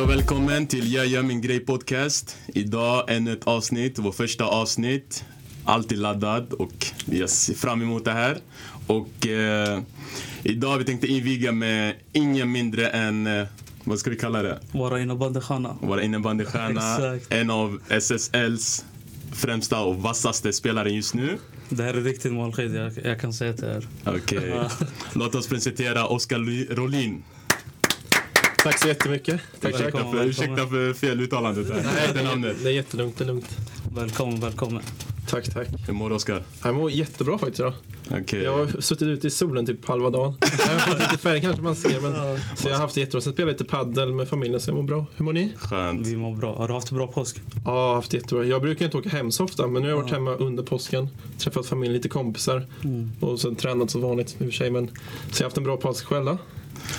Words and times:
Hej 0.00 0.04
och 0.04 0.10
välkommen 0.10 0.66
till 0.66 0.92
Jag 0.92 1.06
gör 1.06 1.22
min 1.22 1.40
grej 1.40 1.60
podcast. 1.60 2.36
Idag 2.46 3.04
ännu 3.08 3.32
ett 3.32 3.44
avsnitt, 3.44 3.98
vårt 3.98 4.14
första 4.14 4.44
avsnitt. 4.44 5.24
Alltid 5.64 5.98
laddad 5.98 6.52
och 6.52 6.86
jag 7.04 7.30
ser 7.30 7.54
fram 7.54 7.82
emot 7.82 8.04
det 8.04 8.12
här. 8.12 8.38
Och 8.86 9.26
eh, 9.26 9.80
idag 10.42 10.78
vi 10.78 10.84
tänkte 10.84 11.06
inviga 11.06 11.52
med 11.52 11.94
ingen 12.12 12.52
mindre 12.52 12.88
än, 12.88 13.26
eh, 13.26 13.46
vad 13.84 13.98
ska 13.98 14.10
vi 14.10 14.16
kalla 14.16 14.42
det? 14.42 14.60
Vara 14.72 15.00
innebandystjärna. 15.00 15.76
Vår 15.80 16.00
innebandystjärna, 16.00 17.18
en 17.28 17.50
av 17.50 17.80
SSLs 17.88 18.84
främsta 19.32 19.80
och 19.80 19.96
vassaste 19.96 20.52
spelare 20.52 20.90
just 20.90 21.14
nu. 21.14 21.38
Det 21.68 21.82
här 21.82 21.94
är 21.94 22.02
riktigt 22.02 22.32
målskit, 22.32 22.72
jag, 22.72 22.92
jag 23.04 23.20
kan 23.20 23.32
säga 23.32 23.52
till 23.52 23.64
er. 23.64 23.88
Okej. 24.04 24.48
Ja. 24.48 24.70
Låt 25.12 25.34
oss 25.34 25.48
presentera 25.48 26.06
Oskar 26.06 26.74
Rolin. 26.74 27.22
Tack 28.62 28.78
så 28.78 28.88
jättemycket. 28.88 29.40
Tack, 29.60 29.72
tack. 29.72 29.80
Ursäkta 29.80 29.90
för, 29.90 30.04
välkommen. 30.04 30.28
ursäkta 30.28 30.66
för 30.66 30.92
fel 30.92 31.20
uttalandet 31.20 31.68
där. 31.68 31.74
Nej, 31.74 32.10
det, 32.14 32.20
är, 32.20 32.54
det 32.62 32.68
är 32.70 32.72
jättelugnt. 32.72 33.18
Det 33.18 33.24
är 33.24 33.26
lugnt. 33.26 33.56
Välkommen, 33.94 34.40
välkommen. 34.40 34.82
Tack, 35.28 35.54
tack. 35.54 35.68
Hur 35.86 35.92
mår 35.92 36.08
du 36.08 36.14
Oskar? 36.14 36.42
Jag 36.64 36.74
mår 36.74 36.90
jättebra 36.90 37.38
faktiskt 37.38 37.60
idag. 37.60 37.72
Okej. 38.10 38.42
Jag 38.42 38.58
har 38.58 38.80
suttit 38.80 39.08
ute 39.08 39.26
i 39.26 39.30
solen 39.30 39.66
typ 39.66 39.86
halva 39.88 40.10
dagen. 40.10 40.34
Jag 40.40 40.72
har 40.72 40.78
fått 40.78 41.00
lite 41.00 41.18
färg 41.18 41.40
kanske 41.40 41.62
man 41.62 41.76
ser. 41.76 42.00
Men, 42.00 42.38
så 42.56 42.68
jag 42.68 42.74
har 42.74 42.80
haft 42.80 42.94
det 42.94 43.00
jättebra. 43.00 43.20
Sen 43.20 43.32
spelade 43.32 43.52
jag 43.52 43.60
lite 43.60 43.70
paddel 43.70 44.12
med 44.12 44.28
familjen 44.28 44.60
så 44.60 44.70
jag 44.70 44.76
mår 44.76 44.82
bra. 44.82 45.06
Hur 45.16 45.24
mår 45.24 45.32
ni? 45.32 45.52
Skönt. 45.56 46.06
Vi 46.06 46.16
mår 46.16 46.36
bra. 46.36 46.56
Har 46.56 46.68
du 46.68 46.74
haft 46.74 46.90
en 46.90 46.96
bra 46.96 47.06
påsk? 47.06 47.42
Ja, 47.54 47.60
jag 47.64 47.72
har 47.72 47.94
haft 47.94 48.10
det 48.10 48.16
jättebra. 48.16 48.44
Jag 48.44 48.62
brukar 48.62 48.84
inte 48.84 48.96
åka 48.96 49.08
hem 49.08 49.30
så 49.30 49.44
ofta 49.44 49.66
men 49.66 49.82
nu 49.82 49.88
har 49.88 49.96
jag 49.96 50.02
varit 50.02 50.12
hemma 50.12 50.34
under 50.34 50.62
påsken. 50.62 51.08
Träffat 51.38 51.66
familjen, 51.66 51.92
lite 51.94 52.08
kompisar. 52.08 52.66
Och 53.20 53.40
sen 53.40 53.56
tränat 53.56 53.90
så 53.90 53.98
vanligt 53.98 54.36
i 54.38 54.44
och 54.44 54.46
för 54.46 54.50
sig. 54.50 54.70
Men, 54.70 54.86
så 54.88 54.92
jag 55.32 55.38
har 55.38 55.44
haft 55.44 55.56
en 55.56 55.64
bra 55.64 55.76
påsk 55.76 56.04
själv 56.04 56.24
då. 56.24 56.38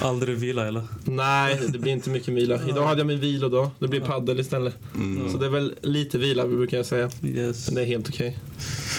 Aldrig 0.02 0.38
vila 0.38 0.68
eller? 0.68 0.84
Nej, 1.04 1.60
det 1.70 1.80
blir 1.80 1.92
inte 1.92 2.10
mycket 2.10 2.34
vila. 2.34 2.60
Idag 2.70 2.88
hade 2.88 3.00
jag 3.00 3.08
min 3.08 3.20
vilodag. 3.20 3.70
Det 3.80 3.88
blir 3.88 4.00
paddel 4.02 4.40
istället. 4.40 4.76
Mm. 4.96 5.32
Så 5.32 5.38
det 5.38 5.46
är 5.46 5.50
väl 5.50 5.76
lite 5.82 6.18
vila 6.18 6.48
brukar 6.48 6.78
jag 6.78 6.86
säga. 6.86 7.10
Yes. 7.24 7.68
Men 7.68 7.76
det 7.76 7.82
är 7.82 7.86
helt 7.86 8.10
okej. 8.10 8.38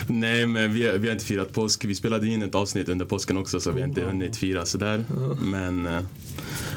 Nej, 0.06 0.46
men 0.46 0.72
vi, 0.74 0.98
vi 0.98 1.06
har 1.06 1.12
inte 1.12 1.24
firat 1.24 1.52
påsk. 1.52 1.84
Vi 1.84 1.94
spelade 1.94 2.26
in 2.28 2.42
ett 2.42 2.54
avsnitt 2.54 2.88
under 2.88 3.04
påsken 3.06 3.36
också 3.36 3.60
så 3.60 3.70
vi 3.70 3.80
har 3.80 3.88
inte 3.88 4.00
hunnit 4.02 4.36
fira 4.36 4.66
sådär. 4.66 5.04
Men 5.42 5.86
eh, 5.86 6.00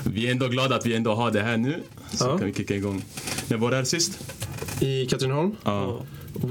vi 0.04 0.28
är 0.28 0.32
ändå 0.32 0.48
glada 0.48 0.76
att 0.76 0.86
vi 0.86 0.96
ändå 0.96 1.14
har 1.16 1.32
det 1.32 1.42
här 1.42 1.58
nu. 1.58 1.76
Så 2.12 2.26
Ja. 2.26 2.38
kan 2.38 2.48
vi 2.48 2.54
kicka 2.54 2.76
igång. 2.76 3.04
När 3.48 3.58
var 3.58 3.70
det 3.72 3.78
här 3.78 3.84
sist? 3.84 4.20
I 4.80 5.06
Katrineholm. 5.06 5.56
Ja, 5.64 6.02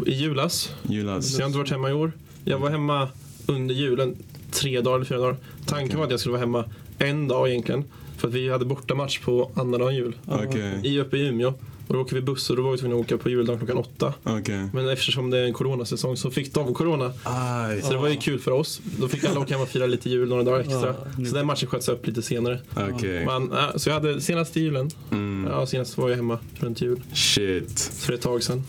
I 0.06 0.12
julas. 0.12 0.72
julas. 0.82 1.26
Så 1.32 1.34
jag 1.40 1.44
har 1.44 1.46
inte 1.46 1.58
varit 1.58 1.70
hemma 1.70 1.90
i 1.90 1.92
år. 1.92 2.12
Jag 2.44 2.58
var 2.58 2.70
hemma 2.70 3.08
under 3.46 3.74
julen 3.74 4.16
tre 4.50 4.80
dagar 4.80 4.96
eller 4.96 5.04
fyra 5.06 5.18
dagar. 5.18 5.36
Tanken 5.66 5.98
var 5.98 6.04
att 6.04 6.10
jag 6.10 6.20
skulle 6.20 6.30
vara 6.32 6.40
hemma 6.40 6.64
en 6.98 7.28
dag 7.28 7.48
egentligen. 7.48 7.84
För 8.16 8.28
att 8.28 8.34
vi 8.34 8.50
hade 8.50 8.64
bortamatch 8.64 9.18
på 9.18 9.50
annandagen 9.54 9.94
jul. 9.94 10.16
Okej, 10.26 10.80
I 10.82 11.00
uppe 11.00 11.16
i 11.16 11.26
Umeå. 11.28 11.54
Och 11.86 11.94
då 11.94 12.00
åker 12.00 12.14
vi 12.16 12.22
buss 12.22 12.50
och 12.50 12.56
då 12.56 12.62
var 12.62 12.72
vi 12.72 12.78
tvungna 12.78 12.96
att 12.96 13.02
åka 13.02 13.18
på 13.18 13.30
juldagen 13.30 13.58
klockan 13.58 13.76
åtta. 13.76 14.14
okej. 14.22 14.68
Men 14.72 14.88
eftersom 14.88 15.30
det 15.30 15.38
är 15.38 15.44
en 15.44 15.52
coronasäsong 15.52 16.16
så 16.16 16.30
fick 16.30 16.54
de 16.54 16.74
corona. 16.74 17.12
Aj. 17.24 17.82
Så 17.82 17.90
det 17.92 17.98
var 17.98 18.08
ju 18.08 18.16
kul 18.16 18.38
för 18.40 18.50
oss. 18.50 18.80
Då 18.98 19.08
fick 19.08 19.24
alla 19.24 19.40
åka 19.40 19.54
hem 19.54 19.62
och 19.62 19.68
fira 19.68 19.86
lite 19.86 20.10
jul 20.10 20.28
några 20.28 20.42
dagar 20.42 20.60
extra. 20.60 20.94
Ja, 21.18 21.26
Så 21.26 21.34
den 21.34 21.46
matchen 21.46 21.68
sköts 21.68 21.88
upp 21.88 22.06
lite 22.06 22.22
senare. 22.22 22.58
Okej. 22.76 23.26
Men, 23.26 23.52
så 23.80 23.88
jag 23.88 23.94
hade 23.94 24.20
senaste 24.20 24.60
julen. 24.60 24.90
Mm. 25.12 25.50
Ja, 25.52 25.66
senast 25.66 25.98
var 25.98 26.08
jag 26.08 26.16
hemma 26.16 26.38
runt 26.58 26.80
jul. 26.80 27.00
Shit. 27.12 27.80
För 27.80 28.12
ett 28.12 28.20
tag 28.22 28.42
sedan. 28.42 28.64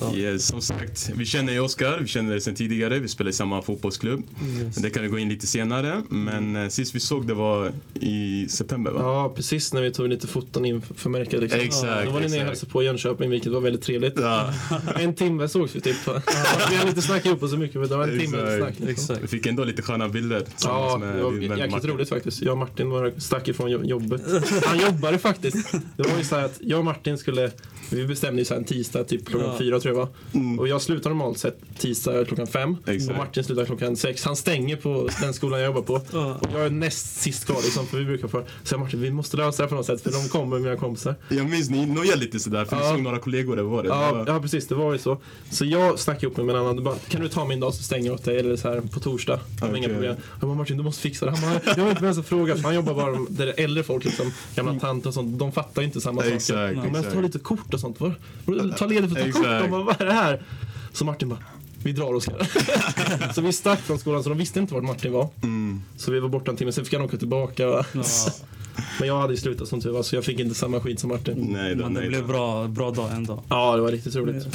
Ja. 0.00 0.14
Yes, 0.14 0.46
som 0.46 0.60
sagt, 0.60 1.10
vi 1.16 1.24
känner 1.24 1.52
ju 1.52 1.60
Oskar, 1.60 1.98
vi 2.00 2.06
känner 2.06 2.34
det 2.34 2.40
sedan 2.40 2.54
tidigare, 2.54 2.98
vi 2.98 3.08
spelar 3.08 3.30
i 3.30 3.32
samma 3.32 3.62
fotbollsklubb. 3.62 4.22
Yes. 4.62 4.76
Det 4.76 4.90
kan 4.90 5.02
vi 5.02 5.08
gå 5.08 5.18
in 5.18 5.28
lite 5.28 5.46
senare, 5.46 6.02
men 6.08 6.56
eh, 6.56 6.68
sist 6.68 6.94
vi 6.94 7.00
såg 7.00 7.26
det 7.26 7.34
var 7.34 7.72
i 7.94 8.46
september 8.48 8.90
va? 8.90 9.00
Ja, 9.02 9.32
precis 9.36 9.72
när 9.72 9.82
vi 9.82 9.92
tog 9.92 10.08
lite 10.08 10.26
foton 10.26 10.64
inför 10.64 11.10
märket. 11.10 11.40
Liksom. 11.40 11.60
Exakt, 11.60 12.04
Då 12.04 12.10
var 12.10 12.20
ni. 12.20 12.26
Hälsade 12.46 12.72
på 12.72 12.82
i 12.82 12.86
Jönköping, 12.86 13.30
vilket 13.30 13.52
var 13.52 13.60
väldigt 13.60 13.82
trevligt. 13.82 14.14
Ja, 14.16 14.52
En 14.96 15.14
timme 15.14 15.48
sågs 15.48 15.76
vi 15.76 15.80
typ. 15.80 15.96
vi 16.70 16.76
har 16.76 16.88
inte 16.88 17.02
snackat 17.02 17.26
ihop 17.26 17.42
oss 17.42 17.50
så 17.50 17.56
mycket, 17.56 17.80
men 17.80 17.88
det 17.88 17.96
var 17.96 18.08
en 18.08 18.18
timme 18.18 18.38
Exakt. 18.38 18.76
snack. 18.76 18.88
Liksom. 18.88 19.16
Vi 19.20 19.26
fick 19.28 19.46
ändå 19.46 19.64
lite 19.64 19.82
sköna 19.82 20.08
bilder 20.08 20.42
Ja, 20.64 21.00
det 21.02 21.22
var 21.22 21.32
jäkligt 21.32 21.70
Martin. 21.70 21.90
roligt 21.90 22.08
faktiskt. 22.08 22.42
Jag 22.42 22.52
och 22.52 22.58
Martin 22.58 22.90
var, 22.90 23.12
stack 23.18 23.48
ifrån 23.48 23.70
jo- 23.70 23.84
jobbet. 23.84 24.22
Han 24.64 24.78
jobbade 24.80 25.18
faktiskt. 25.18 25.72
Det 25.96 26.02
var 26.08 26.18
ju 26.18 26.24
så 26.24 26.36
här 26.36 26.44
att 26.44 26.58
jag 26.60 26.78
och 26.78 26.84
Martin 26.84 27.18
skulle, 27.18 27.50
vi 27.90 28.06
bestämde 28.06 28.40
ju 28.40 28.44
så 28.44 28.54
här 28.54 28.58
en 28.58 28.64
tisdag 28.64 29.04
typ 29.04 29.26
klockan 29.28 29.48
Ja. 29.48 29.58
fyra 29.58 29.80
tror 29.80 29.94
jag 29.94 30.00
var. 30.00 30.08
Mm. 30.40 30.58
Och 30.58 30.68
jag 30.68 30.82
slutar 30.82 31.10
normalt 31.10 31.38
sett 31.38 31.58
tisdag 31.78 32.24
klockan 32.24 32.46
fem. 32.46 32.76
Exakt. 32.86 33.10
Och 33.10 33.16
Martin 33.16 33.44
slutar 33.44 33.64
klockan 33.64 33.96
sex. 33.96 34.24
Han 34.24 34.36
stänger 34.36 34.76
på 34.76 35.08
den 35.20 35.34
skolan 35.34 35.60
jag 35.60 35.66
jobbar 35.66 35.82
på. 35.82 36.00
Ja. 36.12 36.34
Och 36.40 36.48
jag 36.54 36.66
är 36.66 36.70
näst 36.70 37.20
sist 37.20 37.44
kvar 37.46 37.56
liksom, 37.64 37.86
för 37.86 37.98
vi 37.98 38.04
brukar 38.04 38.28
få 38.28 38.44
säga 38.62 38.78
Martin, 38.78 39.00
vi 39.00 39.10
måste 39.10 39.36
lösa 39.36 39.62
det 39.62 39.68
på 39.68 39.74
något 39.74 39.86
sätt 39.86 40.00
för 40.00 40.10
de 40.10 40.28
kommer 40.28 40.58
mina 40.58 40.76
kompisar. 40.76 41.14
Jag 41.28 41.50
minns 41.50 41.70
ni 41.70 41.86
nojade 41.86 42.20
lite 42.20 42.35
sådär, 42.40 42.64
för 42.64 42.76
vi 42.76 42.82
Ja. 42.82 42.90
såg 42.90 43.02
några 43.02 43.18
kollegor 43.18 43.58
över 43.58 43.72
året. 43.72 43.86
Ja, 43.88 44.24
ja, 44.26 44.40
precis. 44.40 44.66
Det 44.68 44.74
var 44.74 44.92
ju 44.92 44.98
så. 44.98 45.18
Så 45.50 45.64
jag 45.64 45.98
snackade 45.98 46.26
ihop 46.26 46.36
mig 46.36 46.46
med 46.46 46.54
en 46.56 46.60
annan. 46.62 46.84
Bara, 46.84 46.94
kan 47.08 47.20
du 47.20 47.28
ta 47.28 47.44
min 47.44 47.60
dag 47.60 47.74
så 47.74 47.82
stänger 47.82 48.06
jag 48.06 48.14
åt 48.14 48.24
dig? 48.24 48.38
Eller 48.38 48.56
så 48.56 48.68
här 48.68 48.80
på 48.80 49.00
torsdag. 49.00 49.40
Jag 49.60 49.66
har 49.68 49.76
inga 49.76 49.88
problem. 49.88 50.16
Jag 50.40 50.48
bara, 50.48 50.54
Martin 50.58 50.76
du 50.76 50.82
måste 50.82 51.02
fixa 51.02 51.26
det. 51.26 51.30
Han 51.36 51.40
bara, 51.40 51.60
jag 51.76 51.82
har 51.84 51.90
inte 51.90 52.04
ens 52.04 52.18
att 52.18 52.26
fråga. 52.26 52.56
Han 52.62 52.74
jobbar 52.74 52.94
bara 52.94 53.10
med- 53.10 53.26
där 53.30 53.46
det 53.46 53.60
är 53.60 53.64
äldre 53.64 53.82
folk, 53.84 54.04
liksom, 54.04 54.32
gamla 54.54 54.78
tanter 54.80 55.08
och 55.08 55.14
sånt. 55.14 55.38
De 55.38 55.52
fattar 55.52 55.82
inte 55.82 56.00
samma 56.00 56.22
saker. 56.22 56.36
Exakt, 56.36 56.56
Ja, 56.76 56.82
Men 56.82 56.96
exakt. 56.96 57.12
ta 57.14 57.20
lite 57.20 57.38
kort 57.38 57.74
och 57.74 57.80
sånt. 57.80 58.00
Var, 58.00 58.14
ta 58.78 58.86
ledigt 58.86 59.12
för 59.12 59.20
att 59.20 59.26
ta 59.26 59.32
kort. 59.32 59.42
Exakt. 59.46 59.64
De 59.64 59.70
bara, 59.70 59.82
vad 59.82 60.00
är 60.00 60.06
det 60.06 60.12
här? 60.12 60.42
Så 60.92 61.04
Martin 61.04 61.28
bara, 61.28 61.38
vi 61.82 61.92
drar 61.92 62.14
Oskar. 62.14 63.32
så 63.34 63.40
vi 63.40 63.52
stack 63.52 63.80
från 63.80 63.98
skolan 63.98 64.22
så 64.22 64.28
de 64.28 64.38
visste 64.38 64.58
inte 64.60 64.74
vart 64.74 64.84
Martin 64.84 65.12
var. 65.12 65.28
Mm. 65.42 65.82
Så 65.96 66.12
vi 66.12 66.20
var 66.20 66.28
borta 66.28 66.50
en 66.50 66.56
timme, 66.56 66.72
sen 66.72 66.84
fick 66.84 66.94
han 66.94 67.02
åka 67.02 67.16
tillbaka. 67.16 67.62
Ja. 67.62 67.84
Men 68.98 69.08
jag 69.08 69.20
hade 69.20 69.32
ju 69.32 69.36
slutat 69.40 69.68
som 69.68 69.80
tur 69.80 69.90
var 69.90 70.02
så 70.02 70.16
jag 70.16 70.24
fick 70.24 70.40
inte 70.40 70.54
samma 70.54 70.80
skit 70.80 71.00
som 71.00 71.08
Martin. 71.10 71.46
Nej 71.52 71.74
då, 71.74 71.82
Men 71.84 71.94
det 71.94 72.00
nej 72.00 72.08
blev 72.08 72.20
då. 72.20 72.26
bra, 72.26 72.68
bra 72.68 72.90
dag 72.90 73.12
ändå. 73.12 73.42
Ja, 73.48 73.76
det 73.76 73.82
var 73.82 73.90
riktigt 73.92 74.14
roligt. 74.16 74.46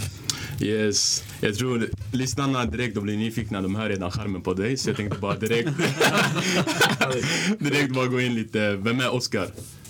Yes. 0.61 1.23
Jag 1.39 1.55
tror 1.55 1.89
lyssnarna 2.13 2.65
direkt 2.65 2.95
de 2.95 3.03
blir 3.03 3.17
nyfikna, 3.17 3.61
de 3.61 3.75
hör 3.75 3.89
redan 3.89 4.11
charmen 4.11 4.41
på 4.41 4.53
dig. 4.53 4.77
Så 4.77 4.89
jag 4.89 4.97
tänkte 4.97 5.19
bara 5.19 5.35
direkt, 5.35 5.69
direkt 7.59 7.93
bara 7.93 8.07
gå 8.07 8.21
in 8.21 8.35
lite. 8.35 8.75
Vem 8.75 8.99
är 8.99 9.13
Oskar? 9.13 9.47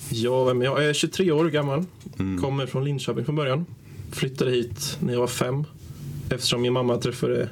Ja, 0.10 0.44
vem 0.44 0.62
är 0.62 0.66
jag? 0.66 0.78
Jag 0.84 0.90
är 0.90 0.94
23 0.94 1.32
år 1.32 1.46
gammal. 1.50 1.86
Mm. 2.20 2.42
Kommer 2.42 2.66
från 2.66 2.84
Linköping 2.84 3.26
från 3.26 3.36
början. 3.36 3.66
Flyttade 4.12 4.52
hit 4.52 4.98
när 5.00 5.14
jag 5.14 5.20
var 5.20 5.28
fem. 5.28 5.64
Eftersom 6.30 6.62
min 6.62 6.74
mamma 6.74 6.98
träffade 6.98 7.50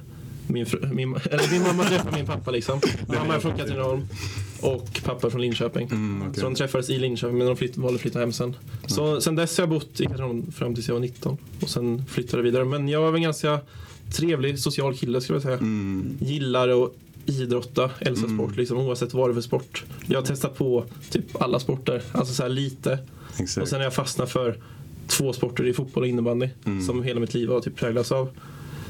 min, 0.47 0.65
fru, 0.65 0.87
min, 0.93 1.15
eller 1.15 1.51
min 1.51 1.61
mamma 1.61 1.83
träffade 1.83 2.17
min 2.17 2.25
pappa 2.25 2.51
liksom. 2.51 2.81
Mamma 3.07 3.35
är 3.35 3.39
från 3.39 3.57
Katrineholm 3.57 4.07
och 4.61 5.01
pappa 5.03 5.29
från 5.29 5.41
Linköping. 5.41 5.87
Mm, 5.91 6.21
okej. 6.21 6.33
Så 6.39 6.41
de 6.49 6.55
träffades 6.55 6.89
i 6.89 6.99
Linköping 6.99 7.37
men 7.37 7.47
de 7.47 7.55
flytt, 7.57 7.77
valde 7.77 7.95
att 7.95 8.01
flytta 8.01 8.19
hem 8.19 8.31
sen. 8.33 8.55
Så 8.87 9.21
sen 9.21 9.35
dess 9.35 9.57
har 9.57 9.61
jag 9.61 9.69
bott 9.69 9.99
i 10.01 10.03
Katrineholm 10.05 10.51
fram 10.51 10.75
tills 10.75 10.87
jag 10.87 10.95
var 10.95 11.01
19. 11.01 11.37
Och 11.61 11.69
sen 11.69 12.05
flyttade 12.05 12.37
jag 12.37 12.43
vidare. 12.43 12.65
Men 12.65 12.89
jag 12.89 13.01
var 13.01 13.13
en 13.13 13.21
ganska 13.21 13.59
trevlig 14.13 14.59
social 14.59 14.95
kille 14.95 15.21
skulle 15.21 15.35
jag 15.35 15.43
säga. 15.43 15.57
Mm. 15.57 16.17
Gillar 16.19 16.83
att 16.83 16.91
idrotta, 17.25 17.89
älskar 17.99 18.27
Mm. 18.27 18.37
sport 18.37 18.57
liksom, 18.57 18.77
oavsett 18.77 19.13
vad 19.13 19.29
det 19.29 19.31
är 19.31 19.33
för 19.33 19.41
sport. 19.41 19.83
Jag 20.07 20.19
har 20.21 20.25
testat 20.25 20.57
på 20.57 20.85
typ 21.09 21.41
alla 21.41 21.59
sporter, 21.59 22.01
alltså 22.11 22.33
så 22.33 22.47
lite. 22.47 22.99
Och 23.33 23.39
Exakt. 23.41 23.67
sen 23.69 23.77
har 23.79 23.83
jag 23.83 23.93
fastnat 23.93 24.31
för 24.31 24.57
två 25.07 25.33
sporter 25.33 25.67
i 25.67 25.73
fotboll 25.73 26.03
och 26.03 26.09
innebandy 26.09 26.49
Mm. 26.65 26.85
som 26.85 27.03
hela 27.03 27.19
mitt 27.19 27.33
liv 27.33 27.49
har 27.49 27.59
typ 27.59 27.75
präglats 27.75 28.11
av. 28.11 28.29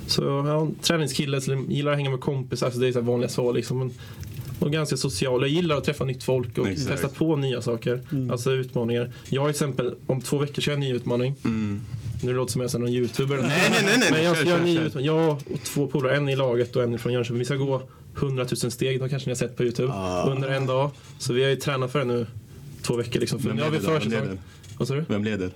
Så 0.07 0.23
jag 0.23 0.47
är 0.47 0.55
en 0.61 0.75
träningskille, 0.81 1.41
så 1.41 1.65
gillar 1.69 1.91
att 1.91 1.97
hänga 1.97 2.09
med 2.09 2.19
kompisar, 2.19 2.71
så 2.71 2.79
det 2.79 2.87
är 2.87 2.91
så 2.91 3.01
vanliga 3.01 3.29
svar 3.29 3.53
liksom. 3.53 3.79
Men, 3.79 3.91
och 4.59 4.71
ganska 4.71 4.97
social. 4.97 5.41
Jag 5.41 5.49
gillar 5.49 5.77
att 5.77 5.83
träffa 5.83 6.05
nytt 6.05 6.23
folk 6.23 6.57
och 6.57 6.67
Exakt. 6.67 6.89
testa 6.89 7.07
på 7.07 7.35
nya 7.35 7.61
saker. 7.61 8.01
Mm. 8.11 8.31
Alltså 8.31 8.51
utmaningar. 8.51 9.11
Jag 9.29 9.41
har 9.41 9.47
till 9.47 9.51
exempel, 9.55 9.95
om 10.07 10.21
två 10.21 10.37
veckor 10.37 10.61
ska 10.61 10.71
jag 10.71 10.75
en 10.75 10.79
ny 10.79 10.93
utmaning. 10.93 11.35
Mm. 11.45 11.81
Nu 12.23 12.33
låter 12.33 12.45
det 12.45 12.51
som 12.51 12.61
jag 12.61 12.73
är 12.75 12.79
någon 12.79 12.89
youtuber. 12.89 13.37
Nej, 13.37 13.47
nej, 13.71 13.81
nej, 13.85 13.97
nej. 13.99 14.11
Men 14.11 14.23
jag 14.23 14.35
Kör, 14.35 14.41
ska 14.41 14.49
göra 14.49 14.59
en 14.59 14.65
kör, 14.65 14.73
ny 14.73 14.77
kör. 14.77 14.85
utmaning. 14.85 15.05
Jag 15.07 15.29
och 15.53 15.63
två 15.63 15.87
polare, 15.87 16.15
en 16.17 16.29
i 16.29 16.35
laget 16.35 16.75
och 16.75 16.83
en 16.83 16.99
från 16.99 17.13
Jönköping. 17.13 17.39
Vi 17.39 17.45
ska 17.45 17.55
gå 17.55 17.81
100 18.17 18.45
000 18.63 18.71
steg, 18.71 19.01
det 19.01 19.09
kanske 19.09 19.29
ni 19.29 19.31
har 19.31 19.37
sett 19.37 19.57
på 19.57 19.63
Youtube. 19.63 19.93
Ah. 19.93 20.29
Under 20.31 20.49
en 20.49 20.65
dag. 20.65 20.91
Så 21.19 21.33
vi 21.33 21.43
har 21.43 21.49
ju 21.49 21.55
tränat 21.55 21.91
för 21.91 21.99
det 21.99 22.05
nu 22.05 22.27
två 22.81 22.95
veckor 22.95 23.19
liksom. 23.19 23.39
För 23.39 23.47
Vem 23.47 23.57
nu 23.57 23.63
har 23.63 23.69
vi 23.69 23.79
försäsong. 23.79 24.39
Vad 24.77 24.87
sa 24.87 24.95
du? 24.95 25.05
Vem 25.07 25.23
leder? 25.23 25.49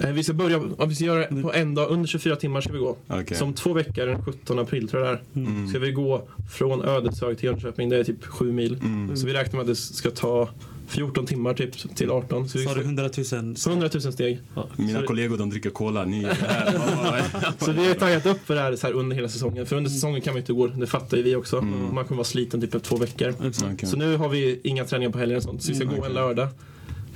Eh, 0.00 0.10
Vi 0.12 0.24
ska 0.24 0.32
börja, 0.32 0.60
ja, 0.78 0.84
vi 0.84 0.94
ska 0.94 1.04
göra 1.04 1.26
det 1.30 1.42
på 1.42 1.52
en 1.52 1.74
dag, 1.74 1.90
under 1.90 2.08
24 2.08 2.36
timmar 2.36 2.60
ska 2.60 2.72
vi 2.72 2.78
gå. 2.78 2.96
Okej. 3.08 3.36
Så 3.36 3.44
om 3.44 3.52
två 3.54 3.72
veckor, 3.72 4.06
den 4.06 4.22
17 4.24 4.58
april 4.58 4.88
tror 4.88 5.04
jag 5.06 5.18
det 5.32 5.40
är, 5.40 5.44
Mm. 5.44 5.68
ska 5.68 5.78
vi 5.78 5.92
gå 5.92 6.28
från 6.52 6.82
Ödeshög 6.84 7.38
till 7.38 7.46
Jönköping. 7.46 7.88
Det 7.88 7.96
är 7.96 8.04
typ 8.04 8.24
sju 8.24 8.52
mil. 8.52 8.78
Mm. 8.82 9.16
Så 9.16 9.26
vi 9.26 9.32
räknar 9.32 9.52
med 9.52 9.60
att 9.60 9.66
det 9.66 9.76
ska 9.76 10.10
ta 10.10 10.48
14 10.88 11.26
timmar 11.26 11.54
typ 11.54 11.96
till 11.96 12.10
18. 12.10 12.48
Så 12.48 12.58
vi 12.58 12.64
Sa 12.64 12.70
du 12.74 12.80
ska 12.80 12.84
100 12.88 13.10
000? 13.32 13.54
100 13.68 13.88
000 14.04 14.12
steg. 14.12 14.40
Ja. 14.54 14.66
Mina 14.76 15.00
Så- 15.00 15.06
kollegor 15.06 15.36
de 15.38 15.50
dricker 15.50 15.70
cola, 15.70 16.04
ni 16.04 16.24
är 16.24 16.34
här. 16.34 17.22
Så 17.64 17.72
vi 17.72 17.88
har 17.88 17.94
taggat 17.94 18.26
upp 18.26 18.46
för 18.46 18.54
det 18.54 18.60
här, 18.60 18.76
så 18.76 18.86
här 18.86 18.94
under 18.94 19.16
hela 19.16 19.28
säsongen. 19.28 19.66
För 19.66 19.76
under 19.76 19.90
säsongen 19.90 20.20
kan 20.20 20.32
man 20.34 20.38
inte 20.40 20.52
gå, 20.52 20.66
det 20.66 20.86
fattar 20.86 21.16
ju 21.16 21.22
vi 21.22 21.36
också. 21.36 21.58
Mm. 21.58 21.94
Man 21.94 22.04
kommer 22.04 22.16
vara 22.16 22.24
sliten 22.24 22.60
typ 22.60 22.74
efter 22.74 22.88
två 22.88 22.96
veckor. 22.96 23.34
Okej. 23.38 23.88
Så 23.88 23.96
nu 23.96 24.16
har 24.16 24.28
vi 24.28 24.60
inga 24.64 24.84
träningar 24.84 25.10
på 25.12 25.18
helgen 25.18 25.36
och 25.36 25.42
sånt. 25.42 25.62
Så 25.62 25.68
vi 25.68 25.74
ska 25.74 25.84
Mm, 25.84 25.94
gå 25.96 26.00
okej. 26.00 26.08
en 26.10 26.14
lördag. 26.14 26.48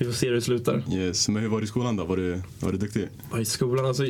Vi 0.02 0.06
får 0.08 0.12
se 0.12 0.26
hur 0.26 0.34
det 0.34 0.40
slutar. 0.40 0.82
Yes. 0.92 1.28
Men 1.28 1.42
hur 1.42 1.48
var 1.48 1.60
det 1.60 1.64
i 1.64 1.66
skolan 1.66 1.96
då? 1.96 2.04
Var 2.04 2.16
du, 2.16 2.42
var 2.60 2.72
du 2.72 2.78
duktig? 2.78 3.08
Och 3.30 3.40
I 3.40 3.44
skolan, 3.44 3.86
alltså. 3.86 4.04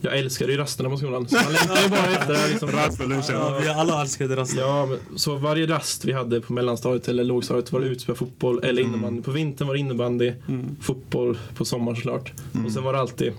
jag 0.00 0.18
älskade 0.18 0.52
ju 0.52 0.58
rasterna 0.58 0.90
på 0.90 0.96
skolan. 0.96 1.28
Så 1.28 1.34
man 1.36 1.52
längtar 1.52 1.82
ju 1.82 1.88
bara 1.88 2.06
efter 2.06 2.48
liksom. 2.50 2.70
Rast 2.70 3.00
och 3.00 3.08
lunchen. 3.08 3.34
Ja, 3.34 3.58
vi 3.62 3.68
alla 3.68 4.00
älskade 4.02 4.36
rasten. 4.36 4.58
Ja, 4.58 4.86
men, 4.86 5.18
så 5.18 5.34
varje 5.36 5.66
rast 5.66 6.04
vi 6.04 6.12
hade 6.12 6.40
på 6.40 6.52
mellanstadiet 6.52 7.08
eller 7.08 7.24
lågstadiet 7.24 7.72
var 7.72 7.80
det 7.80 7.86
utspela 7.86 8.16
fotboll 8.16 8.60
eller 8.64 8.82
innebandy. 8.82 9.22
På 9.22 9.30
vintern 9.30 9.68
var 9.68 9.74
det 9.74 9.80
innebandy, 9.80 10.32
Mm. 10.48 10.76
fotboll 10.80 11.38
på 11.54 11.64
sommaren 11.64 11.96
såklart. 11.96 12.32
Och 12.66 12.72
sen 12.72 12.82
var 12.82 12.92
det 12.92 12.98
alltid, 13.00 13.32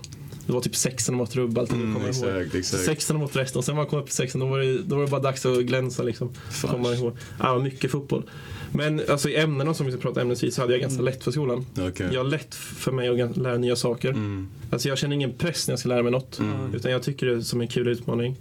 det 0.46 0.52
var 0.52 0.60
typ 0.60 0.76
sexan 0.76 1.14
mot 1.14 1.36
rubb 1.36 1.58
alltid. 1.58 1.76
Mm, 1.76 1.94
kommer 1.94 2.06
jag 2.06 2.16
ihåg. 2.16 2.28
exakt, 2.42 2.54
exakt. 2.54 2.84
Sexan 2.84 3.16
mot 3.16 3.36
resten 3.36 3.58
och 3.58 3.64
sen 3.64 3.76
man 3.76 3.86
kom 3.86 3.98
upp 3.98 4.08
i 4.08 4.12
sexan 4.12 4.40
då 4.40 4.46
var 4.46 4.58
det, 4.58 4.78
då 4.78 4.96
var 4.96 5.04
det 5.04 5.10
bara 5.10 5.20
dags 5.20 5.46
att 5.46 5.58
glänsa 5.62 6.02
liksom. 6.02 6.30
Kommer 6.62 6.94
ihåg. 6.94 7.12
Ja, 7.38 7.58
mycket 7.58 7.90
fotboll. 7.90 8.22
Men 8.72 9.00
alltså 9.10 9.28
i 9.28 9.36
ämnena 9.36 9.74
som 9.74 9.86
vi 9.86 9.92
ska 9.92 10.00
prata 10.00 10.20
ämnesvis 10.20 10.54
så 10.54 10.60
hade 10.60 10.72
jag 10.72 10.80
ganska 10.80 11.02
lätt 11.02 11.24
för 11.24 11.30
skolan. 11.30 11.66
Okej. 11.78 12.08
Jag 12.12 12.20
har 12.24 12.28
lätt 12.30 12.54
för 12.54 12.92
mig 12.92 13.20
att 13.22 13.36
lära 13.36 13.58
nya 13.58 13.76
saker. 13.76 14.08
Mm. 14.10 14.48
Alltså 14.70 14.88
jag 14.88 14.98
känner 14.98 15.14
ingen 15.14 15.32
press 15.32 15.68
när 15.68 15.72
jag 15.72 15.78
ska 15.78 15.88
lära 15.88 16.02
mig 16.02 16.12
något. 16.12 16.38
Mm. 16.38 16.74
Utan 16.74 16.90
jag 16.92 17.02
tycker 17.02 17.26
det 17.26 17.32
är 17.36 17.40
som 17.40 17.60
en 17.60 17.68
kul 17.68 17.88
utmaning. 17.88 18.36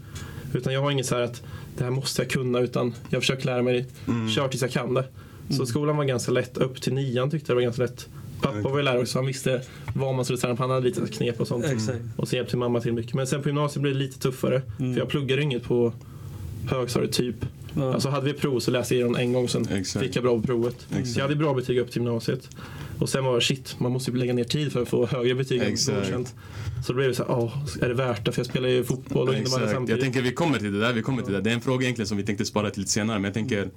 Utan 0.53 0.73
jag 0.73 0.81
har 0.81 0.91
inget 0.91 1.05
så 1.05 1.15
här 1.15 1.21
att 1.21 1.41
det 1.77 1.83
här 1.83 1.91
måste 1.91 2.21
jag 2.21 2.31
kunna 2.31 2.59
utan 2.59 2.93
jag 3.09 3.21
försöker 3.21 3.45
lära 3.45 3.61
mig, 3.61 3.85
Mm. 4.07 4.29
kör 4.29 4.47
tills 4.47 4.61
jag 4.61 4.71
kan 4.71 4.93
det. 4.93 5.05
Så 5.57 5.65
skolan 5.65 5.97
var 5.97 6.03
ganska 6.05 6.31
lätt, 6.31 6.57
upp 6.57 6.81
till 6.81 6.93
nian 6.93 7.29
tyckte 7.31 7.51
jag 7.51 7.55
det 7.55 7.59
var 7.59 7.63
ganska 7.63 7.81
lätt. 7.83 8.07
Pappa 8.43 8.69
var 8.69 8.77
ju 8.77 8.83
lärare 8.83 9.01
också, 9.01 9.17
han 9.17 9.25
visste 9.25 9.61
vad 9.95 10.15
man 10.15 10.25
skulle 10.25 10.39
träna 10.39 10.55
på, 10.55 10.63
han 10.63 10.69
hade 10.69 10.85
lite 10.87 11.07
knep 11.07 11.41
och 11.41 11.47
sånt. 11.47 11.65
Exakt. 11.65 11.99
Och 12.17 12.27
så 12.27 12.35
hjälpte 12.35 12.57
mamma 12.57 12.81
till 12.81 12.93
mycket. 12.93 13.13
Men 13.13 13.27
sen 13.27 13.41
på 13.41 13.49
gymnasiet 13.49 13.81
blev 13.81 13.93
det 13.93 13.99
lite 13.99 14.19
tuffare. 14.19 14.61
Mm. 14.79 14.93
För 14.93 15.01
jag 15.01 15.09
pluggade 15.09 15.41
inget 15.41 15.63
på 15.63 15.93
högstadiet 16.67 17.11
typ. 17.11 17.35
Ja. 17.75 17.93
Alltså 17.93 18.09
hade 18.09 18.25
vi 18.25 18.33
prov 18.33 18.59
så 18.59 18.71
läste 18.71 18.95
jag 18.95 18.99
igenom 18.99 19.15
en 19.15 19.33
gång 19.33 19.49
sen 19.49 19.67
Exakt. 19.71 20.05
fick 20.05 20.15
jag 20.15 20.23
bra 20.23 20.35
på 20.35 20.47
provet. 20.47 20.87
Exakt. 20.89 21.07
Så 21.07 21.19
jag 21.19 21.23
hade 21.23 21.35
bra 21.35 21.53
betyg 21.53 21.77
upp 21.77 21.91
till 21.91 22.01
gymnasiet. 22.01 22.49
Och 22.99 23.09
sen 23.09 23.25
var 23.25 23.35
det 23.35 23.41
shit, 23.41 23.75
man 23.79 23.91
måste 23.91 24.11
ju 24.11 24.17
lägga 24.17 24.33
ner 24.33 24.43
tid 24.43 24.71
för 24.71 24.81
att 24.81 24.89
få 24.89 25.05
högre 25.05 25.35
betyg 25.35 25.61
än 25.61 25.69
godkänt. 25.69 26.35
Så 26.85 26.93
då 26.93 26.95
blev 26.95 27.09
det 27.09 27.15
så 27.15 27.23
här, 27.23 27.31
åh, 27.31 27.65
är 27.81 27.87
det 27.87 27.93
värt 27.93 28.25
det? 28.25 28.31
För 28.31 28.39
jag 28.39 28.45
spelar 28.45 28.69
ju 28.69 28.83
fotboll 28.83 29.27
och 29.27 29.33
innebandy 29.33 29.41
Exakt. 29.41 29.61
Jag 29.61 29.71
samtidigt. 29.71 30.01
tänker 30.01 30.21
vi 30.21 30.31
kommer 30.31 30.59
till 30.59 30.73
det 30.73 30.79
där, 30.79 30.93
vi 30.93 31.01
kommer 31.01 31.23
till 31.23 31.33
det. 31.33 31.41
Det 31.41 31.49
är 31.49 31.53
en 31.53 31.61
fråga 31.61 31.83
egentligen 31.83 32.07
som 32.07 32.17
vi 32.17 32.23
tänkte 32.23 32.45
spara 32.45 32.69
till 32.69 32.79
lite 32.79 32.91
senare, 32.91 33.19
men 33.19 33.23
jag 33.23 33.33
tänker 33.33 33.69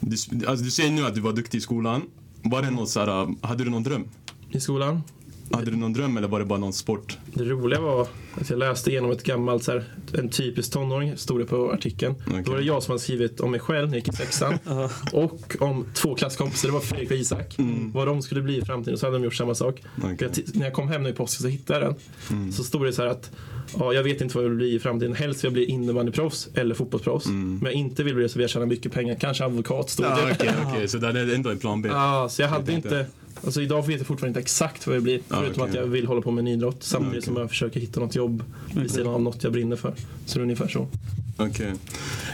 du, 0.00 0.16
alltså, 0.46 0.64
du 0.64 0.70
säger 0.70 0.90
nu 0.90 1.06
att 1.06 1.14
du 1.14 1.20
var 1.20 1.32
duktig 1.32 1.58
i 1.58 1.60
skolan. 1.60 2.02
Var 2.42 2.62
det 2.62 2.70
något 2.70 2.88
så 2.88 3.00
här, 3.00 3.22
äh, 3.22 3.28
hade 3.42 3.64
du 3.64 3.70
någon 3.70 3.82
dröm? 3.82 4.04
I 4.50 4.60
skolan. 4.60 5.02
Hade 5.50 5.70
du 5.70 5.76
någon 5.76 5.92
dröm 5.92 6.16
eller 6.16 6.28
var 6.28 6.38
det 6.38 6.44
bara 6.44 6.58
någon 6.58 6.72
sport? 6.72 7.18
Det 7.34 7.44
roliga 7.44 7.80
var 7.80 8.06
att 8.34 8.50
jag 8.50 8.58
läste 8.58 8.90
igenom 8.90 9.10
ett 9.10 9.22
gammalt, 9.22 9.64
så 9.64 9.72
här, 9.72 9.84
en 10.18 10.28
typisk 10.28 10.72
tonåring, 10.72 11.16
stod 11.16 11.40
det 11.40 11.44
på 11.44 11.72
artikeln. 11.72 12.14
Okej. 12.26 12.42
Då 12.44 12.50
var 12.50 12.58
det 12.58 12.64
jag 12.64 12.82
som 12.82 12.92
hade 12.92 13.00
skrivit 13.02 13.40
om 13.40 13.50
mig 13.50 13.60
själv 13.60 13.88
när 13.88 13.96
jag 13.96 14.06
gick 14.06 14.14
i 14.14 14.16
sexan. 14.16 14.58
Och 15.12 15.56
om 15.60 15.84
två 15.94 16.14
klasskompisar, 16.14 16.68
det 16.68 16.72
var 16.72 16.80
Fredrik 16.80 17.10
och 17.10 17.16
Isak. 17.16 17.56
Vad 17.94 18.06
de 18.06 18.22
skulle 18.22 18.42
bli 18.42 18.58
i 18.58 18.64
framtiden. 18.64 18.98
Så 18.98 19.06
hade 19.06 19.18
de 19.18 19.24
gjort 19.24 19.34
samma 19.34 19.54
sak. 19.54 19.82
Okej. 20.02 20.16
Jag 20.20 20.30
när 20.54 20.64
jag 20.66 20.72
kom 20.74 20.88
hem 20.88 21.02
nu 21.02 21.08
i 21.08 21.12
påsken 21.12 21.42
så 21.42 21.48
hittade 21.48 21.80
jag 21.84 21.94
den. 22.28 22.52
Så 22.52 22.64
stod 22.64 22.84
det 22.84 22.92
så 22.92 23.02
här 23.02 23.08
att 23.08 23.30
ja, 23.78 23.92
jag 23.92 24.02
vet 24.02 24.20
inte 24.20 24.34
vad 24.36 24.44
jag 24.44 24.48
vill 24.48 24.58
bli 24.58 24.74
i 24.74 24.78
framtiden. 24.78 25.14
Helst 25.14 25.44
vill 25.44 25.46
jag 25.46 25.52
bli 25.52 25.64
innebandyproffs 25.64 26.48
eller 26.54 26.74
fotbollsproffs. 26.74 27.26
Men 27.26 27.60
jag 27.62 27.72
inte 27.72 28.04
vill 28.04 28.14
bli 28.14 28.22
det 28.22 28.28
så 28.28 28.34
vill 28.38 28.42
jag 28.42 28.50
tjäna 28.50 28.66
mycket 28.66 28.92
pengar. 28.92 29.14
Kanske 29.20 29.44
advokat 29.44 29.90
stod 29.90 30.06
Ja, 30.06 30.16
det. 30.26 30.32
Okej, 30.32 30.50
okej, 30.66 30.88
så 30.88 30.98
det 30.98 31.08
är 31.08 31.34
ändå 31.34 31.50
en 31.50 31.58
plan 31.58 31.82
B? 31.82 31.88
Ja, 31.92 32.28
så 32.30 32.42
jag 32.42 32.48
hade 32.48 32.66
tänkte- 32.66 32.88
inte 32.88 33.06
Alltså 33.44 33.62
idag 33.62 33.86
vet 33.86 33.98
jag 33.98 34.06
fortfarande 34.06 34.28
inte 34.28 34.40
exakt 34.40 34.86
vad 34.86 34.96
jag 34.96 35.02
blir. 35.02 35.20
Ja, 35.28 35.36
förutom 35.40 35.62
okej. 35.62 35.70
att 35.70 35.84
jag 35.84 35.86
vill 35.86 36.06
hålla 36.06 36.20
på 36.20 36.30
med 36.30 36.42
en 36.42 36.48
idrott. 36.48 36.82
Samtidigt 36.82 37.12
okej. 37.12 37.22
som 37.22 37.36
jag 37.36 37.48
försöker 37.48 37.80
hitta 37.80 38.00
något 38.00 38.14
jobb 38.14 38.42
vid 38.74 38.90
sidan 38.90 39.14
av 39.14 39.22
något 39.22 39.42
jag 39.44 39.52
brinner 39.52 39.76
för. 39.76 39.94
Så 40.26 40.38
det 40.38 40.40
är 40.40 40.42
ungefär 40.42 40.68
så. 40.68 40.88
Okej. 41.36 41.72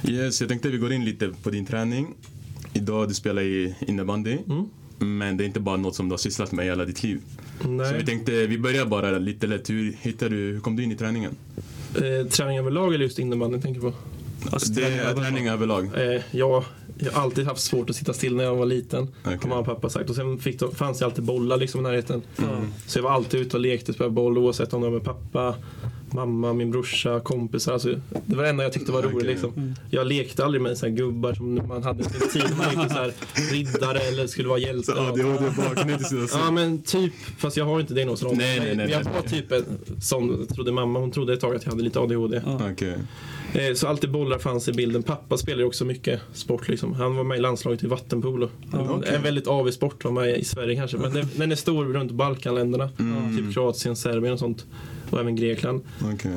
Yes, 0.08 0.40
jag 0.40 0.48
tänkte 0.48 0.68
vi 0.68 0.78
går 0.78 0.92
in 0.92 1.04
lite 1.04 1.30
på 1.42 1.50
din 1.50 1.66
träning. 1.66 2.14
Idag 2.72 3.08
du 3.08 3.14
spelar 3.14 3.42
i 3.42 3.74
innebandy. 3.80 4.38
Mm. 4.48 4.68
Men 4.98 5.36
det 5.36 5.44
är 5.44 5.46
inte 5.46 5.60
bara 5.60 5.76
något 5.76 5.94
som 5.94 6.08
du 6.08 6.12
har 6.12 6.18
sysslat 6.18 6.52
med 6.52 6.64
hela 6.64 6.84
ditt 6.84 7.02
liv. 7.02 7.20
Så 7.62 7.68
vi 7.68 7.74
Nej. 7.74 8.06
tänkte, 8.06 8.46
vi 8.46 8.58
börjar 8.58 8.86
bara 8.86 9.18
lite 9.18 9.46
lätt. 9.46 9.70
Hur, 9.70 9.96
hittade 10.00 10.34
du, 10.34 10.52
hur 10.52 10.60
kom 10.60 10.76
du 10.76 10.82
in 10.82 10.92
i 10.92 10.96
träningen? 10.96 11.36
Eh, 11.94 12.26
träning 12.26 12.58
överlag 12.58 12.94
eller 12.94 13.04
just 13.04 13.18
innebandy 13.18 13.60
tänker 13.60 13.80
på? 13.80 13.92
Alltså, 14.50 14.72
det 14.72 15.14
träning 15.14 15.48
överlag. 15.48 16.14
Eh, 16.14 16.22
ja, 16.30 16.64
jag 16.98 17.12
har 17.12 17.22
alltid 17.22 17.46
haft 17.46 17.60
svårt 17.60 17.90
att 17.90 17.96
sitta 17.96 18.12
still 18.12 18.36
när 18.36 18.44
jag 18.44 18.56
var 18.56 18.66
liten. 18.66 19.02
Okej. 19.02 19.38
Har 19.42 19.48
mamma 19.48 19.60
och 19.60 19.66
pappa 19.66 19.88
sagt. 19.88 20.10
Och 20.10 20.16
sen 20.16 20.38
fick 20.38 20.60
de, 20.60 20.74
fanns 20.74 20.98
det 20.98 21.04
alltid 21.04 21.24
bollar 21.24 21.56
liksom 21.56 21.80
i 21.80 21.82
närheten. 21.82 22.22
Ja. 22.36 22.44
Så 22.86 22.98
jag 22.98 23.02
var 23.02 23.10
alltid 23.10 23.40
ute 23.40 23.56
och 23.56 23.60
lekte, 23.60 23.92
spelade 23.92 24.14
boll 24.14 24.38
oavsett 24.38 24.74
om 24.74 24.80
det 24.80 24.90
var 24.90 24.94
med 24.94 25.04
pappa, 25.04 25.54
mamma, 26.14 26.52
min 26.52 26.70
brorsa, 26.70 27.20
kompisar. 27.20 27.72
Alltså, 27.72 27.88
det 28.26 28.36
var 28.36 28.42
det 28.42 28.48
enda 28.50 28.62
jag 28.64 28.72
tyckte 28.72 28.92
var 28.92 29.02
roligt. 29.02 29.16
Okej. 29.16 29.28
Liksom. 29.30 29.74
Jag 29.90 30.06
lekte 30.06 30.44
aldrig 30.44 30.62
med 30.62 30.78
så 30.78 30.86
här 30.86 30.92
gubbar 30.92 31.34
som 31.34 31.54
man 31.68 31.82
hade 31.82 32.00
i 32.00 32.04
sin 32.04 32.28
tid. 32.30 32.44
Man 32.58 32.66
lekte 32.74 32.94
så 32.94 33.00
här 33.00 33.12
riddare 33.52 33.98
eller 33.98 34.26
skulle 34.26 34.48
vara 34.48 34.58
hjälte. 34.58 34.92
Så 34.92 34.98
ADHD-bakgrund 34.98 36.00
i 36.00 36.04
sina 36.04 36.26
Ja 36.32 36.50
men 36.50 36.82
typ, 36.82 37.12
fast 37.38 37.56
jag 37.56 37.64
har 37.64 37.80
inte 37.80 37.94
diagnosen 37.94 38.28
om 38.28 38.36
Nej, 38.36 38.60
nej, 38.60 38.76
nej, 38.76 38.90
Jag 38.90 39.04
nej. 39.04 39.14
var 39.14 39.28
typ 39.28 39.52
en 39.52 39.64
sån, 40.00 40.46
trodde 40.46 40.72
mamma, 40.72 40.98
hon 40.98 41.10
trodde 41.10 41.32
ett 41.32 41.40
tag 41.40 41.56
att 41.56 41.64
jag 41.64 41.70
hade 41.72 41.82
lite 41.84 42.00
ADHD. 42.00 42.42
Ja. 42.46 42.60
Okej. 42.72 42.96
Eh, 43.54 43.74
Så 43.74 43.86
alltid 43.88 44.10
bollar 44.10 44.38
fanns 44.38 44.68
i 44.68 44.72
bilden. 44.72 45.02
Pappa 45.02 45.36
spelade 45.36 45.64
också 45.64 45.84
mycket 45.84 46.20
sport 46.32 46.68
liksom. 46.68 46.92
Han 46.94 47.16
var 47.16 47.24
med 47.24 47.38
i 47.38 47.40
landslaget 47.40 47.84
i 47.84 47.86
vattenpolo. 47.86 48.48
okej. 48.72 49.14
En 49.14 49.22
väldigt 49.22 49.46
avig 49.46 49.74
sport 49.74 50.04
var 50.04 50.12
med 50.12 50.38
i 50.38 50.44
Sverige 50.44 50.76
kanske. 50.76 50.96
Men 50.96 51.12
den, 51.14 51.26
den 51.36 51.52
är 51.52 51.56
stor 51.56 51.84
runt 51.84 52.12
Balkanländerna. 52.12 52.90
Mm. 52.98 53.36
Typ 53.36 53.54
Kroatien, 53.54 53.96
Serbien 53.96 54.32
och 54.32 54.38
sånt. 54.38 54.66
Och 55.10 55.20
även 55.20 55.36
Grekland. 55.36 55.80
Okej. 56.14 56.32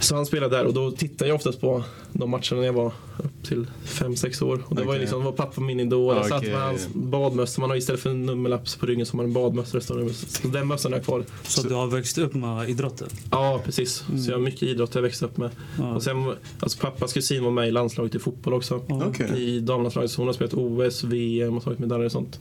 Så 0.00 0.14
han 0.16 0.26
spelade 0.26 0.56
där 0.56 0.64
och 0.64 0.74
då 0.74 0.90
tittade 0.90 1.28
jag 1.28 1.34
oftast 1.34 1.60
på 1.60 1.84
de 2.12 2.30
matcherna 2.30 2.56
när 2.56 2.64
jag 2.64 2.72
var 2.72 2.92
upp 3.18 3.42
till 3.48 3.66
5-6 3.86 4.44
år. 4.44 4.62
Och 4.66 4.76
det 4.76 4.82
var 4.82 4.82
ju 4.82 4.88
Okej. 4.88 5.00
liksom, 5.00 5.24
var 5.24 5.32
pappa 5.32 5.60
min 5.60 5.80
idol. 5.80 6.16
Jag 6.16 6.26
satt 6.26 6.38
Okej. 6.38 6.52
med 6.52 6.60
hans 6.62 6.88
badmössa. 6.94 7.60
Man 7.60 7.70
har 7.70 7.76
istället 7.76 8.00
för 8.00 8.10
en 8.10 8.26
nummerlapp 8.26 8.78
på 8.80 8.86
ryggen 8.86 9.06
så 9.06 9.12
har 9.12 9.16
man 9.16 9.26
en 9.26 9.32
badmössa. 9.32 9.80
Så 9.80 10.48
den 10.48 10.66
mössan 10.66 10.94
är 10.94 11.00
kvar. 11.00 11.24
Så 11.42 11.62
du 11.68 11.74
har 11.74 11.86
växt 11.86 12.18
upp 12.18 12.34
med 12.34 12.70
idrotten? 12.70 13.08
Ja, 13.30 13.60
precis. 13.64 13.94
Så 13.96 14.30
jag 14.30 14.34
har 14.34 14.38
mycket 14.38 14.62
idrott 14.62 14.94
jag 14.94 15.02
växte 15.02 15.24
upp 15.24 15.36
med. 15.36 15.50
Ja. 15.78 15.94
Och 15.94 16.02
sen, 16.02 16.32
alltså 16.60 16.78
pappas 16.78 17.12
kusin 17.12 17.44
var 17.44 17.50
med 17.50 17.68
i 17.68 17.70
landslaget 17.70 18.14
i 18.14 18.18
fotboll 18.18 18.54
också. 18.54 18.82
Okej. 18.88 19.42
I 19.42 19.60
damlandslaget. 19.60 20.10
Så 20.10 20.20
hon 20.20 20.26
har 20.28 20.34
spelat 20.34 20.54
OS, 20.54 21.04
VM 21.04 21.56
och 21.56 21.64
tagit 21.64 21.78
medaljer 21.78 22.06
och 22.06 22.12
sånt. 22.12 22.38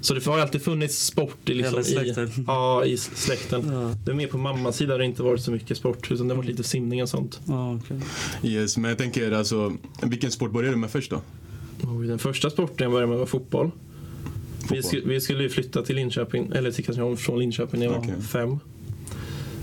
Så 0.00 0.14
det 0.14 0.26
har 0.26 0.38
alltid 0.38 0.62
funnits 0.62 1.06
sport 1.06 1.48
i, 1.48 1.54
liksom, 1.54 1.74
Hela 1.84 2.02
i, 2.02 2.12
släkten. 2.14 2.44
ja, 2.46 2.84
i 2.84 2.96
släkten. 2.96 3.72
Ja. 3.72 3.94
Det 4.04 4.10
är 4.10 4.14
mer 4.14 4.26
på 4.26 4.38
mammas 4.38 4.73
sida 4.74 4.92
har 4.94 4.98
det 4.98 5.04
inte 5.04 5.22
varit 5.22 5.40
så 5.40 5.50
mycket 5.50 5.76
sport. 5.76 6.10
Utan 6.10 6.28
det 6.28 6.34
har 6.34 6.36
varit 6.36 6.48
lite 6.50 6.62
simning 6.64 7.02
och 7.02 7.08
sånt. 7.08 7.40
Ja, 7.46 7.74
okej. 7.84 8.00
Yes, 8.42 8.76
men 8.76 8.88
jag 8.88 8.98
tänker 8.98 9.32
alltså, 9.32 9.72
vilken 10.02 10.30
sport 10.30 10.52
började 10.52 10.74
du 10.76 10.80
med 10.80 10.90
först 10.90 11.10
då? 11.10 11.20
Den 12.08 12.18
första 12.18 12.50
sporten 12.50 12.84
jag 12.84 12.92
började 12.92 13.10
med 13.10 13.18
var 13.18 13.26
fotboll. 13.26 13.70
Vi, 13.70 14.62
Fotboll. 14.66 14.82
skulle, 14.82 15.02
vi 15.06 15.20
skulle 15.20 15.42
ju 15.42 15.48
flytta 15.48 15.82
till 15.82 15.96
Linköping, 15.96 16.50
eller 16.54 16.70
till 16.70 16.84
Katrineholm 16.84 17.16
från 17.16 17.38
Linköping 17.38 17.80
när 17.80 17.86
jag 17.86 17.92
var 17.92 18.00
Okej. 18.00 18.14
fem. 18.32 18.58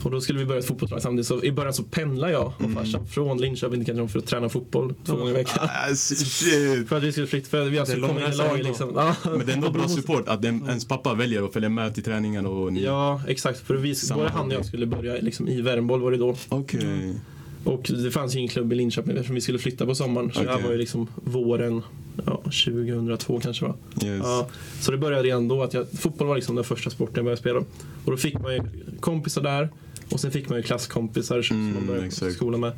Och 0.03 0.11
då 0.11 0.21
skulle 0.21 0.39
vi 0.39 0.45
börja 0.45 0.59
ett 0.59 0.65
fotbollslag 0.65 1.01
samtidigt. 1.01 1.27
Så 1.27 1.43
i 1.43 1.51
början 1.51 1.73
så 1.73 1.83
pendlade 1.83 2.33
jag 2.33 2.53
och 2.57 2.71
farsan 2.71 3.07
från 3.07 3.41
Linköping 3.41 3.79
till 3.79 3.85
Katrineholm 3.85 4.09
för 4.09 4.19
att 4.19 4.25
träna 4.25 4.49
fotboll 4.49 4.93
två 5.05 5.15
gånger 5.15 5.31
i 5.31 5.33
veckan. 5.33 5.67
Ah, 5.69 5.95
shit. 5.95 6.89
För 6.89 6.97
att 6.97 7.03
vi 7.03 7.11
skulle 7.11 7.27
flytta, 7.27 7.49
för 7.49 7.61
att 7.61 7.67
vi 7.67 7.79
alltså 7.79 7.95
kom 7.95 8.17
in 8.17 8.25
i 8.33 8.35
laget 8.35 8.65
liksom. 8.65 8.91
Ja. 8.95 9.15
Men 9.23 9.45
det 9.45 9.51
är 9.51 9.55
ändå 9.55 9.71
bra 9.71 9.87
support 9.87 10.27
att 10.27 10.45
en, 10.45 10.65
ens 10.67 10.87
pappa 10.87 11.13
väljer 11.13 11.43
att 11.43 11.53
följa 11.53 11.69
med 11.69 11.93
till 11.93 12.03
träningen 12.03 12.45
och 12.45 12.73
ni... 12.73 12.83
Ja, 12.83 13.21
exakt. 13.27 13.59
För 13.59 13.75
vi, 13.75 13.95
både 14.13 14.29
han 14.29 14.47
och 14.47 14.53
jag 14.53 14.65
skulle 14.65 14.85
börja 14.85 15.13
liksom, 15.21 15.47
i 15.47 15.61
Värmboll 15.61 16.01
var 16.01 16.11
det 16.11 16.17
då. 16.17 16.35
Okej. 16.49 17.15
Och 17.63 17.91
det 18.03 18.11
fanns 18.11 18.35
ju 18.35 18.39
ingen 18.39 18.49
klubb 18.49 18.73
i 18.73 18.75
Linköping 18.75 19.11
eftersom 19.11 19.35
vi 19.35 19.41
skulle 19.41 19.59
flytta 19.59 19.85
på 19.85 19.95
sommaren. 19.95 20.31
Så 20.33 20.43
det 20.43 20.49
här 20.49 20.61
var 20.61 20.71
ju 20.71 20.77
liksom 20.77 21.07
våren 21.15 21.81
ja, 22.25 22.41
2002 22.43 23.39
kanske 23.39 23.65
va. 23.65 23.75
Yes. 24.03 24.21
Ja, 24.23 24.47
så 24.79 24.91
det 24.91 24.97
började 24.97 25.23
redan 25.23 25.47
då 25.47 25.63
att 25.63 25.73
jag, 25.73 25.87
fotboll 25.91 26.27
var 26.27 26.35
liksom 26.35 26.55
den 26.55 26.63
första 26.63 26.89
sporten 26.89 27.15
jag 27.15 27.23
började 27.23 27.39
spela. 27.41 27.59
Och 28.05 28.11
då 28.11 28.17
fick 28.17 28.39
man 28.39 28.53
ju 28.53 28.61
kompisar 28.99 29.41
där 29.41 29.69
och 30.11 30.19
sen 30.19 30.31
fick 30.31 30.49
man 30.49 30.57
ju 30.57 30.63
klasskompisar 30.63 31.41
som 31.41 31.57
Mm, 31.57 31.73
man 31.73 31.87
började 31.87 32.07
exakt. 32.07 32.35
skolan 32.35 32.59
med. 32.59 32.71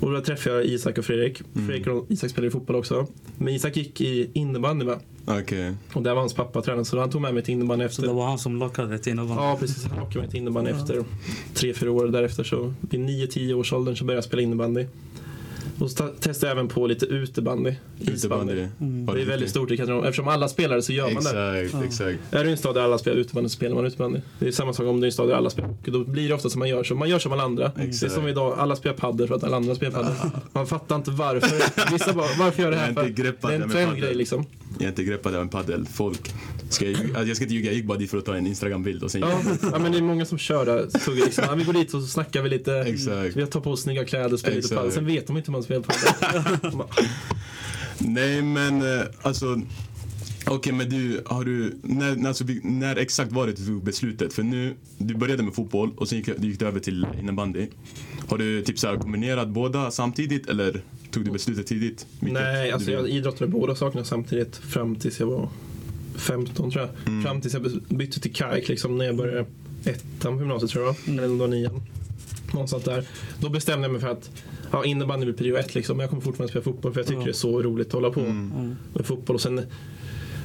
Och 0.00 0.12
då 0.12 0.20
träffade 0.20 0.56
jag 0.56 0.64
Isak 0.64 0.98
och 0.98 1.04
Fredrik. 1.04 1.40
Mm. 1.54 1.66
Fredrik 1.68 1.86
och 1.86 2.06
Isak 2.08 2.30
spelade 2.30 2.48
i 2.48 2.50
fotboll 2.50 2.76
också. 2.76 3.06
Men 3.38 3.54
Isak 3.54 3.76
gick 3.76 4.00
i 4.00 4.30
innebandy 4.32 4.84
med. 4.86 4.98
Okej. 5.26 5.74
Och 5.92 6.02
där 6.02 6.10
var 6.14 6.20
hans 6.20 6.34
pappa 6.34 6.62
tränare 6.62 6.84
så 6.84 7.00
han 7.00 7.10
tog 7.10 7.20
med 7.20 7.34
mig 7.34 7.42
till 7.42 7.54
innebandy 7.54 7.84
Så 7.84 7.86
efter. 7.86 8.02
det 8.02 8.12
var 8.12 8.26
han 8.26 8.38
som 8.38 8.56
lockade 8.56 8.98
till 8.98 9.12
innebandy? 9.12 9.42
Ja 9.42 9.56
precis, 9.60 9.84
han 9.84 9.98
lockade 9.98 10.18
mig 10.20 10.28
till 10.30 10.40
innebandy 10.40 10.70
efter 10.70 11.04
tre, 11.54 11.74
fyra 11.74 11.92
år. 11.92 12.08
Därefter 12.08 12.44
så 12.44 12.74
vid 12.80 13.00
9-10 13.00 13.52
års 13.54 13.72
åldern 13.72 13.96
så 13.96 14.04
började 14.04 14.16
jag 14.16 14.24
spela 14.24 14.42
innebandy. 14.42 14.86
Och 15.78 15.90
så 15.90 15.96
ta- 15.96 16.08
testade 16.08 16.50
jag 16.50 16.58
även 16.58 16.68
på 16.68 16.86
lite 16.86 17.06
utebandy. 17.06 17.74
Utebandy. 18.00 18.52
Mm. 18.80 19.06
Det 19.06 19.20
är 19.22 19.26
väldigt 19.26 19.50
stort 19.50 19.70
i 19.70 19.76
Katrineholm. 19.76 20.06
Eftersom 20.06 20.28
alla 20.28 20.48
spelar 20.48 20.80
så 20.80 20.92
gör 20.92 21.10
man 21.10 21.22
det. 21.24 21.60
Exakt, 21.60 21.84
exakt. 21.84 22.18
Är 22.30 22.44
du 22.44 22.50
en 22.50 22.56
stad 22.56 22.74
där 22.74 22.80
alla 22.82 22.98
spelar 22.98 23.16
utebandy 23.16 23.48
så 23.48 23.56
spelar 23.56 23.74
man 23.74 23.86
utebandy. 23.86 24.20
Det 24.38 24.46
är 24.48 24.52
samma 24.52 24.72
sak 24.72 24.86
om 24.86 25.00
du 25.00 25.04
är 25.04 25.08
en 25.08 25.12
stad 25.12 25.28
där 25.28 25.34
alla 25.34 25.50
spelar 25.50 25.68
hockey. 25.68 25.90
Då 25.90 26.04
blir 26.04 26.28
det 26.28 26.34
ofta 26.34 26.50
som 26.50 26.58
man 26.58 26.68
gör 26.68 26.84
så. 26.84 26.94
Man 26.94 27.08
gör 27.08 27.18
som 27.18 27.32
alla 27.32 27.42
andra. 27.42 27.72
Det 27.76 27.82
är 27.82 27.88
Exakt. 27.88 28.12
som 28.12 28.28
idag, 28.28 28.54
alla 28.58 28.76
spelar 28.76 28.96
padel 28.96 29.28
för 29.28 29.34
att 29.34 29.44
alla 29.44 29.56
andra 29.56 29.74
spelar 29.74 29.92
padel. 29.92 30.14
Man 30.52 30.66
fattar 30.66 30.96
inte 30.96 31.10
varför. 31.10 31.92
Vissa 31.92 32.12
bara, 32.12 32.26
varför 32.38 32.62
gör 32.62 32.70
det 32.70 32.76
här 32.76 32.86
Jag 32.86 32.94
för? 32.94 33.02
är 33.02 33.06
inte 33.08 33.22
greppad 33.22 33.50
Det 33.50 33.54
är 33.54 33.60
en 33.60 33.66
med 33.68 33.70
trendgrej 33.76 34.00
padel. 34.02 34.18
liksom. 34.18 34.44
Jag 34.78 34.84
är 34.84 34.88
inte 34.88 35.04
greppad 35.04 35.34
av 35.34 35.40
en 35.42 35.48
paddelfolk. 35.48 36.34
Ska 36.74 36.90
jag? 36.90 37.00
Alltså, 37.00 37.24
jag 37.24 37.36
ska 37.36 37.44
inte 37.44 37.54
ljuga, 37.54 37.66
jag 37.66 37.74
gick 37.74 37.84
bara 37.84 37.98
dit 37.98 38.10
för 38.10 38.18
att 38.18 38.24
ta 38.24 38.36
en 38.36 38.46
Instagram-bild 38.46 39.02
och 39.02 39.10
sen 39.10 39.20
Ja, 39.20 39.40
ja 39.72 39.78
men 39.78 39.92
det 39.92 39.98
är 39.98 40.02
många 40.02 40.24
som 40.24 40.38
kör 40.38 40.66
där. 40.66 40.86
Tuggar 40.98 41.24
liksom. 41.24 41.44
Ja, 41.48 41.54
vi 41.54 41.64
går 41.64 41.72
dit 41.72 41.94
och 41.94 42.02
så 42.02 42.08
snackar 42.08 42.42
vi 42.42 42.48
lite. 42.48 42.74
Exakt. 42.74 43.36
Vi 43.36 43.46
tar 43.46 43.60
på 43.60 43.70
oss 43.70 43.82
snygga 43.82 44.04
kläder 44.04 44.32
och 44.32 44.40
spelar 44.40 44.56
lite 44.56 44.74
padel. 44.74 44.92
Sen 44.92 45.06
vet 45.06 45.26
de 45.26 45.36
inte 45.36 45.50
hur 45.50 45.52
man 45.52 45.62
spelar 45.62 45.82
padel. 45.82 46.82
Nej 47.98 48.42
men 48.42 48.82
eh, 48.82 49.04
alltså 49.22 49.60
Okej, 50.46 50.72
men 50.72 50.88
du, 50.88 51.22
har 51.26 51.44
du, 51.44 51.74
när, 51.82 52.16
när, 52.16 52.28
alltså, 52.28 52.44
när 52.62 52.96
exakt 52.96 53.32
var 53.32 53.46
det 53.46 53.52
du 53.52 53.66
tog 53.66 53.84
beslutet? 53.84 54.32
För 54.32 54.42
nu, 54.42 54.74
du 54.98 55.14
började 55.14 55.42
med 55.42 55.54
fotboll 55.54 55.90
och 55.96 56.08
sen 56.08 56.18
gick, 56.18 56.28
du 56.36 56.48
gick 56.48 56.62
över 56.62 56.80
till 56.80 57.06
innebandy. 57.20 57.66
Har 58.28 58.38
du 58.38 58.62
typ 58.62 58.78
så 58.78 58.86
här 58.86 58.96
kombinerat 58.96 59.48
båda 59.48 59.90
samtidigt 59.90 60.48
eller 60.48 60.82
tog 61.10 61.24
du 61.24 61.30
beslutet 61.30 61.66
tidigt? 61.66 62.06
Nej, 62.20 62.72
alltså 62.72 62.90
jag 62.90 63.08
idrottade 63.08 63.50
båda 63.50 63.74
sakerna 63.74 64.04
samtidigt 64.04 64.56
fram 64.56 64.96
tills 64.96 65.20
jag 65.20 65.26
var 65.26 65.48
15 66.14 66.70
tror 66.70 66.84
jag. 66.84 67.08
Mm. 67.12 67.24
Fram 67.24 67.40
tills 67.40 67.54
jag 67.54 67.62
bytte 67.88 68.20
till 68.20 68.32
KAIK 68.34 68.68
liksom, 68.68 68.98
när 68.98 69.04
jag 69.04 69.16
började 69.16 69.46
ettan 69.84 70.34
på 70.36 70.40
gymnasiet 70.40 70.70
tror 70.70 70.84
jag. 70.84 70.96
Eller 71.08 71.24
om 71.24 71.32
det 71.32 71.40
var 71.40 71.48
nian. 71.48 71.82
Någonstans 72.52 72.84
där. 72.84 73.04
Då 73.40 73.48
bestämde 73.48 73.84
jag 73.84 73.92
mig 73.92 74.00
för 74.00 74.08
att 74.08 74.30
ja, 74.70 74.84
innebandy 74.84 75.24
blir 75.26 75.34
prio 75.34 75.56
ett 75.56 75.74
liksom. 75.74 75.96
Men 75.96 76.04
jag 76.04 76.10
kommer 76.10 76.22
fortfarande 76.22 76.50
spela 76.50 76.62
fotboll 76.62 76.92
för 76.92 77.00
jag 77.00 77.06
tycker 77.06 77.20
Ja. 77.20 77.24
det 77.24 77.30
är 77.30 77.32
så 77.32 77.62
roligt 77.62 77.86
att 77.86 77.92
hålla 77.92 78.10
på 78.10 78.20
Mm. 78.20 78.76
med 78.94 79.06
fotboll. 79.06 79.34
Och 79.36 79.40
sen 79.42 79.60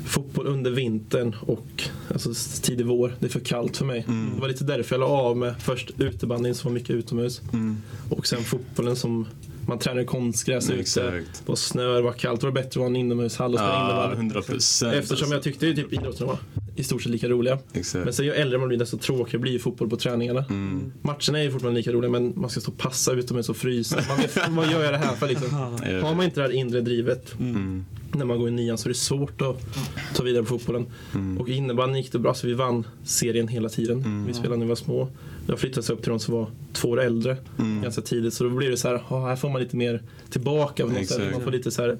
fotboll 0.05 0.47
under 0.47 0.71
vintern 0.71 1.35
och 1.41 1.83
alltså, 2.13 2.33
tidig 2.61 2.85
vår. 2.85 3.15
Det 3.19 3.25
är 3.25 3.29
för 3.29 3.39
kallt 3.39 3.77
för 3.77 3.85
mig. 3.85 4.05
Mm. 4.07 4.31
Det 4.35 4.41
var 4.41 4.47
lite 4.47 4.63
därför 4.63 4.95
jag 4.95 4.99
la 4.99 5.05
av 5.07 5.38
med 5.38 5.55
först 5.61 5.91
utebandyn 5.97 6.55
som 6.55 6.69
var 6.69 6.73
mycket 6.73 6.89
utomhus. 6.95 7.41
Mm. 7.53 7.77
Och 8.09 8.27
sen 8.27 8.43
fotbollen 8.43 8.95
som 8.95 9.27
man 9.69 9.79
tränar 9.79 10.01
i 10.01 10.05
konstgräs 10.05 10.69
ute. 10.69 10.79
Exakt. 10.79 11.11
Det 11.11 11.49
var 11.49 11.55
snö, 11.55 11.93
det 11.95 12.01
var 12.01 12.11
kallt. 12.13 12.41
Då 12.41 12.47
var 12.47 12.51
det 12.51 12.61
bättre 12.61 12.67
att 12.69 12.75
vara 12.75 12.88
en 12.88 12.95
inomhushall 12.95 13.53
och 13.53 13.59
spela 13.59 13.73
Ja, 13.73 13.85
innebandy. 13.85 14.15
100 14.15 14.41
procent. 14.41 14.93
Eftersom 14.95 15.31
jag 15.31 15.43
tyckte 15.43 15.67
ju 15.67 15.75
typ 15.75 15.93
idrotten 15.93 16.27
var 16.27 16.38
i 16.75 16.83
stort 16.83 17.01
sett 17.01 17.11
lika 17.11 17.29
roliga. 17.29 17.59
Men 17.71 17.79
Exakt. 17.79 18.15
sen 18.15 18.25
ju 18.25 18.31
äldre 18.31 18.57
man 18.59 18.67
blir 18.67 18.77
desto 18.77 18.97
tråkigare 18.97 19.39
blir 19.41 19.51
ju 19.51 19.59
fotboll 19.59 19.89
på 19.89 19.97
träningarna. 19.97 20.45
Mm. 20.49 20.91
Matcherna 21.01 21.39
är 21.39 21.43
ju 21.43 21.51
fortfarande 21.51 21.79
lika 21.79 21.91
roliga 21.91 22.11
men 22.11 22.33
man 22.35 22.49
ska 22.49 22.59
stå 22.61 22.71
och 22.71 22.77
passa 22.77 23.11
utomhus 23.13 23.49
och 23.49 23.57
frysa. 23.57 23.99
Man 24.09 24.17
vet, 24.17 24.38
vad 24.49 24.71
gör 24.71 24.83
jag 24.83 24.93
det 24.93 24.97
här 24.97 25.15
för 25.15 25.27
liksom? 25.27 25.53
Har 25.53 26.15
man 26.15 26.25
inte 26.25 26.39
det 26.41 26.47
här 26.47 26.53
inre 26.53 26.81
drivet 26.81 27.35
Mm. 27.39 27.85
när 28.13 28.25
man 28.25 28.39
går 28.39 28.47
i 28.47 28.51
nian 28.51 28.77
så 28.77 28.88
är 28.88 28.93
det 28.93 28.99
svårt 28.99 29.41
att 29.41 29.65
ta 30.15 30.23
vidare 30.23 30.43
på 30.43 30.49
fotbollen. 30.49 30.85
Mm. 31.13 31.38
Och 31.38 31.49
i 31.49 31.53
innebandyn 31.53 32.01
gick 32.03 32.11
det 32.11 32.19
bra, 32.19 32.33
så 32.33 32.47
vi 32.47 32.53
vann 32.53 32.88
serien 33.03 33.47
hela 33.47 33.69
tiden. 33.69 33.97
Mm. 33.97 34.25
Vi 34.25 34.33
spelade 34.33 34.57
när 34.57 34.65
vi 34.65 34.69
var 34.69 34.75
små. 34.75 35.07
Det 35.50 35.53
har 35.53 35.58
flyttats 35.58 35.89
upp 35.89 36.01
till 36.01 36.10
de 36.10 36.20
som 36.20 36.34
var 36.34 36.48
två 36.74 36.89
år 36.89 37.01
äldre 37.01 37.38
Mm. 37.60 37.82
ganska 37.82 38.01
tidigt. 38.01 38.34
Så 38.34 38.44
då 38.44 38.50
blir 38.50 38.70
det 38.70 38.77
så 38.77 38.88
här, 38.88 39.03
ja, 39.10 39.27
här 39.27 39.36
får 39.36 39.50
man 39.50 39.62
lite 39.62 39.75
mer 39.75 40.01
tillbaka. 40.29 40.84
På 40.88 40.91
något 40.94 41.08
sätt. 41.08 41.32
Man 41.32 41.41
får 41.41 41.51
lite 41.51 41.72
så 41.72 41.82
här, 41.82 41.98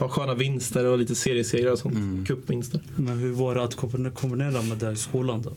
ja, 0.00 0.08
sköna 0.08 0.34
vinster 0.34 0.86
och 0.86 0.98
lite 0.98 1.14
seriesegrar 1.14 1.72
och 1.72 1.78
sånt. 1.78 1.94
Mm. 1.94 2.24
Cupvinster. 2.24 2.80
Men 2.96 3.18
hur 3.18 3.32
var 3.32 3.54
det 3.54 3.62
att 3.62 3.76
kombine- 3.76 4.10
kombinera 4.10 4.62
med 4.62 4.78
det 4.78 4.92
i 4.92 4.96
skolan 4.96 5.42
då? 5.42 5.50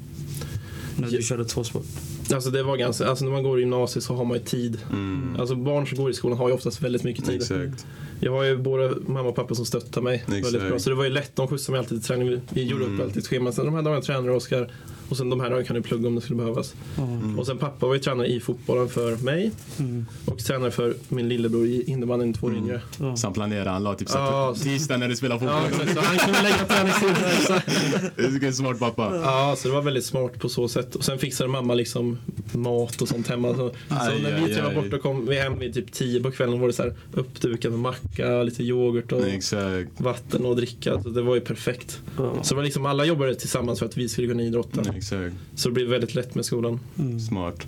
När 0.98 1.08
du 1.10 1.16
Ja. 1.16 1.22
körde 1.22 1.46
tvåsport? 1.46 1.86
Alltså 2.34 2.50
det 2.50 2.64
var 2.64 2.78
ganska, 2.78 3.08
alltså 3.08 3.26
när 3.26 3.32
man 3.32 3.44
går 3.44 3.58
i 3.58 3.62
gymnasiet 3.62 4.04
så 4.04 4.14
har 4.16 4.26
man 4.26 4.38
ju 4.38 4.44
tid. 4.44 4.78
Mm. 4.92 5.36
Alltså 5.40 5.56
barn 5.56 5.88
som 5.88 5.98
går 5.98 6.10
i 6.10 6.14
skolan 6.14 6.38
har 6.38 6.48
ju 6.48 6.54
oftast 6.54 6.82
väldigt 6.82 7.04
mycket 7.04 7.26
tid. 7.26 7.36
Exakt. 7.36 7.86
Jag 8.20 8.32
har 8.32 8.44
ju 8.44 8.58
både 8.58 8.94
mamma 9.08 9.30
och 9.30 9.36
pappa 9.36 9.56
som 9.56 9.66
stöttar 9.66 10.02
mig 10.02 10.24
väldigt 10.28 10.46
Exakt. 10.54 10.70
bra. 10.70 10.80
Så 10.80 10.90
det 10.90 10.96
var 10.96 11.04
ju 11.04 11.10
lätt, 11.10 11.36
de 11.36 11.48
skjutsade 11.48 11.72
mig 11.72 11.80
alltid 11.80 11.98
till 11.98 12.08
träning. 12.08 12.42
Vi 12.54 12.64
gjorde 12.64 12.84
upp 12.84 12.90
Mm. 12.90 13.02
alltid 13.02 13.18
ett 13.18 13.28
schema. 13.28 13.52
Sen 13.52 13.66
de 13.66 13.74
här 13.76 13.82
dagarna 13.82 14.02
tränar 14.02 14.30
Oskar 14.30 14.72
och 15.10 15.18
sen 15.18 15.30
de 15.30 15.40
här 15.40 15.64
kan 15.64 15.76
du 15.76 15.82
plugga 15.82 16.08
om 16.08 16.16
det 16.16 16.22
skulle 16.22 16.38
behövas. 16.38 16.76
Mm. 16.98 17.40
Och 17.40 17.46
sen 17.46 17.58
pappa 17.58 17.86
var 17.88 17.94
ju 17.94 18.00
tränare 18.00 18.28
i 18.28 18.40
fotbollen 18.40 18.90
för 18.90 19.16
mig 19.18 19.52
Mm. 19.80 20.06
och 20.26 20.38
tränare 20.40 20.72
för 20.72 20.94
min 21.10 21.30
lillebror 21.30 21.66
i 21.66 21.84
innebandyn 21.88 22.34
två 22.34 22.48
år 22.48 22.52
Mm. 22.52 22.64
yngre. 22.64 22.82
Ja. 23.00 23.16
Så 23.16 23.28
han 23.28 23.34
planerade, 23.34 23.70
han 23.70 23.84
la 23.84 23.94
typ 23.96 24.10
så 24.10 24.18
Ja, 24.18 24.52
att 24.52 24.62
tisdag 24.64 24.98
när 24.98 25.08
du 25.10 25.16
spelar 25.16 25.36
Ja, 25.36 25.40
fotboll. 25.62 25.82
exakt, 25.88 25.94
så 25.94 26.02
han 26.02 26.18
kunde 26.18 26.42
lägga 26.44 26.56
träningstid. 26.66 27.10
exakt. 27.40 27.68
Det 28.16 28.24
är 28.46 28.48
en 28.48 28.54
smart 28.54 28.80
pappa. 28.80 29.16
Ja, 29.24 29.56
så 29.58 29.68
det 29.68 29.74
var 29.74 29.82
väldigt 29.82 30.06
smart 30.06 30.40
på 30.40 30.50
så 30.50 30.68
sätt. 30.68 30.96
Och 30.96 31.04
sen 31.04 31.18
fixade 31.20 31.50
mamma 31.50 31.74
liksom 31.74 32.18
mat 32.52 33.02
och 33.02 33.08
sånt 33.08 33.28
hemma. 33.28 33.50
Så, 33.56 33.56
så 33.70 33.96
Aj, 33.96 34.22
när 34.22 34.34
aj, 34.36 34.42
vi 34.48 34.54
tre 34.54 34.64
var 34.64 34.74
borta 34.74 34.98
kom 34.98 35.26
vi 35.26 35.40
hem 35.40 35.60
vid 35.60 35.74
typ 35.74 35.92
tio 35.92 36.24
på 36.24 36.32
kvällen 36.32 36.60
var 36.60 36.68
det 36.68 36.74
så 36.74 36.84
här 36.84 36.94
uppdukat 37.14 37.72
med 37.72 37.80
macka, 37.80 38.44
lite 38.44 38.64
yoghurt 38.64 39.12
och 39.12 39.28
Exakt. 39.28 39.90
vatten 40.02 40.46
och 40.46 40.56
dricka. 40.56 41.04
Så 41.04 41.10
det 41.10 41.22
var 41.22 41.36
ju 41.36 41.42
perfekt. 41.42 42.02
Ja. 42.18 42.34
Så 42.44 42.50
det 42.54 42.56
var 42.56 42.64
liksom 42.64 42.86
alla 42.86 43.06
jobbade 43.06 43.36
tillsammans 43.36 43.80
för 43.80 43.86
att 43.86 43.98
vi 43.98 44.10
skulle 44.10 44.28
kunna 44.28 44.44
idrotta. 44.44 44.82
Exakt. 44.98 45.36
Så 45.56 45.70
det 45.70 45.74
blev 45.74 45.88
väldigt 45.88 46.16
lätt 46.16 46.36
med 46.36 46.46
skolan. 46.46 46.80
Mm. 47.00 47.20
Smart. 47.20 47.68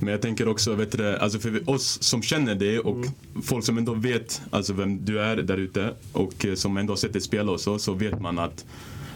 Men 0.00 0.08
jag 0.08 0.22
tänker 0.22 0.48
också, 0.48 0.74
vet 0.74 0.92
du, 0.92 1.16
alltså 1.16 1.38
för 1.38 1.70
oss 1.70 2.02
som 2.02 2.22
känner 2.22 2.54
dig 2.54 2.78
och 2.78 2.96
Mm. 2.96 3.42
folk 3.42 3.64
som 3.64 3.78
ändå 3.78 3.94
vet 3.94 4.42
alltså 4.50 4.72
vem 4.72 5.04
du 5.04 5.20
är 5.20 5.36
där 5.36 5.56
ute 5.56 5.90
och 6.12 6.44
eh, 6.46 6.54
som 6.54 6.76
ändå 6.76 6.90
har 6.92 6.96
sett 6.96 7.12
dig 7.12 7.22
spela 7.22 7.52
och 7.52 7.60
så, 7.60 7.78
så 7.78 7.92
vet 7.92 8.20
man 8.20 8.38
att 8.38 8.64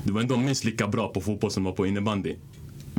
du 0.05 0.13
var 0.13 0.21
ändå 0.21 0.37
minst 0.37 0.65
lika 0.65 0.87
bra 0.89 1.09
på 1.09 1.21
fotboll 1.21 1.51
som 1.51 1.63
du 1.63 1.69
var 1.71 1.77
på 1.77 1.87
innebandy. 1.87 2.35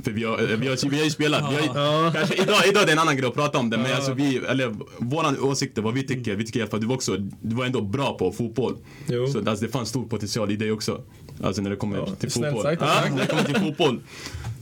För 0.03 0.11
vi 0.11 0.23
har, 0.23 0.51
eh, 0.51 0.57
vi 0.59 0.67
har, 0.67 0.89
vi 0.89 0.97
har 0.97 1.03
ju 1.03 1.09
spelat, 1.09 1.53
vi 1.53 1.67
har, 1.67 1.79
Ja. 2.05 2.11
kanske, 2.15 2.35
idag, 2.43 2.57
idag 2.67 2.81
är 2.83 2.85
det 2.85 2.91
en 2.91 2.99
annan 2.99 3.17
grej 3.17 3.27
att 3.27 3.33
prata 3.33 3.57
om 3.59 3.69
det 3.69 3.77
men 3.77 3.89
Ja. 3.89 3.95
alltså 3.95 4.13
vi, 4.13 4.37
eller 4.37 4.75
våra 4.97 5.41
åsikter, 5.43 5.81
vad 5.81 5.93
vi 5.93 6.03
tycker, 6.03 6.35
vi 6.35 6.45
tycker 6.45 6.59
i 6.59 6.63
alla 6.63 6.69
fall 6.69 6.77
att 6.77 6.81
du 6.81 6.87
var 6.87 6.95
också, 6.95 7.17
du 7.41 7.55
var 7.55 7.65
ändå 7.65 7.81
bra 7.81 8.17
på 8.17 8.31
fotboll. 8.31 8.75
Jo. 9.07 9.27
Så 9.27 9.49
alltså, 9.49 9.65
det 9.65 9.71
fanns 9.71 9.89
stor 9.89 10.05
potential 10.05 10.51
i 10.51 10.55
dig 10.55 10.71
också. 10.71 11.01
Alltså 11.43 11.61
när 11.61 11.69
det 11.69 11.75
kommer 11.75 11.97
Ja, 11.97 12.05
till 12.05 12.31
fotboll. 12.31 12.61
sagt, 12.61 12.81
Ja, 12.81 12.87
tack. 12.87 13.11
när 13.11 13.19
det 13.19 13.27
kommer 13.27 13.43
till 13.43 13.55
fotboll. 13.55 13.99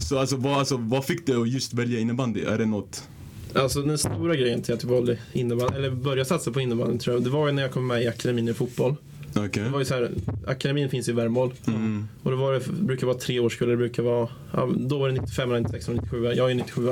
Så 0.02 0.20
alltså 0.20 0.36
vad, 0.36 0.54
alltså, 0.54 0.78
vad 0.78 1.06
fick 1.06 1.26
dig 1.26 1.36
att 1.36 1.50
just 1.50 1.74
välja 1.74 2.00
innebandy? 2.00 2.42
Är 2.42 2.58
det 2.58 2.66
något? 2.66 3.04
Alltså 3.56 3.82
den 3.82 3.98
stora 3.98 4.36
grejen 4.36 4.62
till 4.62 4.74
att 4.74 4.84
jag 4.84 4.90
valde 4.90 5.18
innebandy, 5.34 5.78
eller 5.78 5.92
började 5.92 6.26
satsa 6.26 6.52
på 6.52 6.62
innebandy 6.62 6.98
tror 7.00 7.16
jag, 7.16 7.24
det 7.24 7.30
var 7.30 7.48
ju 7.48 7.54
när 7.54 7.62
jag 7.62 7.72
kom 7.72 7.88
med 7.88 8.04
i 8.04 8.08
akademin 8.08 8.48
i 8.48 8.54
fotboll. 8.54 8.96
Okej. 9.36 9.64
Det 9.64 9.70
var 9.70 9.80
ju 9.80 9.86
så 9.86 9.94
här, 9.94 10.12
akademin 10.48 10.90
finns 10.90 11.10
i 11.10 11.12
Värmboll. 11.12 11.54
Mm. 11.68 12.08
Och 12.24 12.32
då 12.32 12.38
var 12.38 12.54
det, 12.54 12.60
brukar 12.72 13.08
vara 13.08 13.18
tre 13.18 13.40
årskullar, 13.40 13.72
det 13.72 13.78
brukar 13.78 14.04
vara, 14.04 14.30
ja, 14.54 14.70
då 14.78 15.00
var 15.00 15.10
det 15.10 15.14
95, 15.14 15.50
96 15.50 15.88
och 15.88 15.96
97. 15.96 16.26
Jag 16.26 16.52
är 16.52 16.56
97. 16.56 16.90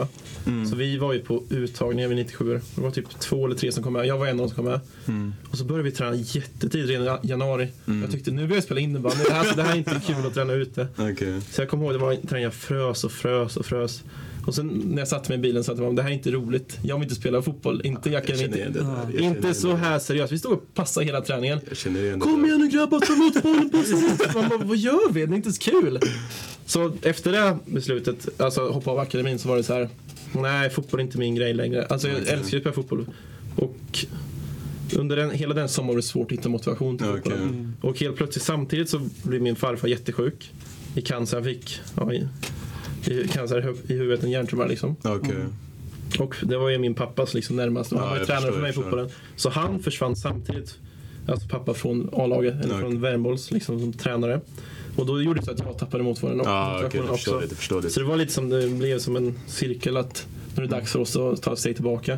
Mm. 0.47 0.65
Så 0.65 0.75
vi 0.75 0.97
var 0.97 1.13
ju 1.13 1.19
på 1.19 1.43
uttagningen 1.49 2.09
vid 2.09 2.17
97. 2.17 2.61
Det 2.75 2.81
var 2.81 2.91
typ 2.91 3.19
två 3.19 3.45
eller 3.45 3.55
tre 3.55 3.71
som 3.71 3.83
kom 3.83 3.93
med. 3.93 4.05
Jag 4.05 4.17
var 4.17 4.27
en 4.27 4.31
av 4.31 4.37
dem 4.37 4.47
som 4.47 4.55
kom 4.55 4.65
med. 4.65 4.79
Mm. 5.07 5.33
Och 5.51 5.57
så 5.57 5.65
började 5.65 5.83
vi 5.83 5.91
träna 5.91 6.15
jättetidigt, 6.15 6.89
redan 6.89 7.25
i 7.25 7.27
januari. 7.27 7.67
Mm. 7.87 8.01
Jag 8.01 8.11
tyckte 8.11 8.31
nu 8.31 8.41
vill 8.41 8.55
jag 8.55 8.63
spela 8.63 8.79
innebandy. 8.79 9.23
Det 9.23 9.33
här, 9.33 9.55
det 9.55 9.63
här 9.63 9.73
är 9.73 9.77
inte 9.77 10.01
kul 10.07 10.25
att 10.27 10.33
träna 10.33 10.53
ute. 10.53 10.87
Okej. 10.97 11.41
Så 11.41 11.61
jag 11.61 11.69
kommer 11.69 11.83
ihåg, 11.83 11.93
det 11.93 11.99
var 11.99 12.13
en 12.13 12.27
träning 12.27 12.43
jag 12.43 12.53
frös 12.53 13.03
och 13.03 13.11
frös 13.11 13.57
och 13.57 13.65
frös. 13.65 14.03
Och 14.49 14.55
sen 14.55 14.67
när 14.67 14.97
jag 14.97 15.07
satte 15.07 15.29
mig 15.31 15.37
i 15.37 15.41
bilen 15.41 15.63
till 15.63 15.75
mamma, 15.75 15.91
det 15.93 16.01
här 16.01 16.09
är 16.09 16.13
inte 16.13 16.31
roligt. 16.31 16.79
Jag 16.83 16.95
vill 16.95 17.03
inte 17.03 17.15
spela 17.15 17.41
fotboll. 17.41 17.81
Inte, 17.83 18.09
jag 18.09 18.29
Jag 18.29 18.37
kan 18.37 18.45
inte. 18.45 18.83
Jag 19.13 19.21
inte 19.21 19.53
så 19.53 19.67
det. 19.67 19.75
här 19.75 19.99
seriöst. 19.99 20.33
Vi 20.33 20.39
stod 20.39 20.53
och 20.53 20.73
passade 20.73 21.05
hela 21.05 21.21
träningen. 21.21 21.59
Jag 21.69 22.21
Kom 22.21 22.45
igen 22.45 22.59
nu 22.59 22.67
grabbar, 22.67 22.99
ta 22.99 23.13
emot 23.13 23.43
bollen, 23.43 23.69
passa. 23.69 24.33
Man 24.39 24.49
bara, 24.49 24.59
vad 24.65 24.77
gör 24.77 25.11
vi? 25.11 25.25
Det 25.25 25.33
är 25.33 25.35
inte 25.35 25.51
så 25.51 25.61
kul. 25.61 25.99
Så 26.65 26.91
efter 27.01 27.31
det 27.31 27.57
beslutet, 27.65 28.41
alltså 28.41 28.69
hoppa 28.69 28.91
av 28.91 28.99
akademin, 28.99 29.39
så 29.39 29.49
var 29.49 29.57
det 29.57 29.63
så 29.63 29.73
här. 29.73 29.89
Nej, 30.31 30.69
fotboll 30.69 30.99
är 30.99 31.03
inte 31.03 31.17
min 31.17 31.35
grej 31.35 31.53
längre. 31.53 31.85
Alltså 31.85 32.07
jag 32.07 32.21
Okej. 32.21 32.33
älskar 32.33 32.51
ju 32.51 32.57
att 32.57 32.61
spela 32.61 32.73
fotboll. 32.73 33.05
Och 33.55 34.05
under 34.95 35.15
den, 35.15 35.31
hela 35.31 35.53
den 35.53 35.69
sommaren 35.69 35.95
var 35.95 36.01
det 36.01 36.07
svårt 36.07 36.31
att 36.31 36.37
hitta 36.37 36.49
motivation 36.49 36.97
till 36.97 37.07
Okej. 37.07 37.21
fotbollen. 37.21 37.49
Mm. 37.49 37.73
Och 37.81 37.99
helt 37.99 38.15
plötsligt 38.15 38.43
samtidigt 38.43 38.89
så 38.89 39.01
blev 39.23 39.41
min 39.41 39.55
farfar 39.55 39.87
jättesjuk. 39.87 40.51
I 40.95 41.01
cancer. 41.01 41.37
Han 41.37 41.43
fick 41.43 41.79
ja, 41.95 42.11
i, 43.07 43.27
cancer 43.27 43.59
i 43.59 43.61
hu- 43.61 43.91
i 43.91 43.93
huvudet, 43.93 44.23
en 44.23 44.31
hjärntumör 44.31 44.67
liksom. 44.67 44.95
Okej. 45.03 45.35
Och 46.19 46.35
det 46.41 46.57
var 46.57 46.69
ju 46.69 46.77
min 46.77 46.93
pappas 46.93 47.33
liksom 47.33 47.55
närmaste. 47.55 47.97
Han 47.97 48.07
var 48.07 48.15
ju 48.15 48.19
jag 48.19 48.27
tränare 48.27 48.51
för 48.51 48.61
mig 48.61 48.69
i 48.69 48.73
fotbollen. 48.73 49.09
Så 49.35 49.49
han 49.49 49.79
försvann 49.79 50.15
samtidigt. 50.15 50.77
Alltså 51.27 51.47
pappa 51.47 51.73
från 51.73 52.09
A-laget, 52.13 52.53
eller 52.53 52.67
Okej. 52.67 52.79
från 52.79 53.01
Värmbolls 53.01 53.51
liksom, 53.51 53.79
som 53.79 53.93
tränare. 53.93 54.41
Och 54.95 55.05
då 55.05 55.21
gjorde 55.21 55.39
det 55.39 55.45
så 55.45 55.51
att 55.51 55.59
jag 55.59 55.77
tappade 55.77 56.03
motsvarande 56.03 56.43
jag 56.43 56.91
förstår 56.91 57.11
också. 57.11 57.39
det. 57.39 57.81
Det. 57.81 57.89
Så 57.89 57.99
det 57.99 58.05
var 58.05 58.17
lite 58.17 58.33
som 58.33 58.49
det 58.49 58.67
blev 58.67 58.99
som 58.99 59.15
en 59.15 59.39
cirkel 59.47 59.97
att 59.97 60.27
nu 60.55 60.63
är 60.63 60.67
det 60.67 60.75
dags 60.75 60.91
för 60.91 60.99
oss 60.99 61.15
att 61.15 61.41
ta 61.41 61.53
ett 61.53 61.59
steg 61.59 61.75
tillbaka. 61.75 62.17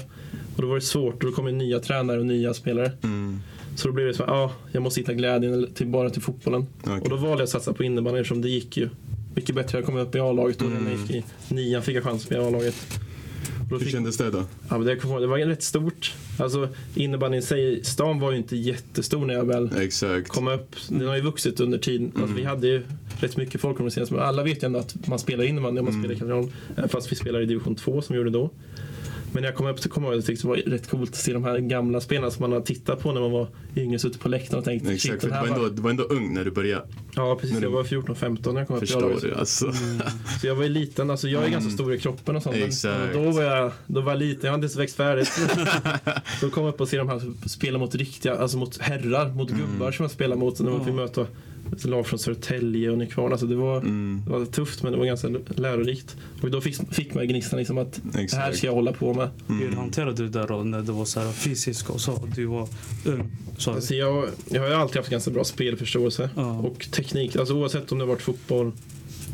Och 0.55 0.61
då 0.61 0.67
var 0.67 0.75
det 0.75 0.81
svårt 0.81 1.23
och 1.23 1.29
då 1.29 1.35
kom 1.35 1.45
det 1.45 1.51
nya 1.51 1.79
tränare 1.79 2.19
och 2.19 2.25
nya 2.25 2.53
spelare. 2.53 2.91
Mm. 3.03 3.39
Så 3.75 3.87
då 3.87 3.93
blev 3.93 4.07
det 4.07 4.13
så 4.13 4.23
att 4.23 4.29
ja, 4.29 4.51
jag 4.71 4.83
måste 4.83 4.99
hitta 4.99 5.13
glädjen 5.13 5.73
till, 5.73 5.87
bara 5.87 6.09
till 6.09 6.21
fotbollen. 6.21 6.65
Okej. 6.83 6.99
Och 7.01 7.09
då 7.09 7.15
valde 7.15 7.29
jag 7.29 7.41
att 7.41 7.49
satsa 7.49 7.73
på 7.73 7.83
innebandy 7.83 8.19
eftersom 8.19 8.41
det 8.41 8.49
gick 8.49 8.77
ju 8.77 8.89
mycket 9.35 9.55
bättre. 9.55 9.77
Jag 9.77 9.85
kom 9.85 9.97
upp 9.97 10.15
i 10.15 10.19
A-laget 10.19 10.61
och 10.61 10.67
när 10.71 10.91
jag 10.91 10.99
gick 10.99 11.11
i 11.11 11.23
nian 11.53 11.81
fick 11.83 11.95
jag 11.95 12.03
chans 12.03 12.31
i 12.31 12.35
A-laget. 12.35 12.75
Då 13.69 13.77
Hur 13.77 13.83
fick- 13.85 13.93
kändes 13.93 14.17
det 14.17 14.31
då? 14.31 14.43
Ja, 14.69 14.77
det, 14.77 14.95
det 14.95 15.27
var 15.27 15.37
rätt 15.37 15.63
stort. 15.63 16.13
Alltså 16.39 16.69
innebandyn 16.95 17.39
i 17.39 17.41
sig, 17.41 17.83
stan 17.83 18.19
var 18.19 18.31
ju 18.31 18.37
inte 18.37 18.55
jättestor 18.57 19.25
när 19.25 19.33
jag 19.33 19.45
väl 19.45 19.69
Exakt. 19.77 20.27
kom 20.27 20.47
upp. 20.47 20.75
Den 20.89 21.07
har 21.07 21.15
ju 21.15 21.21
vuxit 21.21 21.59
under 21.59 21.77
tiden. 21.77 22.11
Alltså, 22.15 22.35
vi 22.35 22.43
hade 22.43 22.67
ju 22.67 22.83
rätt 23.19 23.37
mycket 23.37 23.61
folk 23.61 23.79
under 23.79 23.91
senaste, 23.91 24.15
men 24.15 24.23
alla 24.23 24.43
vet 24.43 24.63
ju 24.63 24.65
ändå 24.65 24.79
att 24.79 25.07
man 25.07 25.19
spelar 25.19 25.43
innebandy 25.43 25.79
om 25.79 25.85
man 25.85 25.93
spelar 25.93 26.15
i 26.15 26.19
Katrineholm. 26.19 26.51
Fast 26.89 27.11
vi 27.11 27.15
spelar 27.15 27.41
i 27.41 27.45
division 27.45 27.75
2 27.75 28.01
som 28.01 28.13
vi 28.13 28.17
gjorde 28.17 28.29
då. 28.29 28.49
Men 29.33 29.43
jag 29.43 29.55
kom 29.55 29.67
upp 29.67 29.79
så 29.79 29.89
kom 29.89 30.03
ihåg 30.03 30.11
att 30.13 30.17
jag 30.17 30.25
tyckte 30.25 30.43
det 30.43 30.49
var 30.49 30.57
rätt 30.57 30.89
coolt 30.89 31.09
att 31.09 31.15
se 31.15 31.33
de 31.33 31.43
här 31.43 31.57
gamla 31.59 32.01
spelarna 32.01 32.31
som 32.31 32.41
man 32.41 32.51
har 32.51 32.61
tittat 32.61 32.99
på 32.99 33.11
när 33.11 33.21
man 33.21 33.31
var 33.31 33.47
yngre, 33.75 33.99
suttit 33.99 34.21
på 34.21 34.29
läktaren 34.29 34.59
och 34.59 34.65
tänkt 34.65 34.89
Exakt, 34.89 35.21
för 35.21 35.27
du 35.29 35.33
var, 35.35 35.47
ändå, 35.47 35.69
du 35.69 35.81
var 35.81 35.89
ändå 35.89 36.03
ung 36.03 36.33
när 36.33 36.45
du 36.45 36.51
började. 36.51 36.85
Ja 37.15 37.37
precis, 37.41 37.55
när 37.55 37.63
jag 37.63 37.71
var 37.71 37.83
14-15 37.83 38.53
när 38.53 38.59
jag 38.61 38.67
kom 38.67 38.75
upp 38.75 38.79
Förstår 38.79 39.19
du? 39.21 39.35
Alltså. 39.35 39.71
Så 40.41 40.47
jag 40.47 40.55
var 40.55 40.63
ju 40.63 40.69
liten, 40.69 41.09
alltså 41.09 41.27
jag 41.27 41.41
är 41.43 41.47
Mm. 41.47 41.59
ganska 41.59 41.71
stor 41.71 41.93
i 41.93 41.99
kroppen 41.99 42.35
och 42.35 42.43
sånt. 42.43 42.55
Exakt. 42.55 42.99
Men 43.13 43.23
då 43.25 43.31
var 43.31 43.43
jag, 43.43 43.71
då 43.87 44.01
var 44.01 44.11
jag 44.11 44.19
liten, 44.19 44.39
jag 44.45 44.51
hade 44.51 44.65
inte 44.65 44.65
ens 44.65 44.77
växt 44.77 44.95
färdigt. 44.95 45.27
så 46.39 46.49
kom 46.49 46.63
jag 46.63 46.73
upp 46.73 46.81
och 46.81 46.87
se 46.87 46.97
de 46.97 47.09
här 47.09 47.21
spela 47.49 47.79
mot 47.79 47.95
riktiga, 47.95 48.35
alltså 48.35 48.57
mot 48.57 48.77
herrar, 48.77 49.29
mot 49.29 49.49
Mm. 49.51 49.61
gubbar 49.61 49.91
som 49.91 50.03
jag 50.03 50.11
spelar 50.11 50.35
mot 50.35 50.59
när 50.59 50.71
man 50.71 50.85
fick 50.85 50.93
möta 50.93 51.27
lag 51.83 52.07
från 52.07 52.19
Södertälje 52.19 52.89
och 52.89 52.97
Nykvarn. 52.97 53.31
Alltså 53.31 53.47
det, 53.47 53.55
var, 53.55 53.77
Mm. 53.77 54.21
det 54.25 54.31
var 54.31 54.45
tufft 54.45 54.83
men 54.83 54.91
det 54.91 54.97
var 54.97 55.05
ganska 55.05 55.27
lärorikt. 55.55 56.15
Och 56.41 56.51
då 56.51 56.61
fick, 56.61 56.93
fick 56.93 57.13
man 57.13 57.27
gnistan 57.27 57.59
liksom 57.59 57.77
att 57.77 58.01
det 58.03 58.17
här 58.17 58.23
Exakt. 58.23 58.57
ska 58.57 58.67
jag 58.67 58.73
hålla 58.73 58.93
på 58.93 59.13
med. 59.13 59.29
Hur 59.47 59.61
Mm. 59.65 59.77
hanterade 59.77 60.13
du 60.17 60.27
det 60.27 60.39
där 60.39 60.47
då, 60.47 60.63
när 60.63 60.81
det 60.81 60.91
var 60.91 61.05
så 61.05 61.19
här 61.19 61.31
fysiskt 61.31 61.89
och 61.89 62.01
så? 62.01 62.27
Du 62.35 62.45
var 62.45 62.67
ung. 63.05 63.31
Så. 63.57 63.71
Alltså 63.71 63.95
jag, 63.95 64.27
jag 64.49 64.61
har 64.61 64.69
alltid 64.69 64.97
haft 64.97 65.09
ganska 65.09 65.31
bra 65.31 65.43
spelförståelse 65.43 66.29
Ja. 66.35 66.59
och 66.59 66.87
teknik. 66.91 67.35
Alltså 67.35 67.53
oavsett 67.53 67.91
om 67.91 67.97
det 67.97 68.03
har 68.03 68.09
varit 68.09 68.21
fotboll 68.21 68.71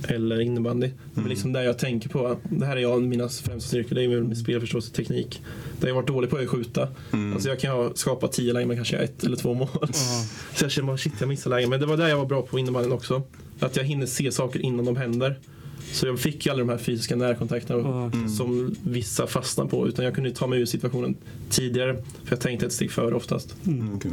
eller 0.08 0.40
innebandy. 0.42 0.88
Det 0.88 0.94
är 1.14 1.18
Mm. 1.20 1.30
liksom 1.30 1.54
där 1.54 1.62
jag 1.62 1.80
tänker 1.80 2.10
på. 2.10 2.38
Det 2.50 2.66
här 2.66 2.78
är 2.78 2.82
jag, 2.82 3.02
mina 3.04 3.30
främsta 3.30 3.68
styrkor. 3.68 3.96
Det 3.96 4.04
är 4.04 4.08
min 4.08 4.36
spelförståelse 4.36 4.90
och 4.90 4.96
teknik. 4.96 5.42
Det 5.80 5.88
jag 5.88 5.96
varit 5.96 6.08
dålig 6.08 6.30
på 6.30 6.38
är 6.38 6.44
att 6.44 6.50
skjuta. 6.50 6.88
Mm. 7.14 7.34
Alltså 7.34 7.50
jag 7.50 7.60
kan 7.60 7.72
ha 7.72 7.92
skapat 7.96 8.32
tio 8.32 8.54
lägen 8.54 8.68
men 8.68 8.78
kanske 8.78 8.98
ett 8.98 9.24
eller 9.24 9.38
två 9.38 9.54
mål. 9.54 9.68
Ja. 9.82 9.88
Så 10.56 10.64
jag 10.66 10.72
känner 10.72 10.88
bara 10.88 10.98
shit 10.98 11.14
jag 11.20 11.30
missar 11.30 11.50
lägen. 11.50 11.70
Men 11.70 11.80
det 11.80 11.86
var 11.86 11.98
där 11.98 12.08
jag 12.08 12.18
var 12.18 12.26
bra 12.26 12.42
på 12.42 12.60
innebandyn 12.60 12.92
också. 12.94 13.22
Att 13.60 13.76
jag 13.76 13.84
hinner 13.84 14.06
se 14.06 14.32
saker 14.32 14.60
innan 14.60 14.86
de 14.86 14.98
händer. 14.98 15.40
Så 15.92 16.08
jag 16.08 16.20
fick 16.20 16.46
ju 16.46 16.52
aldrig 16.52 16.68
de 16.68 16.72
här 16.72 16.78
fysiska 16.80 17.16
närkontakterna 17.16 17.80
okej. 17.80 18.20
Mm. 18.20 18.30
som 18.30 18.76
vissa 18.84 19.28
fastnar 19.28 19.66
på. 19.66 19.88
Utan 19.88 20.06
jag 20.06 20.16
kunde 20.16 20.32
ta 20.32 20.48
mig 20.48 20.60
ur 20.62 20.66
situationen 20.66 21.16
tidigare. 21.50 21.94
För 22.24 22.32
jag 22.36 22.40
tänkte 22.40 22.66
ett 22.66 22.74
steg 22.74 22.92
före 22.92 23.16
oftast. 23.16 23.56
Mm, 23.68 23.96
okej. 23.96 24.12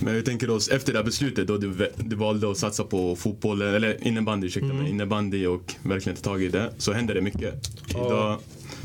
Men 0.00 0.14
jag 0.14 0.24
tänker 0.24 0.46
då, 0.46 0.56
efter 0.56 0.92
det 0.92 0.98
här 0.98 1.04
beslutet 1.04 1.46
då 1.46 1.56
du, 1.56 1.90
du 1.96 2.16
valde 2.16 2.50
att 2.50 2.56
satsa 2.58 2.84
på 2.84 3.16
fotboll, 3.16 3.62
eller 3.62 4.06
innebandy, 4.06 4.46
ursäkta 4.46 4.66
Mm. 4.66 4.76
mig, 4.82 4.90
innebandy 4.90 5.46
och 5.46 5.74
verkligen 5.82 6.16
ta 6.16 6.22
tag 6.30 6.42
i 6.42 6.48
det, 6.48 6.70
så 6.78 6.92
hände 6.92 7.14
det 7.14 7.20
mycket. 7.20 7.54
Idag, 7.90 8.38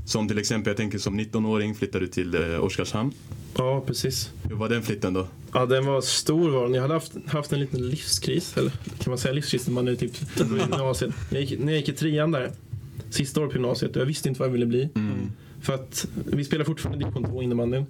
som 0.05 0.27
till 0.27 0.37
exempel, 0.37 0.71
jag 0.71 0.77
tänker 0.77 0.97
som 0.97 1.19
19-åring 1.19 1.75
flyttade 1.75 2.05
du 2.05 2.11
till 2.11 2.35
eh, 2.35 2.63
Oskarshamn. 2.63 3.11
Ja, 3.57 3.83
precis. 3.87 4.31
Hur 4.49 4.55
var 4.55 4.69
den 4.69 4.83
flytten 4.83 5.13
då? 5.13 5.27
Ja, 5.53 5.65
den 5.65 5.85
var 5.85 6.01
stor 6.01 6.49
var 6.49 6.63
den. 6.63 6.73
Jag 6.73 6.81
hade 6.81 6.93
haft, 6.93 7.11
haft 7.27 7.53
en 7.53 7.59
liten 7.59 7.89
livskris. 7.89 8.57
Eller 8.57 8.69
kan 8.71 9.11
man 9.11 9.17
säga 9.17 9.33
livskris 9.33 9.67
när 9.67 9.73
man 9.73 9.87
är 9.87 9.95
typ 9.95 10.37
på 10.37 10.57
gymnasiet. 10.57 11.11
Jag 11.29 11.41
gick, 11.41 11.59
när 11.59 11.71
jag 11.71 11.79
gick 11.79 11.89
i 11.89 11.93
trean 11.93 12.31
där, 12.31 12.51
sista 13.09 13.41
året 13.41 13.51
på 13.51 13.57
gymnasiet, 13.57 13.95
och 13.95 14.01
jag 14.01 14.05
visste 14.05 14.29
inte 14.29 14.39
vad 14.39 14.47
jag 14.47 14.53
ville 14.53 14.65
bli. 14.65 14.89
Mm. 14.95 15.31
För 15.61 15.73
att 15.73 16.07
vi 16.13 16.43
spelar 16.43 16.65
fortfarande 16.65 17.05
division 17.05 17.23
2 17.25 17.41
innebandyn. 17.43 17.85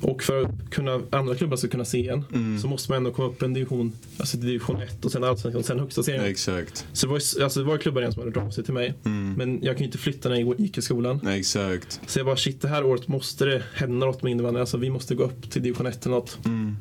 Och 0.00 0.22
för 0.22 0.42
att 0.42 0.70
kunna, 0.70 1.00
andra 1.10 1.34
klubbar 1.34 1.56
ska 1.56 1.68
kunna 1.68 1.84
se 1.84 2.08
en 2.08 2.24
Mm. 2.34 2.58
så 2.58 2.68
måste 2.68 2.92
man 2.92 2.96
ändå 2.96 3.10
komma 3.10 3.28
upp 3.28 3.42
en 3.42 3.54
division, 3.54 3.92
alltså 4.18 4.36
division 4.36 4.82
1 4.82 5.04
och 5.04 5.12
sen 5.12 5.24
allsvenskan 5.24 5.58
och 5.60 5.64
sen 5.66 5.80
högsta 5.80 6.02
serien. 6.02 6.24
Exakt. 6.24 6.86
Så 6.92 7.06
det 7.06 7.10
var, 7.10 7.42
alltså 7.44 7.60
det 7.60 7.66
var 7.66 7.78
klubbar 7.78 8.00
igen 8.00 8.12
som 8.12 8.20
hade 8.22 8.32
dragit 8.32 8.54
sig 8.54 8.64
till 8.64 8.74
mig. 8.74 8.94
Mm. 9.04 9.32
Men 9.32 9.62
jag 9.62 9.76
kan 9.76 9.78
ju 9.80 9.86
inte 9.86 9.98
flytta 9.98 10.28
när 10.28 10.36
jag 10.36 10.60
gick 10.60 10.78
i 10.78 10.82
skolan. 10.82 11.26
Exakt. 11.28 12.00
Så 12.06 12.18
jag 12.18 12.26
bara 12.26 12.36
shit 12.36 12.60
det 12.62 12.68
här 12.68 12.84
året 12.84 13.08
måste 13.08 13.44
det 13.44 13.62
hända 13.74 14.06
något 14.06 14.22
med 14.22 14.32
innebandyn. 14.32 14.60
Alltså 14.60 14.76
vi 14.76 14.90
måste 14.90 15.14
gå 15.14 15.24
upp 15.24 15.50
till 15.50 15.62
division 15.62 15.86
1 15.86 16.06
eller 16.06 16.16
något. 16.16 16.38
Mm. 16.44 16.76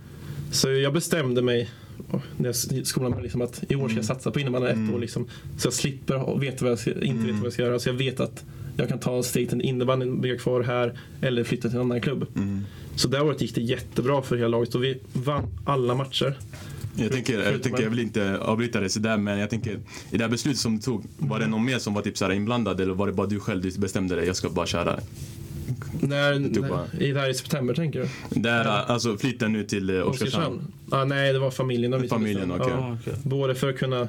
Så 0.51 0.69
jag 0.71 0.93
bestämde 0.93 1.41
mig 1.41 1.69
när 2.37 2.83
skolan 2.83 3.11
började 3.11 3.23
liksom 3.23 3.41
att 3.41 3.63
i 3.69 3.75
år 3.75 3.87
ska 3.89 3.95
jag 3.97 4.05
satsa 4.05 4.31
på 4.31 4.39
innebandy 4.39 4.67
ett 4.67 4.73
Mm. 4.75 4.95
år. 4.95 4.99
Liksom, 4.99 5.27
så 5.57 5.65
jag 5.67 5.73
slipper 5.73 6.39
veta 6.39 6.65
vad 6.65 6.71
jag 6.71 6.79
ska, 6.79 6.91
inte 6.91 7.05
Mm. 7.09 7.25
veta 7.25 7.37
vad 7.37 7.45
jag 7.45 7.53
ska 7.53 7.61
göra. 7.61 7.79
Så 7.79 7.89
jag 7.89 7.93
vet 7.93 8.19
att 8.19 8.43
jag 8.77 8.89
kan 8.89 8.99
ta 8.99 9.23
till 9.23 9.61
innebandyn, 9.61 10.21
bygga 10.21 10.37
kvar 10.37 10.63
här 10.63 10.99
eller 11.21 11.43
flytta 11.43 11.69
till 11.69 11.77
en 11.77 11.85
annan 11.85 12.01
klubb. 12.01 12.25
Mm. 12.35 12.65
Så 12.95 13.07
det 13.07 13.21
året 13.21 13.41
gick 13.41 13.55
det 13.55 13.61
jättebra 13.61 14.21
för 14.21 14.35
hela 14.35 14.47
laget 14.47 14.75
och 14.75 14.83
vi 14.83 14.97
vann 15.13 15.43
alla 15.65 15.95
matcher. 15.95 16.37
Jag, 16.95 17.11
tänker, 17.11 17.51
jag, 17.51 17.63
tänker, 17.63 17.83
jag 17.83 17.89
vill 17.89 17.99
inte 17.99 18.37
avbryta 18.37 18.79
det 18.79 18.89
sådär 18.89 19.17
men 19.17 19.39
jag 19.39 19.49
tänker 19.49 19.71
i 20.11 20.17
det 20.17 20.23
här 20.23 20.29
beslutet 20.29 20.59
som 20.59 20.75
du 20.75 20.81
tog, 20.81 21.05
var 21.17 21.39
det 21.39 21.47
någon 21.47 21.65
mer 21.65 21.79
som 21.79 21.93
var 21.93 22.01
typ 22.01 22.17
såhär 22.17 22.31
inblandad 22.31 22.81
eller 22.81 22.93
var 22.93 23.07
det 23.07 23.13
bara 23.13 23.27
du 23.27 23.39
själv 23.39 23.61
du 23.61 23.71
bestämde 23.79 24.15
dig, 24.15 24.27
jag 24.27 24.35
ska 24.35 24.49
bara 24.49 24.65
köra? 24.65 24.99
När, 26.01 26.61
bara- 26.61 26.87
när, 26.93 27.03
i 27.03 27.11
det 27.11 27.19
här 27.19 27.29
i 27.29 27.33
september 27.33 27.73
tänker 27.73 27.99
du? 28.29 28.41
Där, 28.41 28.65
alltså 28.65 29.17
flytten 29.17 29.53
nu 29.53 29.63
till 29.63 29.89
eh, 29.89 30.07
Oskarshamn. 30.07 30.61
Ah, 30.89 31.05
nej, 31.05 31.33
det 31.33 31.39
var 31.39 31.51
familjen. 31.51 31.93
och 31.93 32.03
vi 32.03 32.07
som 32.07 32.17
Familjen, 32.19 32.51
okej. 32.51 32.67
Ja, 32.69 32.97
okej. 33.01 33.13
Både 33.23 33.55
för 33.55 33.69
att 33.69 33.77
kunna 33.77 34.07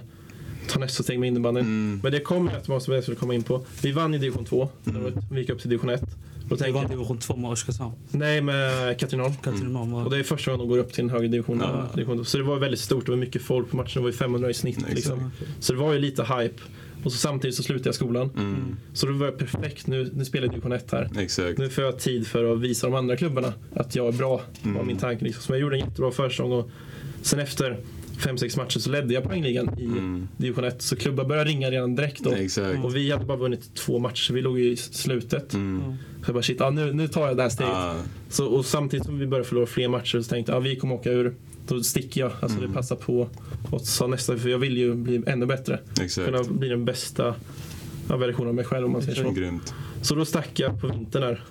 ta 0.68 0.78
nästa 0.78 1.02
steg 1.02 1.20
med 1.20 1.26
innebandyn. 1.26 1.64
Mm. 1.64 2.00
Men 2.02 2.12
det 2.12 2.20
kommer 2.20 2.52
jag 2.52 2.76
att 2.76 2.88
jag 2.88 3.02
skulle 3.02 3.16
komma 3.16 3.34
in 3.34 3.42
på. 3.42 3.64
Vi 3.82 3.92
vann 3.92 4.14
i 4.14 4.18
division 4.18 4.44
2. 4.44 4.68
Mm. 4.86 5.12
Vi 5.30 5.40
gick 5.40 5.50
upp 5.50 5.60
till 5.60 5.70
division 5.70 5.90
1. 5.90 6.00
Då 6.48 6.54
Det 6.54 6.62
tänker 6.62 6.72
var 6.74 6.82
jag, 6.82 6.90
division 6.90 7.18
2 7.18 7.36
med 7.36 7.50
Oskarshamn. 7.50 7.92
nej, 8.10 8.40
med 8.40 8.98
Katrineholm. 8.98 9.34
Katrineholm 9.42 9.94
Och 9.94 10.02
var... 10.02 10.10
det 10.10 10.18
är 10.18 10.22
första 10.22 10.50
gången 10.50 10.68
de 10.68 10.72
går 10.74 10.78
upp 10.78 10.92
till 10.92 11.04
en 11.04 11.10
högre 11.10 11.28
division. 11.28 11.58
Ja. 11.64 11.86
division. 11.94 12.24
Så 12.24 12.38
det 12.38 12.44
var 12.44 12.56
väldigt 12.58 12.80
stort. 12.80 13.04
Det 13.06 13.10
var 13.12 13.18
mycket 13.18 13.42
folk 13.42 13.70
på 13.70 13.76
matchen. 13.76 13.92
Det 13.94 14.00
var 14.00 14.08
ju 14.08 14.12
500 14.16 14.50
i 14.50 14.54
snitt. 14.54 14.76
Exakt. 14.78 14.94
Liksom. 14.94 15.30
Så 15.60 15.72
det 15.72 15.78
var 15.78 15.92
ju 15.92 15.98
lite 15.98 16.22
hype. 16.22 16.62
Och 17.04 17.12
så 17.12 17.18
samtidigt 17.18 17.56
så 17.56 17.62
slutade 17.62 17.88
jag 17.88 17.94
skolan. 17.94 18.30
Mm. 18.36 18.76
Så 18.92 19.06
då 19.06 19.12
var 19.12 19.26
jag 19.26 19.38
perfekt. 19.38 19.86
Nu, 19.86 20.10
nu 20.14 20.24
spelar 20.24 20.46
jag 20.46 20.52
division 20.54 20.72
1 20.72 20.92
här. 20.92 21.10
Exakt. 21.18 21.58
Nu 21.58 21.68
får 21.68 21.84
jag 21.84 21.98
tid 21.98 22.26
för 22.26 22.52
att 22.52 22.60
visa 22.60 22.86
de 22.86 22.94
andra 22.96 23.16
klubbarna 23.16 23.52
att 23.74 23.96
jag 23.96 24.06
är 24.08 24.12
bra. 24.18 24.40
var 24.62 24.70
Mm. 24.72 24.86
min 24.86 24.96
tanke. 24.96 25.24
Liksom. 25.24 25.42
Så 25.42 25.52
jag 25.52 25.60
gjorde 25.60 25.76
en 25.76 25.80
jättebra 25.80 26.10
försäsong. 26.10 26.52
Och 26.52 26.70
sen 27.22 27.38
efter 27.40 27.78
fem 28.18 28.38
sex 28.38 28.56
matcher 28.56 28.78
så 28.78 28.90
ledde 28.90 29.14
jag 29.14 29.22
poängligan 29.24 29.78
i 29.78 29.84
Mm. 29.84 30.28
division 30.36 30.64
1. 30.64 30.82
Så 30.82 30.96
klubbar 30.96 31.24
började 31.24 31.50
ringa 31.50 31.70
redan 31.70 31.94
direkt. 31.94 32.24
Då. 32.24 32.30
Exakt. 32.32 32.84
Och 32.84 32.96
vi 32.96 33.10
hade 33.10 33.24
bara 33.24 33.38
vunnit 33.38 33.74
två 33.74 33.98
matcher. 33.98 34.32
Vi 34.34 34.42
låg 34.42 34.58
ju 34.58 34.70
i 34.72 34.76
slutet. 34.76 35.54
Mm. 35.54 35.82
Ja. 35.86 35.96
Så 36.24 36.28
jag 36.30 36.34
bara 36.34 36.42
shit, 36.42 36.56
ja, 36.60 36.70
nu, 36.70 36.92
nu 36.92 37.08
tar 37.08 37.26
jag 37.28 37.36
det 37.36 37.42
här 37.42 37.50
steget. 37.50 37.72
Ah, 37.74 37.94
Så, 38.28 38.46
och 38.46 38.66
samtidigt 38.66 39.06
som 39.06 39.18
vi 39.18 39.26
började 39.26 39.48
förlora 39.48 39.66
fler 39.66 39.88
matcher 39.88 40.20
så 40.20 40.28
tänkte 40.30 40.52
jag 40.52 40.56
ja, 40.56 40.60
vi 40.60 40.76
kommer 40.76 40.94
åka 40.94 41.10
ur. 41.12 41.34
Då 41.68 41.82
sticker 41.82 42.20
jag. 42.20 42.32
Alltså 42.40 42.58
Mm. 42.58 42.70
det 42.70 42.74
passar 42.76 42.96
på. 42.96 43.28
Och 43.70 43.80
sa 43.80 44.06
nästa, 44.06 44.36
för 44.36 44.48
jag 44.48 44.58
vill 44.58 44.76
ju 44.76 44.94
bli 44.94 45.22
ännu 45.26 45.46
bättre. 45.46 45.80
exakt. 46.00 46.26
Kunna 46.28 46.42
bli 46.42 46.68
den 46.68 46.84
bästa 46.84 47.34
ja, 48.08 48.16
versionen 48.16 48.48
av 48.48 48.54
mig 48.54 48.64
själv 48.64 48.86
om 48.86 48.92
man 48.92 49.02
säger 49.02 49.24
så. 49.24 49.30
Grymt. 49.30 49.74
Så 50.02 50.14
då 50.14 50.24
stack 50.24 50.50
jag 50.60 50.80
på 50.80 50.86
vintern 50.86 51.22
där 51.22 51.44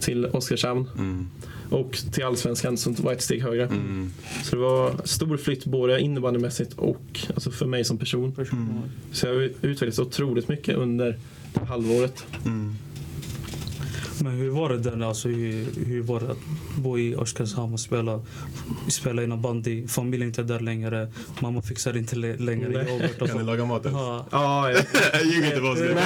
till 0.00 0.26
Oskarshamn 0.26 0.88
Mm. 0.98 1.26
Och 1.70 1.98
till 2.12 2.24
Allsvenskan 2.24 2.76
som 2.76 2.94
var 2.94 3.12
ett 3.12 3.22
steg 3.22 3.42
högre. 3.42 3.64
Mm. 3.64 4.10
Så 4.44 4.56
det 4.56 4.62
var 4.62 5.00
stor 5.04 5.36
flytt 5.36 5.64
både 5.64 6.00
innebandymässigt 6.00 6.72
och 6.72 7.20
alltså 7.34 7.50
för 7.50 7.66
mig 7.66 7.84
som 7.84 7.98
person. 7.98 8.34
Mm. 8.52 8.82
Så 9.12 9.26
jag 9.26 9.34
har 9.34 9.40
utvecklats 9.62 9.98
otroligt 9.98 10.48
mycket 10.48 10.76
under 10.76 11.18
det 11.54 11.64
halvåret. 11.64 12.26
Mm. 12.44 12.76
Men 14.20 14.32
hur 14.32 14.50
var 14.50 14.68
det 14.68 14.78
där? 14.78 15.02
Alltså, 15.08 15.28
hur, 15.28 15.66
hur 15.86 16.02
var 16.02 16.20
det 16.20 16.30
att 16.30 16.38
bo 16.76 16.98
i 16.98 17.14
Oskarshamn 17.16 17.72
och 17.72 17.80
spela, 17.80 18.22
spela 18.88 19.22
inom 19.22 19.42
bandy? 19.42 19.88
Familjen 19.88 20.22
är 20.22 20.26
inte 20.26 20.42
där 20.42 20.60
längre. 20.60 21.08
Mamma 21.40 21.62
fixar 21.62 21.96
inte 21.96 22.16
längre 22.16 22.68
Nej. 22.68 22.92
jobbet. 22.92 23.18
Kan 23.18 23.26
du 23.28 23.32
så. 23.32 23.40
laga 23.40 23.64
maten? 23.64 23.92
Ja. 23.92 24.26
Ja, 24.30 24.70
jag, 24.70 24.84
Ljug 25.24 25.44
inte 25.44 25.60
på 25.60 25.66
oss 25.66 25.78
nu. 25.78 25.86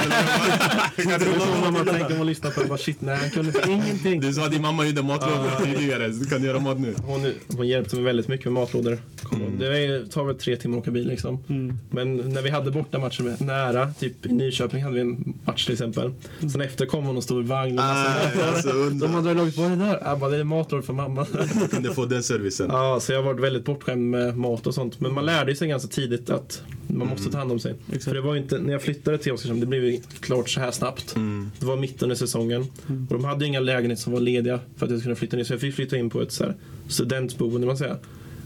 jag 1.09 1.21
tror 1.21 1.33
att 1.33 1.63
mamma 1.63 1.83
tänker 1.83 2.15
om 2.15 2.21
att 2.21 2.27
lyssna 2.27 2.49
på 2.49 2.61
det. 2.61 2.67
Bara, 2.67 2.77
shit, 2.77 3.01
nej, 3.01 3.17
han 3.17 3.29
kunde 3.29 3.51
ingenting. 3.67 4.21
Du 4.21 4.33
sa 4.33 4.45
att 4.45 4.51
din 4.51 4.61
mamma 4.61 4.85
gjorde 4.85 5.01
matlådor 5.01 5.65
tidigare, 5.65 6.13
så 6.13 6.29
kan 6.29 6.41
du 6.41 6.47
göra 6.47 6.59
mat 6.59 6.79
nu? 6.79 6.95
Hon, 7.05 7.33
hon 7.57 7.67
hjälpte 7.67 7.95
mig 7.95 8.05
väldigt 8.05 8.27
mycket 8.27 8.45
med 8.45 8.53
matlådor. 8.53 8.97
Mm. 9.33 9.59
Det 9.59 10.05
tar 10.11 10.23
väl 10.23 10.35
tre 10.35 10.55
timmar 10.55 10.77
att 10.77 10.81
åka 10.83 10.91
bil 10.91 11.07
liksom. 11.07 11.43
Mm. 11.49 11.77
Men 11.89 12.15
när 12.15 12.41
vi 12.41 12.49
hade 12.49 12.71
borta 12.71 12.99
matcher 12.99 13.23
med 13.23 13.41
nära, 13.41 13.93
typ 13.99 14.25
i 14.25 14.33
Nyköping 14.33 14.83
hade 14.83 14.95
vi 14.95 15.01
en 15.01 15.33
match 15.45 15.65
till 15.65 15.73
exempel. 15.73 16.11
Sen 16.39 16.61
efter 16.61 16.85
kom 16.85 17.05
hon 17.05 17.17
och 17.17 17.23
stod 17.23 17.45
i 17.45 17.47
vagn 17.47 17.75
massa 17.75 18.02
Nej, 18.03 18.43
alltså 18.43 18.69
De 18.89 19.29
i 19.29 19.33
laget, 19.33 19.57
vad 19.57 19.71
är 19.71 19.75
det 19.75 19.85
där? 19.85 19.99
Jag 20.05 20.19
bara, 20.19 20.29
det 20.29 20.37
är 20.37 20.43
matlådor 20.43 20.81
för 20.81 20.93
mamma. 20.93 21.27
Du 21.61 21.67
kunde 21.71 21.93
få 21.93 22.05
den 22.05 22.23
servicen. 22.23 22.67
Ja, 22.69 22.99
så 22.99 23.11
jag 23.11 23.19
har 23.19 23.25
varit 23.25 23.39
väldigt 23.39 23.65
bortskämd 23.65 24.11
med 24.11 24.37
mat 24.37 24.67
och 24.67 24.73
sånt. 24.73 24.99
Men 24.99 25.13
man 25.13 25.25
lärde 25.25 25.55
sig 25.55 25.67
ganska 25.67 25.87
tidigt 25.87 26.29
att 26.29 26.63
man 26.87 27.07
måste 27.07 27.31
ta 27.31 27.37
hand 27.37 27.51
om 27.51 27.59
sig. 27.59 27.75
Exakt. 27.87 28.03
För 28.03 28.13
det 28.13 28.21
var 28.21 28.35
inte, 28.35 28.57
när 28.59 28.71
jag 28.71 28.81
flyttade 28.81 29.17
till 29.17 29.33
Oskarshamn, 29.33 29.59
det 29.59 29.65
blev 29.65 29.83
ju 29.83 30.01
klart 30.19 30.49
så 30.49 30.59
här 30.59 30.71
snabbt. 30.71 31.15
Mm. 31.15 31.51
Det 31.59 31.65
var 31.65 31.77
mitt 31.77 32.03
under 32.03 32.15
säsongen. 32.15 32.65
Mm. 32.89 33.07
Och 33.09 33.13
de 33.15 33.23
hade 33.25 33.45
ju 33.45 33.49
inga 33.49 33.59
lägenheter 33.59 34.03
som 34.03 34.13
var 34.13 34.19
lediga 34.19 34.59
för 34.77 34.85
att 34.85 34.91
jag 34.91 34.99
skulle 34.99 35.01
kunna 35.01 35.15
flytta 35.15 35.37
ner. 35.37 35.43
Så 35.43 35.53
jag 35.53 35.61
fick 35.61 35.75
flytta 35.75 35.97
in 35.97 36.09
på 36.09 36.21
ett 36.21 36.31
så 36.31 36.43
här 36.43 36.55
studentboende, 36.87 37.67
man 37.67 37.77
säger. 37.77 37.97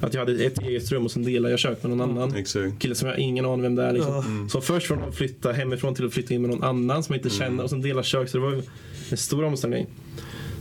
Att 0.02 0.14
jag 0.14 0.22
hade 0.22 0.46
ett 0.46 0.62
eget 0.62 0.92
rum 0.92 1.06
och 1.06 1.12
sen 1.12 1.24
delade 1.24 1.52
jag 1.52 1.60
kök 1.60 1.84
med 1.84 1.98
någon 1.98 2.10
annan. 2.10 2.36
Exakt. 2.36 2.80
Kille 2.80 2.96
som 2.96 3.08
jag 3.08 3.16
har 3.16 3.22
ingen 3.22 3.46
aning 3.46 3.62
vem 3.62 3.76
det 3.76 3.84
är. 3.84 3.94
Liksom. 3.94 4.14
Mm. 4.14 4.50
Så 4.50 4.62
först 4.62 4.88
från 4.88 5.04
att 5.04 5.16
flytta 5.16 5.52
hemifrån 5.52 5.96
till 5.96 6.06
att 6.06 6.14
flytta 6.14 6.34
in 6.34 6.42
med 6.42 6.52
någon 6.52 6.64
annan 6.64 7.04
som 7.04 7.14
jag 7.16 7.20
inte 7.20 7.30
känner 7.30 7.64
och 7.64 7.70
sen 7.70 7.82
dela 7.82 8.04
kök. 8.04 8.30
Så 8.30 8.38
det 8.38 8.44
var 8.44 8.62
en 9.10 9.18
stor 9.18 9.44
omställning. 9.44 9.88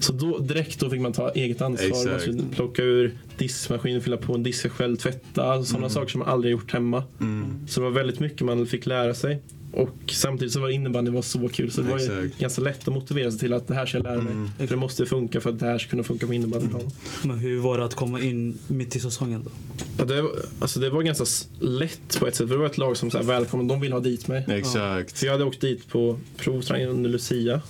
Så 0.01 0.13
då, 0.13 0.39
direkt 0.39 0.81
då 0.81 0.91
fick 0.91 1.01
man 1.01 1.13
ta 1.13 1.31
eget 1.31 1.61
ansvar. 1.61 1.89
Man 1.89 1.99
Exakt. 1.99 2.23
skulle 2.23 2.43
plocka 2.55 2.83
ur 2.83 3.19
diskmaskinen, 3.39 4.01
fylla 4.01 4.17
på 4.17 4.35
en 4.35 4.43
disk 4.43 4.71
själv, 4.71 4.97
tvätta. 4.97 5.65
Sådana 5.65 5.89
saker 5.89 6.09
som 6.09 6.19
man 6.19 6.29
aldrig 6.29 6.53
gjort 6.53 6.73
hemma. 6.73 7.05
Mm. 7.21 7.67
Så 7.69 7.81
det 7.81 7.85
var 7.85 7.93
väldigt 7.93 8.21
mycket 8.21 8.41
man 8.41 8.67
fick 8.67 8.87
lära 8.87 9.15
sig. 9.15 9.43
Och 9.73 9.91
samtidigt 10.13 10.53
så 10.53 10.61
var 10.61 10.69
innebandy 10.69 11.11
var 11.11 11.23
så 11.23 11.49
kul 11.49 11.71
så 11.71 11.81
det 11.83 11.91
var 11.91 11.99
ju 11.99 12.05
Exakt. 12.05 12.41
ganska 12.41 12.63
lätt 12.63 12.89
att 12.89 12.95
motivera 12.95 13.31
sig 13.31 13.41
till 13.41 13.53
att 13.53 13.69
det 13.69 13.75
här 13.75 13.87
ska 13.87 13.99
jag 13.99 14.05
lära 14.05 14.23
mig. 14.23 14.33
Mm. 14.33 14.51
För 14.59 14.67
det 14.67 14.77
måste 14.77 15.07
funka 15.07 15.41
för 15.41 15.51
att 15.51 15.59
det 15.59 15.67
här 15.67 15.79
ska 15.79 15.91
kunna 15.91 16.03
funka 16.03 16.27
på 16.27 16.35
innebandyplan. 16.35 16.91
Men 17.25 17.39
hur 17.39 17.59
var 17.61 17.79
det 17.79 17.85
att 17.85 17.95
komma 17.95 18.21
in 18.21 18.59
mitt 18.67 18.97
i 18.97 19.01
säsongen 19.01 19.43
då? 19.45 19.51
Ja, 19.99 20.05
det, 20.05 20.23
var- 20.23 20.33
alltså 20.61 20.81
det 20.81 20.91
var 20.91 21.03
ganska 21.03 21.25
lätt 21.61 22.19
på 22.21 22.27
ett 22.27 22.35
sätt. 22.35 22.49
För 22.49 22.55
det 22.55 22.61
var 22.61 22.67
ett 22.67 22.79
lag 22.79 22.97
som 22.97 23.11
så 23.11 23.19
här, 23.19 23.25
välkommen, 23.25 23.69
de 23.69 23.81
vill 23.81 23.93
ha 23.93 24.01
dit 24.01 24.29
mig. 24.29 24.45
Exakt. 24.49 25.17
Så 25.17 25.27
jag 25.27 25.33
hade 25.33 25.45
åkt 25.45 25.61
dit 25.61 25.89
på 25.89 26.19
provträning 26.37 26.87
under 26.87 27.11
Lucia. 27.11 27.61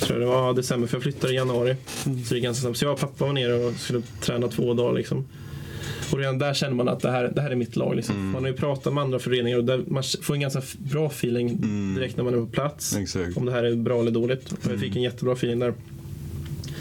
Tror 0.00 0.20
jag 0.20 0.28
det 0.28 0.34
var 0.34 0.54
december, 0.54 0.88
för 0.88 0.96
jag 0.96 1.02
flyttade 1.02 1.32
i 1.32 1.36
januari. 1.36 1.76
Mm. 2.06 2.24
Så 2.24 2.34
det 2.34 2.40
är 2.40 2.42
ganska 2.42 2.60
snabbt. 2.62 2.78
Så 2.78 2.84
jag 2.84 2.92
och 2.92 3.00
pappa 3.00 3.24
var 3.26 3.32
nere 3.32 3.54
och 3.54 3.74
skulle 3.74 4.02
träna 4.20 4.48
två 4.48 4.74
dagar. 4.74 4.98
Liksom. 4.98 5.24
Och 6.12 6.18
redan 6.18 6.38
där 6.38 6.54
känner 6.54 6.74
man 6.74 6.88
att 6.88 7.00
det 7.00 7.10
här, 7.10 7.32
det 7.34 7.40
här 7.40 7.50
är 7.50 7.56
mitt 7.56 7.76
lag. 7.76 7.96
Liksom. 7.96 8.14
Mm. 8.16 8.30
Man 8.30 8.42
har 8.42 8.50
ju 8.50 8.56
pratat 8.56 8.94
med 8.94 9.02
andra 9.04 9.18
föreningar 9.18 9.58
och 9.58 9.88
man 9.90 10.02
får 10.22 10.34
en 10.34 10.40
ganska 10.40 10.62
bra 10.78 11.06
feeling 11.06 11.48
Mm. 11.50 11.94
direkt 11.94 12.16
när 12.16 12.24
man 12.24 12.34
är 12.34 12.38
på 12.38 12.46
plats. 12.46 12.96
Exakt. 12.96 13.36
Om 13.36 13.44
det 13.46 13.52
här 13.52 13.64
är 13.64 13.76
bra 13.76 14.00
eller 14.00 14.10
dåligt. 14.10 14.52
Och 14.52 14.72
jag 14.72 14.80
fick 14.80 14.96
en 14.96 15.02
jättebra 15.02 15.32
feeling 15.32 15.58
där. 15.58 15.74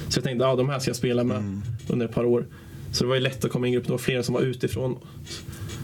Så 0.10 0.18
jag 0.18 0.24
tänkte 0.24 0.46
att 0.46 0.52
ja, 0.52 0.56
de 0.56 0.70
här 0.70 0.80
ska 0.80 0.90
jag 0.90 0.96
spela 0.96 1.24
med 1.24 1.38
Mm. 1.38 1.62
under 1.90 2.06
ett 2.06 2.14
par 2.16 2.26
år. 2.26 2.46
Så 2.92 3.04
det 3.04 3.08
var 3.08 3.16
ju 3.16 3.22
lätt 3.22 3.46
att 3.46 3.52
komma 3.52 3.68
in 3.68 3.74
i 3.74 3.76
gruppen. 3.76 3.88
Det 3.88 3.94
var 3.94 3.98
flera 3.98 4.24
som 4.24 4.34
var 4.34 4.42
utifrån. 4.42 4.96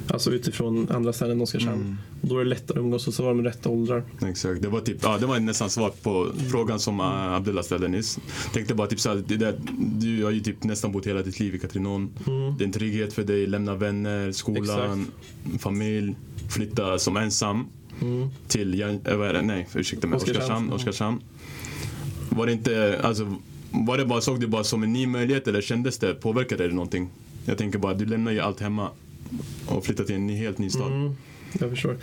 Alltså 0.07 0.31
utifrån 0.31 0.89
andra 0.89 1.13
ställen 1.13 1.37
än 1.37 1.41
Oskarshamn. 1.41 1.81
Mm. 1.81 1.97
Och 2.21 2.27
då 2.27 2.39
är 2.39 2.43
det 2.43 2.49
lättare 2.49 2.79
att 2.79 2.83
umgås 2.83 3.07
och 3.07 3.13
så 3.13 3.23
var 3.23 3.29
de 3.29 3.43
rätta 3.43 3.69
åldrar. 3.69 4.03
Exakt. 4.25 4.61
Det 4.61 4.67
var, 4.67 4.81
typ, 4.81 4.97
ja, 5.01 5.17
det 5.17 5.25
var 5.25 5.39
nästan 5.39 5.69
svar 5.69 5.91
på 6.03 6.31
frågan 6.51 6.79
som 6.79 6.99
uh, 6.99 7.05
Abdullah 7.33 7.63
ställde 7.63 7.87
nyss. 7.87 8.19
Tänkte 8.53 8.75
bara 8.75 8.87
typ 8.87 8.99
så 8.99 9.09
här, 9.09 9.23
det 9.27 9.37
där, 9.37 9.55
du 9.77 10.23
har 10.23 10.31
ju 10.31 10.39
typ 10.39 10.63
nästan 10.63 10.91
bott 10.91 11.07
hela 11.07 11.21
ditt 11.21 11.39
liv 11.39 11.55
i 11.55 11.59
Katrineholm. 11.59 12.09
Mm. 12.27 12.57
Det 12.57 12.63
är 12.63 12.65
en 12.65 12.71
trygghet 12.71 13.13
för 13.13 13.23
dig, 13.23 13.47
lämna 13.47 13.75
vänner, 13.75 14.31
skolan, 14.31 15.07
familj, 15.59 16.15
flytta 16.49 16.99
som 16.99 17.17
ensam 17.17 17.67
Mm. 18.01 18.29
till, 18.47 18.77
det? 18.77 19.41
nej 19.41 19.67
ursäkta 19.75 20.07
mig. 20.07 20.17
Oskarshamn. 20.17 20.73
Oskarshamn. 20.73 21.21
Var 22.29 22.45
det 22.45 22.51
inte, 22.51 22.99
alltså, 23.03 23.35
var 23.71 23.97
det 23.97 24.05
bara, 24.05 24.21
såg 24.21 24.39
du 24.39 24.47
bara 24.47 24.63
som 24.63 24.83
en 24.83 24.93
ny 24.93 25.07
möjlighet 25.07 25.47
eller 25.47 25.61
kändes 25.61 25.97
det, 25.97 26.13
påverkade 26.13 26.67
det 26.67 26.73
någonting? 26.73 27.09
Jag 27.45 27.57
tänker 27.57 27.79
bara, 27.79 27.93
du 27.93 28.05
lämnar 28.05 28.31
ju 28.31 28.39
allt 28.39 28.59
hemma 28.59 28.89
och 29.67 29.85
flyttar 29.85 30.03
till 30.03 30.15
en 30.15 30.27
ny, 30.27 30.35
helt 30.37 30.57
ny 30.57 30.69
stad. 30.69 30.91
Mm. 30.91 31.15
Jag 31.59 31.69
förstår. 31.69 31.97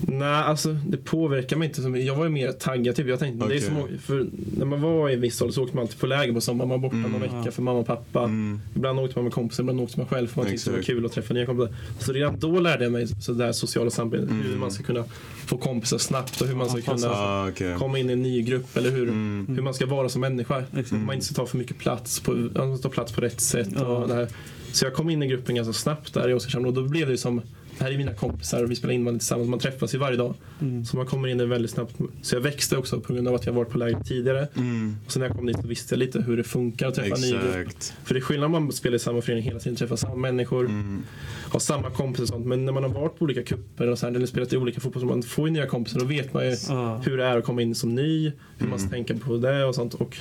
Nej, 0.00 0.28
alltså 0.28 0.72
det 0.86 0.96
påverkar 0.96 1.56
mig 1.56 1.68
inte 1.68 1.82
så 1.82 1.88
mycket. 1.88 2.06
Jag 2.06 2.14
var 2.16 2.24
ju 2.24 2.30
mer 2.30 2.52
taggad 2.52 2.96
typ. 2.96 3.06
Jag 3.08 3.18
tänkte, 3.18 3.48
det 3.48 3.56
är 3.56 3.60
som, 3.60 3.88
för 4.02 4.26
när 4.56 4.64
man 4.64 4.80
var 4.82 5.08
i 5.10 5.14
en 5.14 5.20
viss 5.20 5.42
ålder 5.42 5.52
så 5.52 5.62
åkte 5.62 5.76
man 5.76 5.82
alltid 5.82 5.98
på 6.00 6.06
läger 6.06 6.32
på 6.32 6.40
sommaren. 6.40 6.68
Man 6.68 6.80
var 6.80 6.88
borta 6.88 6.96
Mm. 6.96 7.12
någon 7.12 7.20
vecka 7.20 7.50
för 7.52 7.62
mamma 7.62 7.78
och 7.78 7.86
pappa. 7.86 8.22
Mm. 8.24 8.60
Ibland 8.74 9.00
åkte 9.00 9.18
man 9.18 9.24
med 9.24 9.32
kompisar, 9.32 9.62
ibland 9.62 9.80
åkte 9.80 9.98
man 10.00 10.08
själv 10.08 10.26
för 10.26 10.40
man 10.42 10.50
tyckte 10.50 10.70
det 10.70 10.76
var 10.76 10.82
kul 10.82 11.06
att 11.06 11.12
träffa 11.12 11.34
nya 11.34 11.46
kompisar. 11.46 11.74
Så 11.98 12.12
redan 12.12 12.38
då 12.38 12.60
lärde 12.60 12.84
jag 12.84 12.92
mig 12.92 13.06
så 13.22 13.32
där 13.32 13.52
sociala 13.52 13.90
samspel. 13.90 14.22
Mm. 14.22 14.42
Hur 14.42 14.56
man 14.56 14.70
ska 14.70 14.82
kunna 14.82 15.04
få 15.46 15.56
kompisar 15.56 15.98
snabbt 15.98 16.40
och 16.40 16.46
hur 16.48 16.54
man 16.56 16.68
ska 16.68 16.80
kunna 16.80 17.08
Ah, 17.10 17.48
okej. 17.48 17.76
komma 17.78 17.98
in 17.98 18.10
i 18.10 18.12
en 18.12 18.22
ny 18.22 18.42
grupp 18.42 18.76
eller 18.76 18.90
hur, 18.90 19.08
Mm. 19.08 19.46
hur 19.48 19.62
man 19.62 19.74
ska 19.74 19.86
vara 19.86 20.08
som 20.08 20.20
människa. 20.20 20.62
Man 20.90 21.14
inte 21.14 21.26
ska 21.26 21.34
ta 21.34 21.46
för 21.46 21.58
mycket 21.58 21.78
plats 21.78 22.20
på, 22.20 22.32
man 22.54 22.78
ska 22.78 22.88
ta 22.88 22.94
plats 22.94 23.12
på 23.12 23.20
rätt 23.20 23.40
sätt. 23.40 23.80
Och 23.80 24.08
det 24.08 24.14
här. 24.14 24.28
Så 24.74 24.84
jag 24.86 24.94
kom 24.94 25.10
in 25.10 25.22
i 25.22 25.26
gruppen 25.26 25.54
ganska 25.54 25.72
snabbt 25.72 26.14
där 26.14 26.28
i 26.28 26.32
Oskarshamn 26.34 26.66
och 26.66 26.72
då 26.74 26.82
blev 26.82 27.06
det 27.06 27.10
ju 27.12 27.16
som 27.16 27.42
det 27.78 27.84
här 27.84 27.90
är 27.92 27.96
mina 27.98 28.14
kompisar 28.14 28.64
och 28.64 28.70
vi 28.70 28.76
spelar 28.76 28.94
innebandy 28.94 29.18
tillsammans. 29.18 29.48
Man 29.50 29.58
träffas 29.58 29.94
ju 29.94 29.98
varje 29.98 30.16
dag. 30.16 30.34
Mm. 30.60 30.84
Så 30.84 30.96
man 30.96 31.06
kommer 31.06 31.28
in 31.28 31.48
väldigt 31.48 31.70
snabbt. 31.70 31.94
Så 32.22 32.36
jag 32.36 32.40
växte 32.40 32.76
också 32.76 33.00
på 33.00 33.12
grund 33.12 33.28
av 33.28 33.34
att 33.34 33.46
jag 33.46 33.52
varit 33.52 33.68
på 33.70 33.78
läger 33.78 34.00
tidigare. 34.00 34.48
Mm. 34.56 34.96
Och 35.06 35.12
sen 35.12 35.20
när 35.20 35.26
jag 35.28 35.36
kom 35.36 35.46
dit 35.46 35.56
så 35.62 35.66
visste 35.68 35.94
jag 35.94 35.98
lite 35.98 36.20
hur 36.22 36.36
det 36.36 36.44
funkar 36.44 36.88
att 36.88 36.94
träffa 36.94 37.14
en 37.16 37.20
ny 37.20 37.30
grupp. 37.32 37.44
Exakt. 37.56 37.94
För 38.04 38.14
det 38.14 38.18
är 38.20 38.22
skillnad 38.22 38.46
om 38.46 38.52
man 38.52 38.72
spelar 38.72 38.96
i 38.96 38.98
samma 38.98 39.20
förening 39.22 39.44
hela 39.44 39.58
tiden, 39.58 39.76
träffar 39.76 39.96
samma 39.96 40.14
människor, 40.14 40.64
Mm. 40.64 41.02
har 41.48 41.60
samma 41.60 41.90
kompisar 41.90 42.22
och 42.22 42.28
sånt. 42.28 42.46
Men 42.46 42.64
när 42.64 42.72
man 42.72 42.82
har 42.82 42.90
varit 42.90 43.18
på 43.18 43.24
olika 43.24 43.42
kupper 43.42 43.86
och 43.88 43.98
så 43.98 44.06
här, 44.06 44.14
eller 44.14 44.26
spelat 44.26 44.52
i 44.52 44.56
olika 44.56 44.80
fotboll, 44.80 45.00
så 45.00 45.06
man 45.06 45.22
får 45.22 45.48
ju 45.48 45.52
nya 45.52 45.66
kompisar. 45.66 46.00
Då 46.00 46.06
vet 46.06 46.34
man 46.34 46.46
ju 46.46 46.56
Ja. 46.68 47.02
hur 47.04 47.16
det 47.16 47.24
är 47.24 47.38
att 47.38 47.44
komma 47.44 47.62
in 47.62 47.74
som 47.74 47.94
ny, 47.94 48.32
hur 48.58 48.68
man 48.68 48.78
ska 48.78 48.88
Mm. 48.88 49.04
tänka 49.04 49.24
på 49.26 49.36
det 49.36 49.64
och 49.64 49.74
sånt. 49.74 49.94
Och 49.94 50.16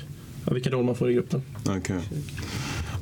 ja, 0.45 0.53
vilken 0.53 0.71
roll 0.71 0.83
man 0.85 0.95
får 0.95 1.11
i 1.11 1.13
gruppen. 1.13 1.41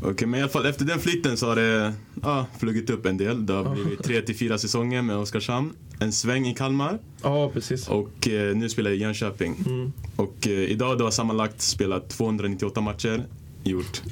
Okej. 0.02 0.28
Men 0.28 0.40
i 0.40 0.44
alla 0.44 0.52
fall 0.52 0.66
efter 0.66 0.86
den 0.86 1.00
flytten 1.00 1.38
så 1.38 1.48
har 1.48 1.56
det 1.56 1.94
ja, 2.22 2.46
flugit 2.60 2.90
upp 2.90 3.06
en 3.06 3.18
del. 3.18 3.46
Det 3.46 3.54
har 3.54 3.76
blivit 3.76 4.04
tre 4.04 4.22
till 4.22 4.38
fyra 4.38 4.58
säsonger 4.58 5.02
med 5.02 5.18
Oskarshamn. 5.18 5.74
En 6.00 6.12
sväng 6.12 6.48
i 6.48 6.54
Kalmar 6.54 7.00
Ja, 7.24 7.50
precis. 7.54 7.88
och 7.88 8.28
eh, 8.28 8.56
nu 8.56 8.70
spelar 8.70 8.90
jag 8.92 8.98
i 8.98 9.02
Jönköping. 9.02 9.56
Mm. 9.66 9.92
Och 10.16 10.48
eh, 10.48 10.52
idag 10.52 10.98
du 10.98 11.04
har 11.04 11.12
sammanlagt 11.12 11.62
spelat 11.62 12.10
298 12.10 12.82
matcher. 12.82 13.24
Gjort. 13.64 14.02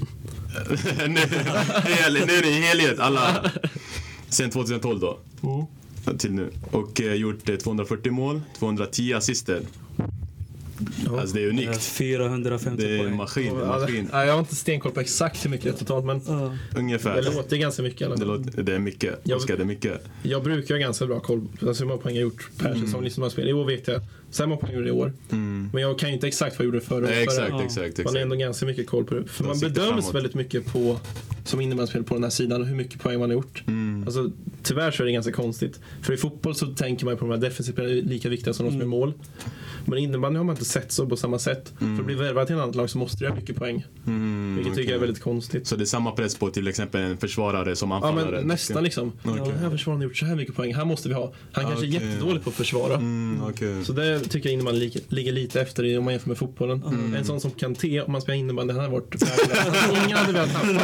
nu, 0.97 1.05
nu 1.07 1.19
är 2.33 2.41
det 2.41 2.49
i 2.49 2.61
helhet 2.61 2.99
alla. 2.99 3.51
Sen 4.29 4.49
2012 4.49 4.99
då. 4.99 5.19
Mm. 5.43 6.17
Till 6.17 6.31
nu. 6.31 6.51
Och 6.71 7.01
eh, 7.01 7.13
gjort 7.13 7.49
eh, 7.49 7.55
240 7.55 8.11
mål, 8.11 8.41
210 8.59 9.13
assister. 9.13 9.61
Alltså 11.19 11.35
det 11.35 11.41
är 11.41 11.45
Eh, 11.45 11.49
unikt. 11.49 11.81
450 11.81 12.83
Det 12.83 12.89
är 12.89 12.93
en 12.97 12.99
poäng. 13.05 13.15
maskin. 13.17 13.57
Maskin. 13.57 14.09
ja, 14.11 14.25
jag 14.25 14.33
har 14.33 14.39
inte 14.39 14.55
stenkoll 14.55 14.91
på 14.91 14.99
exakt 14.99 15.45
hur 15.45 15.49
mycket 15.49 15.63
det 15.63 15.69
är 15.69 15.77
totalt, 15.79 16.05
men 16.05 16.21
Ja. 16.27 16.55
Ungefär. 16.79 17.15
det 17.21 17.35
låter 17.35 17.57
ganska 17.57 17.81
mycket 17.83 18.05
alla 18.07 18.15
Det, 18.15 18.25
låter, 18.25 18.63
det 18.63 18.75
är 18.75 18.79
mycket. 18.79 19.19
Jag- 19.23 19.37
Oskar, 19.37 19.57
det 19.57 19.63
är 19.63 19.65
mycket. 19.65 20.01
Jag 20.23 20.43
brukar 20.43 20.75
ha 20.75 20.79
ganska 20.79 21.05
bra 21.05 21.19
koll 21.19 21.47
på 21.59 21.67
alltså 21.67 21.83
hur 21.83 21.87
många 21.87 22.01
poäng 22.01 22.15
jag 22.15 22.21
gjort 22.21 22.49
per 22.57 22.69
Mm. 22.71 22.85
säsong. 22.85 23.03
Liksom. 23.03 23.29
I 23.37 23.53
år 23.53 23.65
vet 23.65 23.87
jag 23.87 24.01
här 24.37 24.45
många 24.47 24.61
poäng 24.61 24.71
jag 24.71 24.77
gjorde 24.79 24.89
i 24.89 24.91
år. 24.91 25.13
Mm. 25.31 25.69
Men 25.73 25.81
jag 25.81 25.99
kan 25.99 26.09
ju 26.09 26.15
inte 26.15 26.27
exakt 26.27 26.59
vad 26.59 26.65
jag 26.65 26.73
gjorde 26.73 26.85
förra 26.85 27.05
året. 27.05 27.17
exakt, 27.23 27.49
Ja. 27.49 27.63
exakt, 27.63 27.97
Man 27.97 28.15
har 28.15 28.21
ändå 28.21 28.35
exakt. 28.35 28.45
ganska 28.47 28.65
mycket 28.65 28.87
koll 28.87 29.03
på 29.05 29.13
det. 29.15 29.25
För 29.27 29.43
man 29.43 29.59
bedöms 29.59 29.87
framåt. 29.87 30.15
väldigt 30.15 30.33
mycket 30.35 30.65
på, 30.73 30.99
som 31.45 31.61
innebandyspelare 31.61 32.07
på 32.07 32.13
den 32.13 32.23
här 32.23 32.29
sidan, 32.31 32.61
och 32.61 32.67
hur 32.67 32.75
mycket 32.75 33.01
poäng 33.01 33.19
man 33.19 33.29
har 33.29 33.33
gjort. 33.35 33.63
Mm. 33.67 34.03
Alltså, 34.05 34.31
tyvärr 34.63 34.91
så 34.91 35.03
är 35.03 35.05
det 35.07 35.11
ganska 35.13 35.31
konstigt. 35.31 35.79
För 36.01 36.13
i 36.13 36.17
fotboll 36.17 36.55
så 36.55 36.65
tänker 36.67 37.05
man 37.05 37.17
på 37.17 37.25
de 37.25 37.31
här 37.31 37.37
defensiva 37.37 37.83
är 37.83 37.87
lika 37.87 38.29
viktiga 38.29 38.53
som 38.53 38.65
de 38.65 38.71
som 38.71 38.81
är 38.81 38.85
Mm. 38.85 38.99
mål. 38.99 39.13
Men 39.85 39.99
i 39.99 40.01
innebandy 40.01 40.37
har 40.37 40.43
man 40.43 40.53
inte 40.55 40.65
sett 40.65 40.91
så 40.91 41.05
på 41.09 41.17
samma 41.17 41.39
sätt. 41.39 41.73
Mm. 41.81 41.95
För 41.95 42.01
att 42.01 42.05
bli 42.05 42.15
värvad 42.15 42.47
till 42.47 42.55
ett 42.55 42.61
annat 42.61 42.75
lag 42.75 42.89
så 42.89 42.97
måste 42.97 43.23
du 43.23 43.29
ha 43.29 43.35
mycket 43.35 43.55
poäng. 43.55 43.85
Mm, 44.07 44.55
Vilket 44.55 44.75
tycker 44.75 44.89
jag 44.89 44.95
är 44.95 45.01
väldigt 45.01 45.23
konstigt. 45.23 45.67
Så 45.67 45.75
det 45.75 45.83
är 45.83 45.85
samma 45.85 46.11
press 46.11 46.35
på 46.37 46.49
till 46.49 46.67
exempel 46.67 47.01
en 47.01 47.17
försvarare 47.17 47.75
som 47.75 47.89
Ja 47.91 47.95
anfallare? 47.95 48.35
men 48.37 48.47
nästan 48.47 48.83
liksom. 48.83 49.11
Okej. 49.23 49.33
Ja, 49.37 49.45
den 49.45 49.57
här 49.59 49.69
försvararen 49.69 50.01
har 50.01 50.07
gjort 50.07 50.17
så 50.17 50.25
här 50.25 50.35
mycket 50.35 50.55
poäng. 50.55 50.73
Han 50.73 50.87
måste 50.87 51.07
vi 51.09 51.13
ha. 51.15 51.33
Han 51.51 51.65
kanske 51.65 51.85
är 51.85 51.89
Okej. 51.97 52.07
jättedålig 52.09 52.43
på 52.43 52.49
att 52.49 52.55
försvara. 52.55 52.95
Mm, 52.95 53.41
okej. 53.49 53.85
Så 53.85 53.93
det 53.93 54.18
tycker 54.23 54.49
jag 54.49 54.53
innebandy 54.53 54.79
ligger, 54.79 55.01
ligger 55.09 55.31
lite 55.31 55.61
efter 55.61 55.97
om 55.97 56.03
man 56.03 56.13
jämför 56.13 56.29
med 56.29 56.37
fotbollen. 56.37 56.83
Mm. 56.83 57.15
En 57.15 57.25
sån 57.25 57.41
som 57.41 57.51
Kanté, 57.51 58.01
om 58.01 58.11
man 58.11 58.21
spelar 58.21 58.37
innebandy, 58.37 58.73
han 58.73 58.81
hade 58.81 58.93
varit. 58.93 59.15
Ingen 60.05 60.17
hade 60.17 60.33
velat 60.33 60.49
ha 60.49 60.59
honom. 60.59 60.81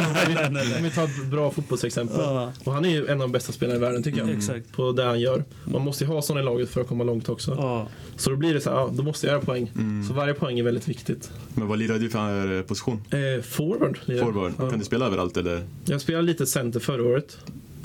Om 0.76 0.82
vi 0.82 0.90
tar 0.90 1.04
ett 1.04 1.26
bra 1.30 1.50
fotbollsexempel. 1.50 2.16
Ja. 2.20 2.52
Och 2.64 2.72
han 2.72 2.84
är 2.84 2.88
ju 2.88 3.06
en 3.06 3.12
av 3.12 3.18
de 3.18 3.32
bästa 3.32 3.52
spelarna 3.52 3.76
i 3.76 3.80
världen 3.80 4.02
tycker 4.02 4.18
jag. 4.18 4.30
Exakt. 4.30 4.72
På 4.72 4.92
det 4.92 5.04
han 5.04 5.20
gör. 5.20 5.44
Man 5.64 5.82
måste 5.82 6.04
ju 6.04 6.10
ha 6.10 6.22
sådana 6.22 6.40
i 6.40 6.44
laget 6.44 6.68
för 6.68 6.80
att 6.80 6.88
komma 6.88 7.04
långt 7.04 7.28
också. 7.28 7.54
Ja. 7.54 7.88
Så 8.16 8.30
då 8.30 8.36
blir 8.36 8.54
det 8.54 8.60
så 8.60 8.70
här, 8.70 8.76
ja, 8.76 8.90
då 8.92 9.02
måste 9.02 9.26
jag 9.26 9.34
göra 9.34 9.44
poäng. 9.44 9.70
Mm. 9.74 10.04
Så 10.08 10.14
varje 10.14 10.34
poäng 10.34 10.58
är 10.58 10.62
väldigt 10.62 10.88
viktigt. 10.88 11.30
Men 11.54 11.68
vad 11.68 11.78
lirar 11.78 11.98
du 11.98 12.10
för 12.10 12.56
eh, 12.56 12.62
position? 12.62 13.02
Eh, 13.10 13.42
forward. 13.42 13.98
lirar. 14.04 14.24
Forward? 14.24 14.52
Ja. 14.58 14.70
Kan 14.70 14.78
du 14.78 14.84
spela 14.84 15.06
överallt 15.06 15.36
eller? 15.36 15.62
Jag 15.84 16.00
spelade 16.00 16.24
lite 16.24 16.46
center 16.46 16.80
förra 16.80 17.02
året. 17.02 17.38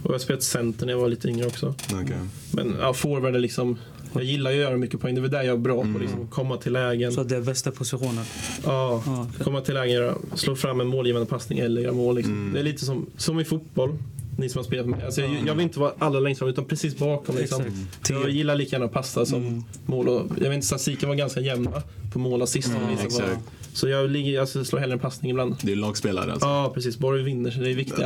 Och 0.04 0.10
jag 0.10 0.14
har 0.14 0.20
spelat 0.20 0.44
center 0.44 0.86
när 0.86 0.94
jag 0.94 1.00
var 1.00 1.10
lite 1.10 1.28
yngre 1.28 1.48
också. 1.48 1.76
Okej. 1.94 2.18
Men 2.52 2.76
ja, 2.80 2.94
forward 2.94 3.36
är 3.36 3.40
liksom, 3.40 3.78
jag 4.14 4.24
gillar 4.24 4.52
ju 4.52 4.58
att 4.58 4.64
göra 4.64 4.78
mycket 4.78 5.00
poäng. 5.02 5.16
Det 5.16 5.20
är 5.20 5.22
väl 5.22 5.32
där 5.32 5.42
jag 5.44 5.54
är 5.54 5.58
bra 5.58 5.82
på. 5.82 6.00
Liksom, 6.02 6.28
komma 6.28 6.58
till 6.58 6.74
lägen. 6.74 7.12
Så 7.12 7.24
det 7.24 7.36
är 7.36 7.42
bästa 7.42 7.72
positionen. 7.72 8.24
Ja, 8.66 9.04
Ja. 9.06 9.28
komma 9.44 9.62
till 9.62 9.74
lägen, 9.74 9.96
göra, 9.96 10.16
slå 10.36 10.56
fram 10.56 10.82
en 10.82 10.88
målgivande 10.88 11.28
passning 11.28 11.60
eller 11.60 11.82
göra 11.82 11.94
mål. 11.94 12.16
Liksom. 12.16 12.34
Mm. 12.34 12.54
Det 12.54 12.60
är 12.60 12.64
lite 12.64 12.86
som, 12.86 13.06
som 13.18 13.40
i 13.40 13.46
fotboll. 13.46 13.98
Ni 14.42 14.50
som 14.50 14.60
har 14.60 14.64
spelat 14.64 14.86
med. 14.86 15.04
Alltså, 15.06 15.22
jag, 15.22 15.32
jag 15.48 15.56
vill 15.56 15.64
inte 15.64 15.80
vara 15.80 15.92
allra 16.00 16.20
längst 16.20 16.40
fram 16.40 16.50
utan 16.50 16.66
precis 16.66 16.98
bakom. 16.98 17.36
Liksom. 17.38 17.64
Jag 18.10 18.30
gillar 18.30 18.56
lika 18.56 18.76
gärna 18.76 18.86
att 18.86 18.92
passa 18.94 19.26
som 19.26 19.42
Mm. 19.44 19.64
mål. 19.86 20.10
Och, 20.10 20.28
jag 20.38 20.44
vet 20.50 20.54
inte, 20.54 20.68
statistiken 20.68 21.10
var 21.10 21.16
ganska 21.16 21.40
jämna 21.42 21.82
på 22.14 22.20
mål 22.20 22.42
och 22.42 22.44
assist. 22.44 22.68
Mm, 22.68 22.96
var- 22.96 23.38
Så 23.74 23.88
jag 23.90 24.10
ligger, 24.10 24.40
alltså, 24.40 24.66
slår 24.66 24.80
hellre 24.80 24.94
en 24.94 25.00
passning 25.00 25.32
ibland. 25.32 25.56
Det 25.62 25.72
är 25.72 25.76
lagspelare 25.76 26.32
alltså? 26.32 26.48
Ja, 26.48 26.72
precis. 26.74 26.98
Bara 26.98 27.16
vi 27.18 27.24
vinner 27.24 27.52
så 27.52 27.60
det 27.60 27.70
är 27.72 27.76
viktigt. 27.76 28.00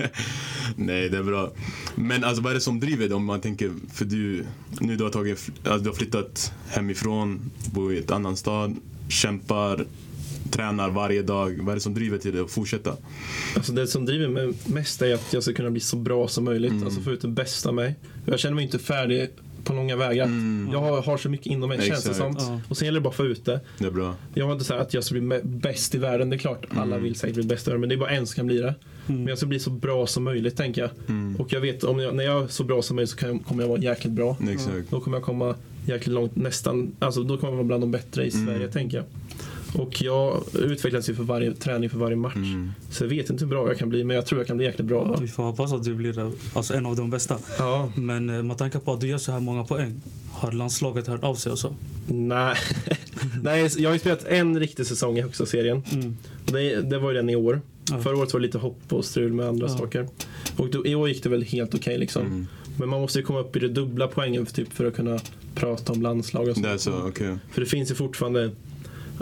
Nej, 0.76 1.08
det 1.08 1.18
är 1.18 1.22
bra. 1.22 1.50
Men 1.94 2.24
alltså, 2.24 2.42
vad 2.42 2.50
är 2.50 2.54
det 2.54 2.60
som 2.60 2.80
driver 2.80 3.06
dig 3.08 3.14
om 3.16 3.24
man 3.24 3.40
tänker, 3.40 3.70
för 3.92 4.04
du, 4.04 4.44
nu 4.80 4.96
du 4.96 5.04
har, 5.04 5.10
tagit, 5.10 5.50
alltså, 5.64 5.78
du 5.84 5.88
har 5.90 5.96
flyttat 5.96 6.52
hemifrån, 6.68 7.50
bor 7.72 7.94
i 7.94 7.98
ett 7.98 8.10
annan 8.10 8.36
stad, 8.36 8.76
kämpar, 9.08 9.86
tränar 10.52 10.90
varje 10.90 11.22
dag. 11.22 11.58
Vad 11.62 11.68
är 11.68 11.74
det 11.74 11.80
som 11.80 11.94
driver 11.94 12.18
till 12.18 12.40
att 12.42 12.50
fortsätta? 12.50 12.96
Alltså 13.56 13.72
det 13.72 13.86
som 13.86 14.04
driver 14.04 14.28
mig 14.28 14.52
mest 14.66 15.02
är 15.02 15.14
att 15.14 15.32
jag 15.32 15.42
ska 15.42 15.52
kunna 15.52 15.70
bli 15.70 15.80
så 15.80 15.96
bra 15.96 16.28
som 16.28 16.44
möjligt. 16.44 16.70
Mm. 16.72 16.84
Alltså 16.84 17.00
få 17.00 17.10
ut 17.10 17.20
det 17.20 17.28
bästa 17.28 17.68
av 17.68 17.74
mig. 17.74 17.94
Jag 18.26 18.38
känner 18.38 18.54
mig 18.54 18.64
inte 18.64 18.78
färdig 18.78 19.28
på 19.64 19.72
långa 19.72 19.96
vägar. 19.96 20.24
Mm. 20.24 20.68
Jag 20.72 20.80
har, 20.80 21.02
har 21.02 21.16
så 21.16 21.28
mycket 21.28 21.46
inom 21.46 21.68
mig 21.68 21.82
känns 21.82 22.04
det 22.04 22.14
som. 22.14 22.36
Ja. 22.38 22.60
Och 22.68 22.76
sen 22.76 22.86
gäller 22.86 23.00
det 23.00 23.04
bara 23.04 23.08
att 23.10 23.14
få 23.16 23.24
ut 23.26 23.44
det. 23.44 23.60
Det 23.78 23.84
är 23.86 23.90
bra. 23.90 24.14
Jag 24.34 24.46
har 24.46 24.52
inte 24.52 24.64
sagt 24.64 24.80
att 24.80 24.94
jag 24.94 25.04
ska 25.04 25.14
bli 25.20 25.40
bäst 25.42 25.94
i 25.94 25.98
världen. 25.98 26.30
Det 26.30 26.36
är 26.36 26.38
klart, 26.38 26.66
alla 26.70 26.82
Mm. 26.82 27.02
vill 27.02 27.14
säkert 27.14 27.34
bli 27.36 27.44
bäst 27.44 27.66
i 27.66 27.70
världen. 27.70 27.80
Men 27.80 27.88
det 27.88 27.94
är 27.94 27.98
bara 27.98 28.10
en 28.10 28.26
som 28.26 28.34
kan 28.36 28.46
bli 28.46 28.58
det. 28.58 28.74
Men 29.06 29.16
Mm. 29.16 29.28
jag 29.28 29.38
ska 29.38 29.46
bli 29.46 29.58
så 29.58 29.70
bra 29.70 30.06
som 30.06 30.24
möjligt 30.24 30.56
tänker 30.56 30.80
jag. 30.82 30.90
Mm. 31.08 31.36
Och 31.36 31.52
jag 31.52 31.60
vet 31.60 31.84
om 31.84 31.98
jag, 31.98 32.14
när 32.14 32.24
jag 32.24 32.42
är 32.42 32.48
så 32.48 32.64
bra 32.64 32.82
som 32.82 32.96
möjligt 32.96 33.10
så 33.10 33.16
kan 33.16 33.28
jag, 33.28 33.44
kommer 33.44 33.62
jag 33.62 33.68
vara 33.68 33.80
jäkligt 33.80 34.12
bra. 34.12 34.36
Exakt. 34.50 34.90
Då 34.90 35.00
kommer 35.00 35.16
jag 35.16 35.24
komma 35.24 35.54
jäkligt 35.86 36.14
långt, 36.14 36.36
nästan, 36.36 36.92
alltså 36.98 37.22
då 37.22 37.36
kommer 37.38 37.52
jag 37.52 37.56
vara 37.56 37.66
bland 37.66 37.82
de 37.82 37.90
bättre 37.90 38.26
i 38.26 38.30
Mm. 38.34 38.46
Sverige 38.46 38.68
tänker 38.68 38.96
jag. 38.96 39.06
Och 39.74 40.02
jag 40.02 40.44
utvecklas 40.54 41.08
ju 41.10 41.14
för 41.14 41.22
varje 41.22 41.54
träning, 41.54 41.90
för 41.90 41.98
varje 41.98 42.16
match. 42.16 42.34
Mm. 42.36 42.72
Så 42.90 43.04
jag 43.04 43.08
vet 43.08 43.30
inte 43.30 43.44
hur 43.44 43.50
bra 43.50 43.68
jag 43.68 43.78
kan 43.78 43.88
bli, 43.88 44.04
men 44.04 44.16
jag 44.16 44.26
tror 44.26 44.40
jag 44.40 44.46
kan 44.46 44.56
bli 44.56 44.66
jäkligt 44.66 44.86
bra. 44.86 45.10
Ja, 45.14 45.20
Vi 45.20 45.28
får 45.28 45.42
hoppas 45.42 45.72
att 45.72 45.84
du 45.84 45.94
blir 45.94 46.18
eh, 46.18 46.30
alltså, 46.54 46.74
en 46.74 46.86
av 46.86 46.96
de 46.96 47.10
bästa. 47.10 47.38
Ja, 47.58 47.92
Men 47.96 48.30
eh, 48.30 48.42
med 48.42 48.58
tanke 48.58 48.78
på 48.78 48.92
att 48.92 49.00
du 49.00 49.06
gör 49.06 49.18
så 49.18 49.32
här 49.32 49.40
många 49.40 49.64
poäng, 49.64 50.00
har 50.32 50.52
landslaget 50.52 51.06
hört 51.06 51.24
av 51.24 51.34
sig 51.34 51.52
och 51.52 51.58
så? 51.58 51.74
nej. 52.06 52.56
nej, 53.42 53.70
jag 53.78 53.88
har 53.90 53.94
ju 53.94 53.98
spelat 54.00 54.24
en 54.24 54.60
riktig 54.60 54.86
säsong 54.86 55.18
i 55.18 55.20
högsta 55.20 55.46
serien. 55.46 55.82
Mm. 55.92 56.16
Det, 56.44 56.80
det 56.90 56.98
var 56.98 57.10
ju 57.10 57.16
den 57.16 57.30
i 57.30 57.36
år. 57.36 57.60
Ja. 57.90 57.98
Förra 58.00 58.16
året 58.16 58.32
var 58.32 58.40
det 58.40 58.46
lite 58.46 58.58
hopp 58.58 58.80
och 58.92 59.04
strul 59.04 59.32
med 59.32 59.48
andra 59.48 59.66
Ja. 59.68 59.78
saker. 59.78 60.08
Och 60.56 60.70
då, 60.70 60.86
i 60.86 60.94
år 60.94 61.08
gick 61.08 61.22
det 61.22 61.28
väl 61.28 61.42
helt 61.42 61.74
okej 61.74 61.98
liksom. 61.98 62.26
Mm. 62.26 62.46
Men 62.78 62.88
man 62.88 63.00
måste 63.00 63.18
ju 63.18 63.24
komma 63.24 63.40
upp 63.40 63.56
i 63.56 63.58
det 63.58 63.68
dubbla 63.68 64.06
poängen 64.08 64.46
för, 64.46 64.54
typ, 64.54 64.72
för 64.72 64.84
att 64.84 64.96
kunna 64.96 65.20
prata 65.54 65.92
om 65.92 66.02
landslag 66.02 66.48
och 66.48 66.54
så. 66.56 66.62
Det 66.62 66.68
är 66.68 66.76
så, 66.76 66.92
okej. 67.08 67.36
För 67.52 67.60
det 67.60 67.66
finns 67.66 67.90
ju 67.90 67.94
fortfarande 67.94 68.50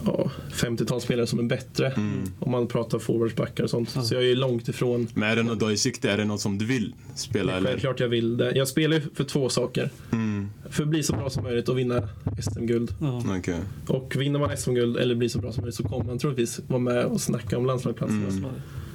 ja, 0.06 0.30
50-tal 0.52 1.00
spelare 1.00 1.26
som 1.26 1.38
är 1.38 1.42
bättre. 1.42 1.86
Mm. 1.90 2.22
Om 2.38 2.50
man 2.50 2.66
pratar 2.66 2.98
forwards, 2.98 3.36
backar 3.36 3.64
och 3.64 3.70
sånt. 3.70 3.92
Ja. 3.94 4.02
Så 4.02 4.14
jag 4.14 4.22
är 4.22 4.26
ju 4.26 4.34
långt 4.34 4.68
ifrån. 4.68 5.08
Men 5.14 5.30
är 5.30 5.36
det 5.36 5.42
något 5.42 5.58
du 5.58 5.64
har 5.64 5.72
i 5.72 5.76
sikte? 5.76 6.10
Är 6.10 6.16
det 6.16 6.24
något 6.24 6.40
som 6.40 6.58
du 6.58 6.64
vill 6.64 6.94
spela? 7.14 7.52
Eller? 7.52 7.70
Självklart 7.70 8.00
jag 8.00 8.08
vill 8.08 8.36
det. 8.36 8.52
Jag 8.54 8.68
spelar 8.68 8.96
ju 8.96 9.02
för 9.14 9.24
två 9.24 9.48
saker. 9.48 9.90
Mm. 10.12 10.48
För 10.70 10.82
att 10.82 10.88
bli 10.88 11.02
så 11.02 11.12
bra 11.12 11.30
som 11.30 11.42
möjligt 11.42 11.68
och 11.68 11.78
vinna 11.78 12.08
SM-guld. 12.42 12.94
Ja. 13.00 13.22
Okej. 13.38 13.60
Och 13.86 14.16
vinner 14.16 14.38
man 14.38 14.56
SM-guld 14.56 14.96
eller 14.96 15.14
blir 15.14 15.28
så 15.28 15.38
bra 15.38 15.52
som 15.52 15.62
möjligt 15.62 15.76
så 15.76 15.82
kommer 15.82 16.04
man 16.04 16.18
troligtvis 16.18 16.60
vara 16.68 16.80
med 16.80 17.04
och 17.04 17.20
snacka 17.20 17.58
om 17.58 17.66
landslagsplatserna. 17.66 18.28
Mm. 18.28 18.50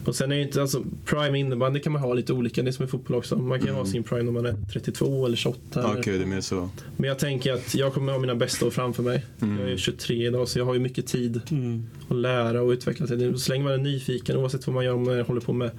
Och 0.06 0.16
sen 0.16 0.32
är 0.32 0.36
det 0.36 0.42
inte, 0.42 0.62
alltså 0.62 0.84
prime 1.06 1.40
innebandy 1.40 1.80
kan 1.80 1.94
man 1.94 2.02
ha 2.02 2.14
lite 2.14 2.34
olika, 2.34 2.64
det 2.64 2.70
är 2.70 2.72
som 2.72 2.86
i 2.86 2.88
fotboll 2.88 3.18
också. 3.18 3.36
Man 3.38 3.60
kan 3.60 3.68
ju 3.68 3.74
ha 3.74 3.80
Mm. 3.80 3.92
sin 3.92 4.04
prime 4.04 4.24
när 4.24 4.32
man 4.32 4.46
är 4.46 4.56
32 4.74 5.26
eller 5.26 5.36
28. 5.38 5.60
Okej, 5.74 6.02
eller- 6.14 6.18
det 6.20 6.24
är 6.26 6.28
mer 6.36 6.42
så. 6.42 6.70
Men 6.98 7.08
jag 7.08 7.20
tänker 7.20 7.54
att 7.54 7.76
jag 7.76 7.94
kommer 7.94 8.12
ha 8.12 8.20
mina 8.20 8.36
bästa 8.36 8.66
år 8.66 8.70
framför 8.72 9.04
mig. 9.04 9.26
Mm. 9.42 9.60
Jag 9.60 9.72
är 9.72 9.78
23 9.78 10.28
idag 10.28 10.48
så 10.48 10.60
jag 10.60 10.66
har 10.66 10.74
ju 10.74 10.80
mycket 10.80 11.08
tid 11.08 11.42
Mm. 11.52 11.84
att 12.10 12.16
lära 12.18 12.62
och 12.62 12.70
utveckla 12.70 13.08
sig. 13.08 13.38
Så 13.40 13.52
länge 13.52 13.64
man 13.64 13.74
är 13.74 13.78
nyfiken 13.78 14.38
oavsett 14.38 14.68
vad 14.68 14.74
man 14.74 14.86
gör, 14.86 14.94
om 14.94 15.04
man 15.04 15.22
håller 15.22 15.42
på 15.42 15.54
med 15.54 15.72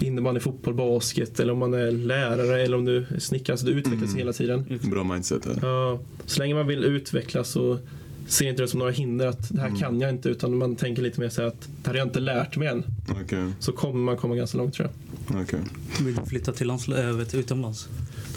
innebandy, 0.00 0.40
fotboll, 0.40 0.74
basket 0.74 1.40
eller 1.40 1.52
om 1.52 1.58
man 1.58 1.74
är 1.74 1.90
lärare 1.92 2.62
eller 2.62 2.76
om 2.76 2.84
du 2.84 2.96
är 2.96 3.18
snickare. 3.18 3.56
Så 3.56 3.66
du 3.66 3.72
utvecklas 3.72 4.02
Mm. 4.10 4.16
hela 4.18 4.32
tiden. 4.32 4.78
Bra 4.90 5.04
mindset. 5.04 5.44
Här. 5.46 5.58
Ja, 5.62 6.00
så 6.26 6.40
länge 6.42 6.54
man 6.54 6.66
vill 6.66 6.84
utvecklas 6.84 7.48
så 7.50 7.78
ser 8.30 8.48
inte 8.48 8.62
det 8.62 8.68
som 8.68 8.78
några 8.78 8.92
hinder 8.92 9.26
att 9.26 9.48
det 9.48 9.60
här 9.60 9.68
Mm. 9.68 9.80
kan 9.80 10.00
jag 10.00 10.10
inte 10.10 10.28
utan 10.28 10.58
man 10.58 10.76
tänker 10.76 11.02
lite 11.02 11.20
mer 11.20 11.28
så 11.28 11.40
här 11.42 11.48
att 11.48 11.60
det 11.60 11.68
här 11.88 11.92
har 11.92 11.98
jag 11.98 12.06
inte 12.06 12.20
lärt 12.20 12.56
mig 12.56 12.68
än. 12.68 12.84
Okej, 13.24 13.44
Så 13.58 13.72
kommer 13.72 14.00
man 14.00 14.16
komma 14.16 14.34
ganska 14.36 14.58
långt 14.58 14.74
tror 14.74 14.88
jag. 15.28 15.42
okej. 15.42 15.60
Vill 16.04 16.14
du 16.14 16.22
flytta 16.26 16.52
till 16.52 16.70
landsl- 16.70 17.20
äh, 17.20 17.26
du, 17.32 17.38
utomlands? 17.38 17.88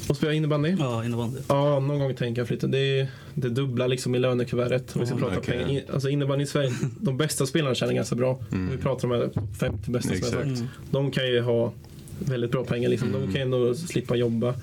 Och 0.09 0.17
spela 0.17 0.33
innebandy? 0.33 0.75
Ja, 0.79 1.05
innebandy. 1.05 1.39
Ja, 1.47 1.79
någon 1.79 1.99
gång 1.99 2.15
tänker 2.15 2.41
jag 2.41 2.47
flytta. 2.47 2.67
Det 2.67 2.99
är 2.99 3.07
det 3.33 3.49
dubbla 3.49 3.87
liksom 3.87 4.15
i 4.15 4.19
lönekuvertet. 4.19 4.95
Om 4.95 4.99
vi 5.01 5.07
ska 5.07 5.15
Ja, 5.15 5.19
prata 5.21 5.37
okej. 5.39 5.57
pengar. 5.57 5.69
In- 5.69 5.81
Alltså 5.93 6.09
innebandy 6.09 6.43
i 6.43 6.47
Sverige, 6.47 6.71
de 6.99 7.17
bästa 7.17 7.45
spelarna 7.45 7.75
tjänar 7.75 7.93
ganska 7.93 8.15
bra. 8.15 8.39
Mm. 8.51 8.71
Vi 8.71 8.77
pratar 8.77 9.07
om 9.07 9.11
de 9.13 9.17
här 9.41 9.47
50 9.59 9.91
bästa 9.91 10.13
Exakt. 10.13 10.31
sagt. 10.33 10.45
Mm. 10.45 10.67
De 10.91 11.11
kan 11.11 11.27
ju 11.27 11.41
ha 11.41 11.73
väldigt 12.19 12.51
bra 12.51 12.63
pengar. 12.63 12.89
Liksom. 12.89 13.07
Mm. 13.09 13.21
De 13.21 13.25
kan 13.27 13.35
ju 13.35 13.41
ändå 13.41 13.73
slippa 13.75 14.15
jobba. 14.15 14.53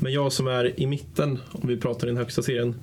Men 0.00 0.12
jag 0.12 0.32
som 0.32 0.46
är 0.46 0.80
i 0.80 0.86
mitten, 0.86 1.38
om 1.52 1.68
vi 1.68 1.76
pratar 1.76 2.06
i 2.06 2.10
den 2.10 2.16
högsta 2.16 2.42
serien. 2.42 2.74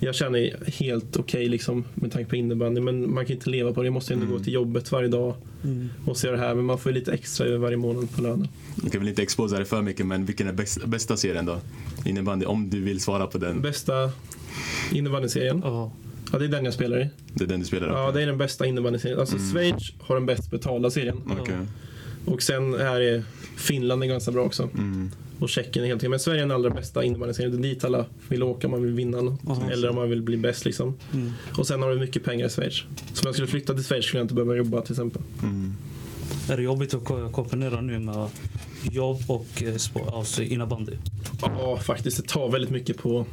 Jag 0.00 0.14
känner 0.14 0.70
helt 0.80 1.16
okej 1.16 1.48
liksom, 1.48 1.84
med 1.94 2.12
tanke 2.12 2.30
på 2.30 2.36
innebandy. 2.36 2.80
Men 2.80 3.14
man 3.14 3.26
kan 3.26 3.36
inte 3.36 3.50
leva 3.50 3.72
på 3.72 3.82
det. 3.82 3.86
Jag 3.86 3.92
måste 3.92 4.12
ändå 4.14 4.26
Mm. 4.26 4.38
gå 4.38 4.44
till 4.44 4.52
jobbet 4.52 4.92
varje 4.92 5.08
dag. 5.08 5.34
Mm. 5.64 5.88
Måste 6.06 6.26
göra 6.26 6.36
det 6.36 6.42
här. 6.42 6.54
Men 6.54 6.64
man 6.64 6.78
får 6.78 6.92
ju 6.92 6.98
lite 6.98 7.12
extra 7.12 7.46
över 7.46 7.58
varje 7.58 7.76
månad 7.76 8.10
på 8.16 8.22
lönen. 8.22 8.48
Jag 8.82 8.92
kan 8.92 9.00
väl 9.00 9.08
inte 9.08 9.22
exposa 9.22 9.58
det 9.58 9.64
för 9.64 9.82
mycket, 9.82 10.06
men 10.06 10.24
vilken 10.24 10.48
är 10.48 10.52
bäst, 10.52 10.84
bästa 10.86 11.16
serien 11.16 11.46
då? 11.46 11.60
Innebandy, 12.04 12.46
om 12.46 12.70
du 12.70 12.80
vill 12.80 13.00
svara 13.00 13.26
på 13.26 13.38
den. 13.38 13.60
Bästa 13.62 14.10
innebandyserien. 14.92 15.60
Ja. 15.64 15.92
Ja, 16.32 16.38
det 16.38 16.44
är 16.44 16.48
den 16.48 16.64
jag 16.64 16.74
spelar 16.74 17.00
i. 17.00 17.08
Det 17.34 17.44
är 17.44 17.48
den 17.48 17.60
du 17.60 17.66
spelar? 17.66 17.88
Ja, 17.88 18.10
det 18.12 18.22
är 18.22 18.26
den 18.26 18.38
bästa 18.38 18.66
innebandyserien. 18.66 19.20
Alltså 19.20 19.36
Mm. 19.36 19.50
Schweiz 19.52 19.92
har 20.00 20.14
den 20.14 20.26
bäst 20.26 20.50
betalda 20.50 20.90
serien. 20.90 21.20
Okej. 21.40 21.54
Och 22.24 22.42
sen 22.42 22.74
här 22.74 23.00
är 23.00 23.22
Finland 23.56 24.02
är 24.02 24.06
ganska 24.06 24.30
bra 24.32 24.42
också. 24.44 24.62
Mm. 24.62 25.10
Och 25.38 25.48
Tjeckien 25.48 25.84
är 25.84 25.88
helt 25.88 25.98
okej. 26.00 26.08
Men 26.08 26.20
Sverige 26.20 26.38
är 26.38 26.46
den 26.46 26.50
allra 26.50 26.70
bästa 26.70 27.04
innebandyserien. 27.04 27.52
Det 27.62 27.68
är 27.68 27.70
dit 27.70 27.84
alla 27.84 28.04
vill 28.28 28.42
åka 28.42 28.66
om 28.66 28.70
man 28.70 28.82
vill 28.82 28.92
vinna 28.92 29.20
något. 29.20 29.40
Ja. 29.46 29.70
Eller 29.72 29.88
om 29.88 29.96
man 29.96 30.10
vill 30.10 30.22
bli 30.22 30.36
bäst 30.36 30.64
liksom. 30.64 30.94
Mm. 31.14 31.32
Och 31.58 31.66
sen 31.66 31.82
har 31.82 31.90
du 31.90 31.98
mycket 32.00 32.24
pengar 32.24 32.46
i 32.46 32.50
Schweiz. 32.50 32.74
Så 32.76 32.84
om 33.20 33.22
jag 33.24 33.34
skulle 33.34 33.48
flytta 33.48 33.74
till 33.74 33.84
Schweiz 33.84 34.04
skulle 34.04 34.18
jag 34.20 34.24
inte 34.24 34.34
behöva 34.34 34.56
jobba 34.56 34.80
till 34.82 34.92
exempel. 34.92 35.22
Mm. 35.42 35.74
Är 36.50 36.56
det 36.56 36.62
jobbigt 36.62 36.94
att 36.94 37.04
ko- 37.04 37.30
kombinera 37.32 37.80
nu 37.80 37.98
med 37.98 38.28
jobb 38.92 39.22
och 39.26 39.62
eh, 39.62 39.74
alltså 40.12 40.42
innebandy? 40.42 40.92
Ja, 41.42 41.76
faktiskt. 41.76 42.16
Det 42.16 42.28
tar 42.28 42.48
väldigt 42.50 42.70
mycket 42.70 42.98
på 42.98 43.26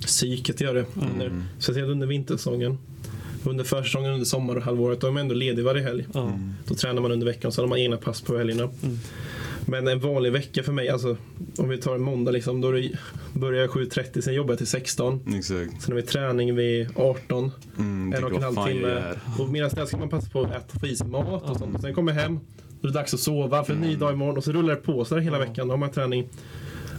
psyket, 0.00 0.60
gör 0.60 0.74
det. 0.74 0.84
Mm. 1.20 1.42
speciellt 1.58 1.88
under 1.90 2.06
vintersäsongen. 2.06 2.78
Under 3.44 3.64
försäsongen, 3.64 4.12
under 4.12 4.24
sommarhalvåret, 4.24 5.00
då 5.00 5.06
är 5.06 5.10
man 5.10 5.20
ändå 5.20 5.34
ledig 5.34 5.64
varje 5.64 5.82
helg. 5.82 6.06
Mm. 6.14 6.52
Då 6.66 6.74
tränar 6.74 7.02
man 7.02 7.12
under 7.12 7.26
veckan 7.26 7.48
och 7.48 7.54
så 7.54 7.62
har 7.62 7.68
man 7.68 7.78
egna 7.78 7.96
pass 7.96 8.20
på 8.20 8.38
helgerna. 8.38 8.62
Mm. 8.82 8.98
Men 9.68 9.88
en 9.88 9.98
vanlig 10.00 10.32
vecka 10.32 10.62
för 10.62 10.72
mig, 10.72 10.88
alltså 10.88 11.16
om 11.58 11.68
vi 11.68 11.78
tar 11.78 11.94
en 11.94 12.02
måndag 12.02 12.30
liksom, 12.30 12.60
då 12.60 12.68
börjar 13.32 13.60
jag 13.60 13.70
7.30, 13.70 14.20
sen 14.20 14.34
jobbar 14.34 14.50
jag 14.52 14.58
till 14.58 14.66
16. 14.66 15.20
Exakt. 15.36 15.82
Sen 15.82 15.92
har 15.92 15.94
vi 15.94 16.02
träning 16.02 16.54
vid 16.54 16.88
18, 16.96 17.50
Mm. 17.78 18.12
en 18.12 18.24
och 18.24 18.32
en 18.36 18.42
halv 18.42 18.66
timme. 18.66 19.14
Och 19.38 19.48
medan 19.48 19.70
det 19.74 19.86
ska 19.86 19.96
man 19.96 20.08
passa 20.08 20.30
på 20.30 20.40
att 20.42 20.50
äta 20.50 20.78
få 20.78 20.86
i 20.86 20.96
sig 20.96 21.06
mat 21.06 21.50
och 21.50 21.56
sånt. 21.56 21.74
Och 21.74 21.80
sen 21.80 21.94
kommer 21.94 22.12
jag 22.14 22.20
hem, 22.22 22.40
då 22.80 22.88
är 22.88 22.92
det 22.92 22.98
dags 22.98 23.14
att 23.14 23.20
sova 23.20 23.64
för 23.64 23.72
en 23.72 23.80
ny 23.80 23.86
Mm. 23.86 24.00
dag 24.00 24.12
imorgon. 24.12 24.36
Och 24.36 24.44
så 24.44 24.52
rullar 24.52 24.74
det 24.74 24.80
på 24.80 25.04
så 25.04 25.14
där 25.14 25.22
hela 25.22 25.38
veckan. 25.38 25.68
Då 25.68 25.72
har 25.72 25.78
man 25.78 25.90
träning 25.90 26.28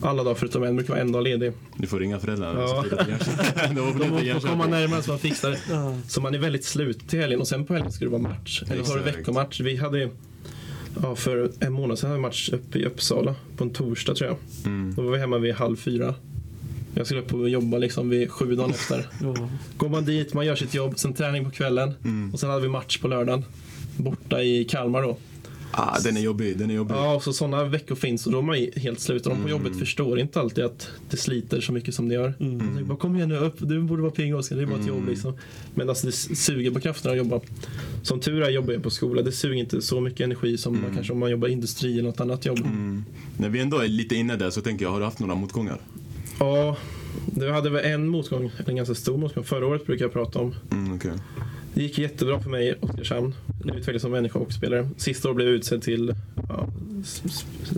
alla 0.01 0.23
dagar 0.23 0.35
förutom 0.35 0.63
en, 0.63 0.75
brukar 0.75 0.93
vara 0.93 1.01
en 1.01 1.11
dag 1.11 1.23
ledig. 1.23 1.53
Du 1.77 1.87
får 1.87 1.99
ringa 1.99 2.19
föräldrarna. 2.19 2.59
Ja. 2.61 2.85
De 3.69 3.75
får 4.41 4.47
komma 4.47 4.67
närmare 4.67 5.01
så 5.01 5.11
man 5.11 5.19
fixar 5.19 5.49
det. 5.49 5.59
Så 6.07 6.21
man 6.21 6.35
är 6.35 6.39
väldigt 6.39 6.65
slut 6.65 7.09
till 7.09 7.19
helgen 7.19 7.39
och 7.41 7.47
sen 7.47 7.65
på 7.65 7.73
helgen 7.73 7.91
ska 7.91 8.05
det 8.05 8.11
vara 8.11 8.21
match. 8.21 8.63
Eller 8.69 8.83
så 8.83 8.91
har 8.91 8.97
du 8.97 9.03
veckomatch. 9.03 9.59
Vi 9.61 9.75
hade 9.77 10.09
ja, 11.01 11.15
för 11.15 11.51
en 11.59 11.73
månad 11.73 11.99
sedan 11.99 12.09
hade 12.09 12.19
vi 12.19 12.21
match 12.21 12.49
uppe 12.53 12.79
i 12.79 12.85
Uppsala 12.85 13.35
på 13.57 13.63
en 13.63 13.69
torsdag 13.69 14.15
tror 14.15 14.29
jag. 14.29 14.37
Mm. 14.65 14.93
Då 14.95 15.01
var 15.01 15.11
vi 15.11 15.17
hemma 15.17 15.37
vid 15.37 15.53
halv 15.53 15.75
fyra. 15.75 16.15
Jag 16.95 17.05
skulle 17.05 17.21
upp 17.21 17.33
och 17.33 17.49
jobba 17.49 17.77
liksom 17.77 18.09
vid 18.09 18.31
sju 18.31 18.55
dagen 18.55 18.69
efter. 18.71 19.07
Ja. 19.21 19.49
Går 19.77 19.89
man 19.89 20.05
dit, 20.05 20.33
man 20.33 20.45
gör 20.45 20.55
sitt 20.55 20.73
jobb, 20.73 20.99
sen 20.99 21.13
träning 21.13 21.45
på 21.45 21.51
kvällen 21.51 21.93
Mm. 22.03 22.33
och 22.33 22.39
sen 22.39 22.49
hade 22.49 22.61
vi 22.61 22.67
match 22.69 22.97
på 22.97 23.07
lördagen. 23.07 23.45
Borta 23.97 24.43
i 24.43 24.65
Kalmar 24.65 25.01
då. 25.01 25.17
Ah, 25.71 25.99
den 25.99 26.17
är 26.17 26.21
jobbig. 26.21 26.57
Den 26.57 26.69
är 26.69 26.75
jobbig. 26.75 26.95
Ja, 26.95 27.15
och 27.15 27.23
så 27.23 27.33
sådana 27.33 27.63
veckor 27.63 27.95
finns 27.95 28.25
och 28.25 28.31
då 28.31 28.37
är 28.37 28.41
man 28.41 28.55
helt 28.75 28.99
slut. 28.99 29.25
Och 29.25 29.29
de 29.29 29.35
på 29.41 29.47
Mm. 29.49 29.63
jobbet 29.63 29.79
förstår 29.79 30.19
inte 30.19 30.39
alltid 30.39 30.63
att 30.63 30.89
det 31.09 31.17
sliter 31.17 31.61
så 31.61 31.71
mycket 31.73 31.95
som 31.95 32.07
det 32.09 32.15
gör. 32.15 32.33
Mm. 32.39 32.51
Jag 32.53 32.61
tänker, 32.61 32.83
bara, 32.83 32.97
kom 32.97 33.15
igen 33.15 33.29
nu 33.29 33.35
upp, 33.37 33.55
du 33.59 33.81
borde 33.81 34.01
vara 34.01 34.11
pigg 34.11 34.35
Oskar, 34.35 34.55
det 34.55 34.61
är 34.61 34.65
bara 34.65 34.79
ett 34.79 34.81
Mm. 34.87 34.95
jobb 34.99 35.07
liksom. 35.09 35.33
Men 35.75 35.89
alltså 35.89 36.05
det 36.05 36.11
suger 36.11 36.71
på 36.71 36.79
krafterna 36.79 37.11
att 37.11 37.17
jobba. 37.17 37.39
Som 38.03 38.19
tur 38.19 38.41
är 38.43 38.49
jobbar 38.49 38.73
jag 38.73 38.83
på 38.83 38.89
skola, 38.89 39.21
det 39.21 39.31
suger 39.31 39.55
inte 39.55 39.81
så 39.81 40.01
mycket 40.01 40.19
energi 40.21 40.57
som 40.57 40.73
man 40.73 40.83
Mm. 40.83 40.95
kanske 40.95 41.13
om 41.13 41.19
man 41.19 41.31
jobbar 41.31 41.47
i 41.47 41.51
industri 41.51 41.93
eller 41.93 42.09
något 42.09 42.19
annat 42.19 42.45
jobb. 42.45 42.59
Mm. 42.59 43.03
När 43.37 43.49
vi 43.49 43.59
ändå 43.59 43.77
är 43.77 43.87
lite 43.87 44.15
inne 44.15 44.35
där 44.35 44.49
så 44.49 44.61
tänker 44.61 44.85
jag, 44.85 44.91
har 44.91 44.99
du 44.99 45.05
haft 45.05 45.19
några 45.19 45.35
motgångar? 45.35 45.77
Ja, 46.39 46.77
du 47.25 47.51
hade 47.51 47.69
väl 47.69 47.85
en 47.85 48.07
motgång, 48.07 48.51
en 48.67 48.75
ganska 48.75 48.95
stor 48.95 49.17
motgång. 49.17 49.43
Förra 49.43 49.67
året 49.67 49.85
brukar 49.85 50.05
jag 50.05 50.13
prata 50.13 50.39
om. 50.39 50.55
Mm, 50.71 50.95
okej. 50.95 51.11
Det 51.77 51.83
gick 51.83 51.97
jättebra 51.97 52.39
för 52.39 52.49
mig 52.49 52.67
i 52.69 52.73
Oskarshamn. 52.81 53.33
Jag 53.65 53.69
utvecklades 53.75 54.01
som 54.01 54.11
människa 54.11 54.39
och 54.39 54.53
spelare. 54.53 54.89
Sista 54.97 55.27
året 55.27 55.35
blev 55.35 55.47
jag 55.47 55.55
utsedd 55.55 55.81
till 55.81 56.13
ja, 56.49 56.67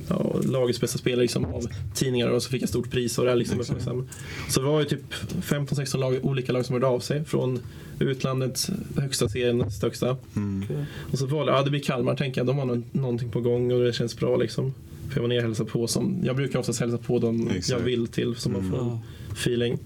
ja, 0.10 0.36
lagets 0.44 0.82
bästa 0.82 0.98
spelare 0.98 1.22
liksom, 1.22 1.46
av 1.46 1.68
tidningar 1.94 2.28
och 2.28 2.44
så 2.44 2.50
fick 2.50 2.62
jag 2.62 2.70
stort 2.70 2.92
pris 2.92 3.18
och 3.18 3.26
det 3.26 3.32
här 3.32 3.38
liksom 3.38 3.60
uppmärksam. 3.60 4.08
Så 4.50 4.60
det 4.62 4.68
var 4.68 4.80
ju 4.80 4.86
typ 4.86 5.14
15-16 5.42 5.98
lag, 5.98 6.20
olika 6.26 6.52
lag 6.52 6.66
som 6.66 6.74
hörde 6.74 6.88
av 6.88 7.00
sig 7.00 7.26
från 7.26 7.60
utlandet, 8.00 8.70
högsta 8.98 9.30
serien, 9.30 9.58
näst 9.58 9.84
högsta. 9.84 10.18
Mm. 10.36 10.66
Och 11.12 11.20
så 11.20 11.26
valde 11.26 11.52
jag, 11.52 11.60
ja 11.60 11.64
det 11.64 11.70
blir 11.72 11.80
Kalmar 11.82 12.16
tänker 12.16 12.40
jag, 12.42 12.48
de 12.48 12.58
har 12.58 12.66
nå- 12.66 12.84
någonting 12.92 13.30
på 13.30 13.42
gång 13.42 13.72
och 13.72 13.84
det 13.84 13.94
känns 13.94 14.18
bra 14.20 14.38
liksom. 14.38 14.74
För 15.10 15.16
jag 15.16 15.22
var 15.22 15.28
nere 15.28 15.38
och 15.38 15.44
hälsade 15.44 15.70
på 15.70 15.88
som, 15.88 16.18
jag 16.24 16.36
brukar 16.36 16.60
oftast 16.60 16.80
hälsa 16.80 16.98
på 16.98 17.20
dem 17.20 17.46
jag 17.48 17.58
Exakt. 17.58 17.82
vill 17.84 18.08
till 18.08 18.36
så 18.36 18.50
man 18.50 18.60
Mm. 18.62 18.72
får 18.72 18.80
en 18.82 19.00
Feeling. 19.32 19.78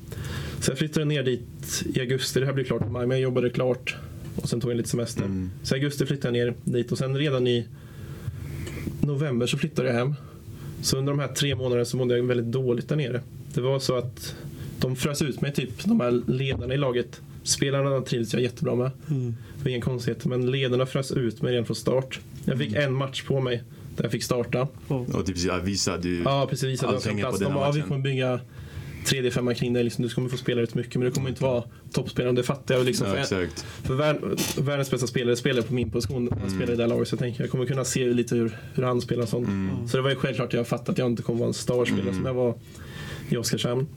Så 0.59 0.71
jag 0.71 0.77
flyttade 0.77 1.05
ner 1.05 1.23
dit 1.23 1.83
i 1.95 1.99
augusti, 1.99 2.39
det 2.39 2.45
här 2.45 2.53
blev 2.53 2.63
klart 2.65 2.81
i 2.81 2.89
maj, 2.89 3.07
men 3.07 3.17
jag 3.17 3.23
jobbade 3.23 3.49
klart 3.49 3.95
och 4.35 4.49
sen 4.49 4.61
tog 4.61 4.71
jag 4.71 4.77
lite 4.77 4.89
semester. 4.89 5.23
Mm. 5.23 5.51
Så 5.63 5.75
i 5.75 5.79
augusti 5.79 6.05
flyttade 6.05 6.37
jag 6.37 6.47
ner 6.47 6.55
dit 6.63 6.91
och 6.91 6.97
sen 6.97 7.17
redan 7.17 7.47
i 7.47 7.67
november 9.01 9.47
så 9.47 9.57
flyttade 9.57 9.87
jag 9.87 9.95
hem. 9.95 10.15
Så 10.81 10.97
under 10.97 11.13
de 11.13 11.19
här 11.19 11.27
tre 11.27 11.55
månaderna 11.55 11.85
så 11.85 11.97
mådde 11.97 12.17
jag 12.17 12.23
väldigt 12.23 12.51
dåligt 12.51 12.89
där 12.89 12.95
nere. 12.95 13.21
Det 13.53 13.61
var 13.61 13.79
så 13.79 13.97
att 13.97 14.35
de 14.79 14.95
frös 14.95 15.21
ut 15.21 15.41
mig 15.41 15.53
typ, 15.53 15.83
de 15.83 15.99
här 15.99 16.21
ledarna 16.27 16.73
i 16.73 16.77
laget. 16.77 17.21
Spelarna 17.43 18.01
trivdes 18.01 18.33
jag 18.33 18.41
jättebra 18.41 18.75
med. 18.75 18.91
Mm. 19.09 19.35
Det 19.57 19.63
var 19.63 19.69
ingen 19.69 19.81
konstighet. 19.81 20.25
Men 20.25 20.51
ledarna 20.51 20.85
frös 20.85 21.11
ut 21.11 21.41
mig 21.41 21.51
redan 21.51 21.65
från 21.65 21.75
start. 21.75 22.19
Jag 22.45 22.57
fick 22.57 22.73
en 22.73 22.93
match 22.93 23.23
på 23.23 23.39
mig 23.39 23.63
där 23.95 24.03
jag 24.03 24.11
fick 24.11 24.23
starta. 24.23 24.67
Och 24.87 25.25
typ 25.25 25.37
visa 25.63 25.97
du... 25.97 26.21
Ja, 26.23 26.47
precis. 26.49 26.81
Jag 26.81 27.01
som 27.01 27.09
hänger 27.09 27.23
på 27.23 27.29
plats. 27.29 27.43
De 27.43 27.53
bara, 27.53 27.71
vi 27.71 27.77
matchen." 27.77 27.89
kommer 27.89 28.03
bygga 28.03 28.39
3D-5 29.03 29.53
kring 29.53 29.73
dig. 29.73 29.83
Liksom, 29.83 30.03
du 30.03 30.09
kommer 30.09 30.29
få 30.29 30.37
spela 30.37 30.61
rätt 30.61 30.75
mycket, 30.75 30.95
men 30.95 31.05
du 31.05 31.11
kommer 31.11 31.29
inte 31.29 31.43
vara 31.43 31.63
toppspelare. 31.91 32.33
Det 32.33 32.43
fattar 32.43 32.75
jag. 32.75 32.85
Liksom, 32.85 33.07
Ja, 33.07 33.23
för, 33.83 34.61
världens 34.61 34.91
bästa 34.91 35.07
spelare 35.07 35.35
spelar 35.35 35.61
på 35.61 35.73
min 35.73 35.91
position. 35.91 36.27
Han 36.31 36.39
Mm. 36.39 36.55
spelar 36.55 36.73
i 36.73 36.75
det 36.75 36.83
här 36.83 36.89
laget. 36.89 37.07
Så 37.07 37.13
jag 37.13 37.19
tänker 37.19 37.43
jag 37.43 37.51
kommer 37.51 37.65
kunna 37.65 37.85
se 37.85 38.05
lite 38.13 38.35
hur, 38.35 38.57
hur 38.73 38.83
han 38.83 39.01
spelar. 39.01 39.25
Sånt. 39.25 39.47
Mm. 39.47 39.87
Så 39.87 39.97
det 39.97 40.03
var 40.03 40.09
ju 40.09 40.15
självklart 40.15 40.47
att 40.47 40.53
jag 40.53 40.67
fattade 40.67 40.91
att 40.91 40.97
jag 40.97 41.07
inte 41.07 41.23
kommer 41.23 41.39
vara 41.39 41.47
en 41.47 41.53
starspelare 41.53 42.01
Mm. 42.01 42.15
som 42.15 42.25
jag 42.25 42.33
var 42.33 42.55
i 43.29 43.37
Oskarshamn. 43.37 43.87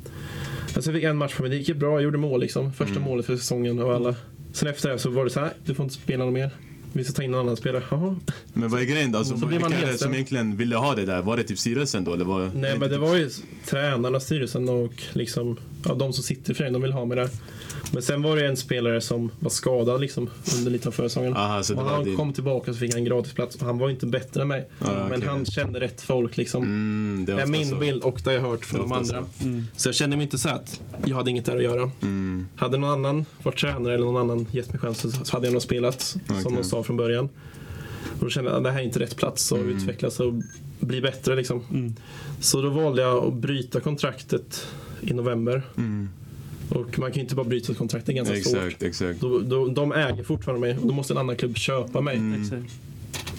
Alltså 0.75 0.91
jag 0.91 0.95
fick 0.95 1.05
en 1.05 1.17
match 1.17 1.35
på 1.37 1.43
mig. 1.43 1.51
Det 1.51 1.57
gick 1.57 1.77
bra. 1.77 1.93
Jag 1.93 2.03
gjorde 2.03 2.19
mål 2.19 2.41
liksom. 2.41 2.73
Första 2.73 2.91
Mm. 2.97 3.03
målet 3.03 3.27
för 3.27 3.37
säsongen 3.37 3.79
och 3.79 3.95
alla. 3.95 4.15
Sen 4.53 4.69
efter 4.69 4.91
det 4.91 4.99
så 4.99 5.11
var 5.11 5.25
det 5.25 5.31
så 5.31 5.41
här. 5.41 5.53
Du 5.65 5.75
får 5.75 5.83
inte 5.85 5.95
spela 5.95 6.25
någon 6.25 6.35
mer. 6.35 6.51
Vi 6.97 7.05
ska 7.05 7.13
ta 7.13 7.23
in 7.23 7.35
en 7.35 7.41
annan 7.41 7.57
spelare. 7.57 7.83
Jaha. 7.91 8.17
Men 8.53 8.69
vad 8.69 8.81
är 8.81 8.85
grejen 8.85 9.13
då? 9.13 9.19
Alltså, 9.19 9.37
Så 9.37 9.47
vilka 9.47 9.67
är 9.67 9.87
det 9.87 9.99
som 9.99 10.15
egentligen 10.15 10.57
ville 10.57 10.77
ha 10.77 10.95
det 10.95 11.05
där? 11.05 11.23
Var 11.23 11.37
det 11.37 11.43
typ 11.43 11.59
styrelsen 11.59 12.05
då? 12.05 12.15
Eller 12.15 12.25
var, 12.25 12.51
Nej 12.55 12.79
men 12.79 12.91
det 12.91 12.99
var 12.99 13.17
ju 13.17 13.31
tränarna, 13.67 14.21
styrelsen 14.21 14.69
och 14.69 14.93
liksom, 15.13 15.57
ja, 15.85 15.95
de 15.95 16.13
som 16.13 16.25
sitter 16.25 16.53
i 16.53 16.55
föreningen, 16.55 16.73
de 16.73 16.83
vill 16.83 16.93
ha 16.93 17.05
mig 17.05 17.17
där. 17.17 17.29
Men 17.93 18.03
sen 18.03 18.23
var 18.23 18.37
det 18.37 18.47
en 18.47 18.57
spelare 18.57 19.01
som 19.01 19.31
var 19.41 19.51
skadad 19.51 20.01
liksom, 20.01 20.31
under 20.59 20.71
lite 20.71 20.89
av 20.89 20.93
försäsongen. 20.93 21.37
Aha, 21.37 21.63
så 21.63 21.77
och 21.77 21.85
var 21.85 21.91
han 21.93 22.05
din... 22.05 22.17
kom 22.17 22.33
tillbaka 22.33 22.73
så 22.73 22.79
fick 22.79 22.93
han 22.93 22.99
en 22.99 23.05
gratisplats. 23.05 23.61
Han 23.61 23.79
var 23.79 23.91
inte 23.91 24.07
bättre 24.07 24.43
än 24.43 24.49
mig. 24.49 24.69
Ah, 24.81 25.09
men 25.09 25.23
han 25.23 25.45
kände 25.47 25.81
rätt 25.81 26.01
folk 26.01 26.37
liksom. 26.37 26.63
Mm, 26.63 27.25
det 27.27 27.33
Det 27.35 27.43
är 27.43 27.47
min 27.47 27.69
så. 27.71 27.77
bild 27.77 28.03
och 28.03 28.21
det 28.25 28.31
har 28.31 28.35
jag 28.35 28.43
hört 28.43 28.65
från 28.65 28.81
de 28.81 28.93
andra. 28.93 29.25
Mm. 29.43 29.65
Så 29.77 29.89
jag 29.89 29.95
kände 29.95 30.17
mig 30.17 30.25
inte 30.25 30.39
så 30.39 30.49
att 30.49 30.81
jag 31.05 31.17
hade 31.17 31.31
inget 31.31 31.45
där 31.45 31.57
att 31.57 31.63
göra. 31.63 31.91
Mm. 32.03 32.47
Hade 32.57 32.79
någon 32.79 32.91
annan 32.91 33.25
varit 33.43 33.59
tränare 33.59 33.95
eller 33.95 34.05
någon 34.05 34.31
annan 34.31 34.47
gett 34.51 34.73
mig 34.73 34.79
chansen 34.81 35.11
så 35.13 35.33
hade 35.37 35.47
jag 35.47 35.53
nog 35.53 35.63
spelat. 35.63 36.01
Som 36.03 36.21
Okej. 36.45 36.53
de 36.57 36.65
sa 36.65 36.83
från 36.83 36.97
början. 36.97 37.29
Och 38.19 38.25
då 38.25 38.31
kände 38.31 38.51
jag 38.51 38.57
att 38.59 38.65
det 38.65 38.71
här 38.71 38.81
är 38.81 38.85
inte 38.85 38.99
rätt 39.01 39.17
plats 39.17 39.53
att 39.53 39.59
Mm. 39.59 39.77
utvecklas 39.77 40.21
och 40.21 40.33
bli 40.81 41.01
bättre 41.01 41.37
liksom. 41.37 41.65
Mm. 41.71 41.95
Så 42.41 42.63
då 42.63 42.69
valde 42.71 43.03
jag 43.03 43.25
att 43.25 43.35
bryta 43.35 43.81
kontraktet 43.81 44.67
i 45.01 45.15
november. 45.15 45.63
Mm. 46.71 46.83
Och 46.83 46.99
man 46.99 47.11
kan 47.11 47.15
ju 47.15 47.21
inte 47.21 47.35
bara 47.35 47.47
bryta 47.47 47.73
ett 47.73 47.79
kontrakt, 47.79 48.07
det 48.07 48.13
är 48.13 48.17
ganska 48.17 48.37
svårt. 48.37 48.57
Exakt, 48.57 48.83
exakt. 48.83 49.21
Då, 49.21 49.39
då, 49.39 49.69
de 49.69 49.93
äger 49.93 50.25
fortfarande 50.25 50.67
mig 50.67 50.79
och 50.79 50.87
då 50.87 50.95
måste 50.95 51.13
en 51.13 51.19
annan 51.19 51.37
klubb 51.37 51.57
köpa 51.57 52.01
mig. 52.01 52.17
Mm. 52.17 52.43
Exakt. 52.43 52.75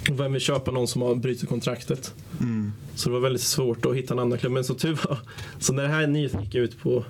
Och 0.10 0.20
vem 0.20 0.34
vill 0.34 0.42
köpa 0.42 0.72
någon 0.72 0.88
som 0.88 1.02
har 1.02 1.16
brutit 1.16 1.50
kontraktet? 1.50 2.14
Mm. 2.40 2.72
Så 2.96 3.10
det 3.10 3.14
var 3.14 3.20
väldigt 3.20 3.42
svårt 3.42 3.86
att 3.86 3.96
hitta 3.96 4.14
en 4.14 4.20
annan 4.20 4.38
klubb. 4.38 4.54
Men 4.54 4.64
så 4.64 4.74
tur 4.74 5.00
var, 5.08 5.18
så 5.60 5.74
när 5.74 5.84
det 5.84 5.90
här 5.90 6.08
nyheten 6.08 6.44
gick 6.44 6.56
ut 6.56 6.80
på 6.80 7.06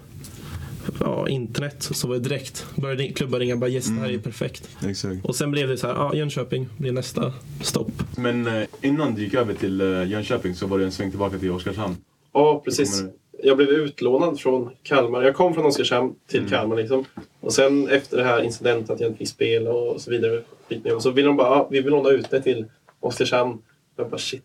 ja, 0.99 1.29
internet 1.29 1.89
så 1.91 2.07
var 2.07 2.15
det 2.15 2.21
direkt, 2.21 2.65
började 2.75 3.07
klubbar 3.07 3.39
ringa 3.39 3.57
bara 3.57 3.69
yes, 3.69 3.85
det 3.85 3.93
här 3.93 4.09
är 4.09 4.17
perfekt. 4.17 4.69
Exakt. 4.85 5.25
Och 5.25 5.35
sen 5.35 5.51
blev 5.51 5.67
det 5.67 5.77
så 5.77 5.87
här, 5.87 5.93
ja, 5.93 6.15
Jönköping 6.15 6.67
blir 6.77 6.91
nästa 6.91 7.33
stopp. 7.61 7.91
Men 8.17 8.47
eh, 8.47 8.67
innan 8.81 9.15
du 9.15 9.23
gick 9.23 9.33
över 9.33 9.53
till 9.53 9.81
eh, 9.81 10.07
Jönköping 10.07 10.55
så 10.55 10.67
var 10.67 10.79
det 10.79 10.85
en 10.85 10.91
sväng 10.91 11.09
tillbaka 11.09 11.37
till 11.37 11.51
Oskarshamn. 11.51 11.95
Ja, 12.33 12.61
precis. 12.65 13.03
Jag 13.43 13.57
blev 13.57 13.69
utlånad 13.69 14.39
från 14.39 14.69
Kalmar. 14.83 15.23
Jag 15.23 15.35
kom 15.35 15.53
från 15.53 15.65
Oskarshamn 15.65 16.15
till 16.27 16.39
Mm. 16.39 16.51
Kalmar. 16.51 16.75
Liksom. 16.75 17.05
Och 17.39 17.53
sen 17.53 17.87
efter 17.89 18.17
det 18.17 18.23
här 18.23 18.41
incidenten 18.43 18.95
att 18.95 19.01
jag 19.01 19.09
inte 19.09 19.17
fick 19.17 19.27
spela 19.29 19.71
och 19.73 20.01
så 20.01 20.11
vidare. 20.11 20.41
med, 20.69 21.01
Så 21.01 21.11
ville 21.11 21.27
de 21.27 21.37
bara, 21.37 21.47
ah, 21.49 21.67
vi 21.71 21.81
vill 21.81 21.91
låna 21.91 22.09
ut 22.09 22.29
det 22.29 22.41
till 22.41 22.65
Oskarshamn. 22.99 23.57
Jag 23.95 24.09
bara 24.09 24.17
shit. 24.17 24.43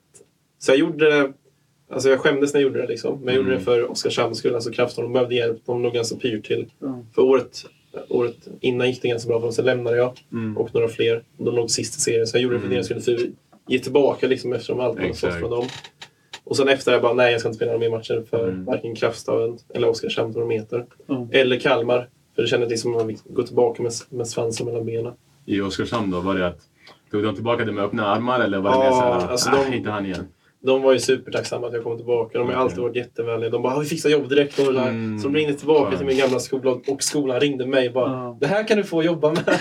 Så 0.59 0.70
jag 0.70 0.78
gjorde 0.78 1.11
det. 1.11 1.33
Alltså 1.90 2.09
jag 2.09 2.20
skämdes 2.20 2.55
när 2.55 2.61
jag 2.61 2.68
gjorde 2.68 2.81
det 2.83 2.88
liksom. 2.88 3.18
Men 3.18 3.26
jag 3.26 3.37
gjorde 3.37 3.48
Mm. 3.48 3.59
det 3.59 3.64
för 3.64 3.90
Oskarshamns 3.90 4.38
skull. 4.38 4.55
Alltså 4.55 4.70
Krafton, 4.70 5.05
de 5.05 5.12
behövde 5.12 5.35
hjälp. 5.35 5.59
De 5.66 5.83
låg 5.83 5.92
ganska 5.92 6.16
pyrt 6.16 6.46
till. 6.46 6.66
Ja. 6.78 7.05
För 7.14 7.22
året, 7.22 7.64
året 8.09 8.37
innan 8.61 8.88
gick 8.88 9.02
det 9.02 9.09
ganska 9.09 9.28
bra 9.28 9.38
för 9.40 9.46
dem. 9.46 9.52
Sen 9.52 9.64
lämnade 9.64 9.96
jag. 9.96 10.20
Mm. 10.33 10.57
Och 10.57 10.74
några 10.74 10.88
fler. 10.88 11.22
De 11.37 11.55
låg 11.55 11.70
sist 11.70 11.96
i 11.96 12.00
serien. 12.00 12.26
Så 12.26 12.37
jag 12.37 12.42
gjorde 12.42 12.55
det 12.55 12.61
för 12.61 12.66
Mm. 12.66 12.74
deras 12.74 12.87
skull. 12.87 13.00
För 13.18 13.26
ge 13.66 13.78
tillbaka 13.78 14.26
liksom 14.26 14.52
eftersom 14.52 14.81
allt 14.81 14.98
man 14.98 15.14
fått 15.14 15.35
från 15.35 15.50
dem. 15.50 15.66
Och 16.44 16.57
sen 16.57 16.68
efter 16.68 16.92
det 16.92 17.00
bara, 17.00 17.12
nej 17.12 17.31
jag 17.33 17.40
ska 17.40 17.48
inte 17.48 17.57
spela 17.57 17.72
några 17.72 17.81
mer 17.90 17.96
matcher 17.96 18.24
för 18.31 18.48
Mm. 18.48 18.64
varken 18.64 18.94
Kraftstaden 18.94 19.59
eller 19.74 19.88
Oskarshamn 19.88 20.33
de 20.33 20.50
heter. 20.50 20.87
Ja. 21.07 21.26
Eller 21.33 21.57
Kalmar. 21.61 22.09
För 22.35 22.42
det 22.42 22.48
kändes 22.48 22.70
liksom 22.70 22.90
att 22.92 22.96
man 22.98 23.09
fick 23.09 23.24
gå 23.24 23.42
tillbaka 23.42 23.83
med, 23.83 23.92
med 24.11 24.28
svansen 24.28 24.66
mellan 24.66 24.87
benen. 24.87 25.12
I 25.46 25.61
Oskarshamn 25.61 26.11
då, 26.11 26.20
var 26.20 26.35
det 26.35 26.46
att 26.46 26.59
tog 27.11 27.22
de 27.22 27.35
tillbaka 27.35 27.64
det 27.64 27.72
med 27.72 27.85
öppna 27.85 28.07
armar 28.07 28.40
eller 28.40 28.59
var 28.59 28.70
det 28.70 28.76
Ja, 28.76 28.83
mer 28.85 28.90
såhär, 28.90 29.31
alltså 29.31 29.50
ah, 29.50 29.64
de- 29.70 29.76
inte 29.76 29.90
han 29.90 30.07
igen? 30.07 30.28
De 30.64 30.83
var 30.83 30.92
ju 30.92 30.98
supertacksamma 30.98 31.66
att 31.66 31.72
jag 31.72 31.83
kom 31.85 31.96
tillbaka. 31.96 32.38
De 32.38 32.48
har 32.48 32.55
alltid 32.55 32.78
varit 32.78 32.96
jättevänliga. 32.96 33.50
De 33.50 33.62
bara, 33.62 33.74
"Ah, 33.74 33.78
vi 33.78 33.87
fixar 33.87 34.11
jobb 34.11 34.28
direkt. 34.28 34.59
Och. 34.59 34.66
Mm. 34.68 35.18
Så 35.18 35.28
de 35.28 35.35
ringde 35.37 35.55
tillbaka 35.55 35.85
Skönt. 35.87 35.96
till 35.98 36.07
min 36.07 36.18
gamla 36.18 36.38
skola 36.38 36.70
och 36.88 37.02
skolan 37.02 37.40
ringde 37.40 37.66
mig 37.66 37.88
och 37.88 37.94
bara, 37.94 38.11
Ja. 38.11 38.37
det 38.40 38.46
här 38.46 38.68
kan 38.68 38.76
du 38.76 38.85
få 38.85 39.02
jobba 39.02 39.28
med. 39.33 39.42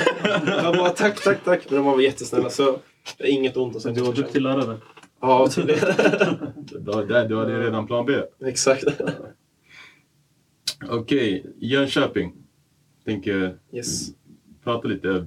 jag 0.63 0.75
bara, 0.77 0.89
tack, 0.89 1.23
tack, 1.23 1.37
tack. 1.45 1.61
Men 1.69 1.75
de 1.83 1.85
var 1.91 1.99
jättesnälla. 2.01 2.49
Så 2.49 2.75
inget 3.19 3.57
ont 3.57 3.75
att 3.75 3.81
säga. 3.81 3.93
Du 3.95 4.01
var 4.01 4.13
duktig 4.13 4.41
lärare. 4.41 4.77
Ja, 5.21 5.47
tydligen. 5.47 5.81
Du, 7.29 7.35
hade 7.35 7.59
redan 7.63 7.87
plan 7.87 8.05
B. 8.05 8.13
Exakt. 8.45 8.83
Okej, 10.89 11.45
Jönköping. 11.59 12.33
Tänker 13.05 13.57
Yes. 13.73 14.07
prata 14.63 14.87
lite. 14.87 15.25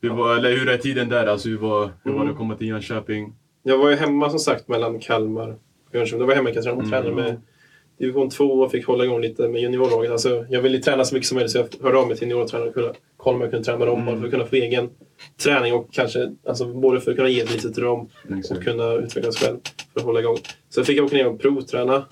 Hur, 0.00 0.10
var, 0.10 0.36
eller 0.36 0.56
hur 0.56 0.68
är 0.68 0.76
tiden 0.78 1.08
där? 1.08 1.26
Alltså, 1.26 1.48
hur, 1.48 1.58
var, 1.58 1.90
hur 2.04 2.10
var 2.12 2.18
det 2.18 2.22
Mm. 2.24 2.30
att 2.32 2.36
komma 2.38 2.56
till 2.56 2.66
Jönköping? 2.68 3.34
Jag 3.62 3.78
var 3.78 3.90
ju 3.90 3.96
hemma 3.96 4.30
som 4.30 4.38
sagt 4.38 4.68
mellan 4.68 4.98
Kalmar 5.00 5.48
och 5.88 5.94
Jönköping. 5.94 6.18
Då 6.20 6.24
var 6.26 6.32
jag 6.32 6.36
hemma 6.36 6.50
i 6.50 6.54
Katrineholm 6.54 6.86
och 6.86 6.92
Mm. 6.94 7.02
tränade 7.04 7.22
med 7.22 7.40
division 8.00 8.30
2 8.30 8.44
och 8.44 8.70
fick 8.70 8.86
hålla 8.86 9.04
igång 9.04 9.20
lite 9.20 9.48
med 9.48 9.62
juniorlaget. 9.62 10.10
Alltså, 10.10 10.46
jag 10.50 10.62
ville 10.62 10.78
träna 10.78 11.04
så 11.04 11.14
mycket 11.14 11.28
som 11.28 11.34
möjligt 11.34 11.52
så 11.52 11.58
jag 11.58 11.68
hörde 11.82 11.98
av 11.98 12.08
mig 12.08 12.16
till 12.16 12.28
juniortränare 12.28 12.68
och 12.68 12.74
kunna 12.74 12.92
kolla 13.16 13.34
om 13.36 13.40
jag 13.42 13.50
kunde 13.50 13.64
träna 13.64 13.78
med 13.78 13.88
dem 13.88 14.02
Mm. 14.08 14.18
för 14.18 14.26
att 14.26 14.30
kunna 14.32 14.46
få 14.46 14.56
egen 14.56 14.90
träning 15.42 15.74
och 15.74 15.88
kanske 15.92 16.32
alltså, 16.46 16.66
både 16.66 17.00
för 17.00 17.10
att 17.10 17.16
kunna 17.16 17.28
ge 17.28 17.44
lite 17.44 17.72
till 17.72 17.82
dem 17.82 18.08
och 18.50 18.64
kunna 18.64 18.92
utvecklas 18.92 19.36
själv 19.36 19.56
för 19.92 20.00
att 20.00 20.06
hålla 20.06 20.20
igång. 20.20 20.36
Så 20.68 20.84
fick 20.84 20.98
jag 20.98 21.04
åka 21.04 21.16
ner 21.16 21.26
och 21.26 21.40
provträna. 21.40 22.04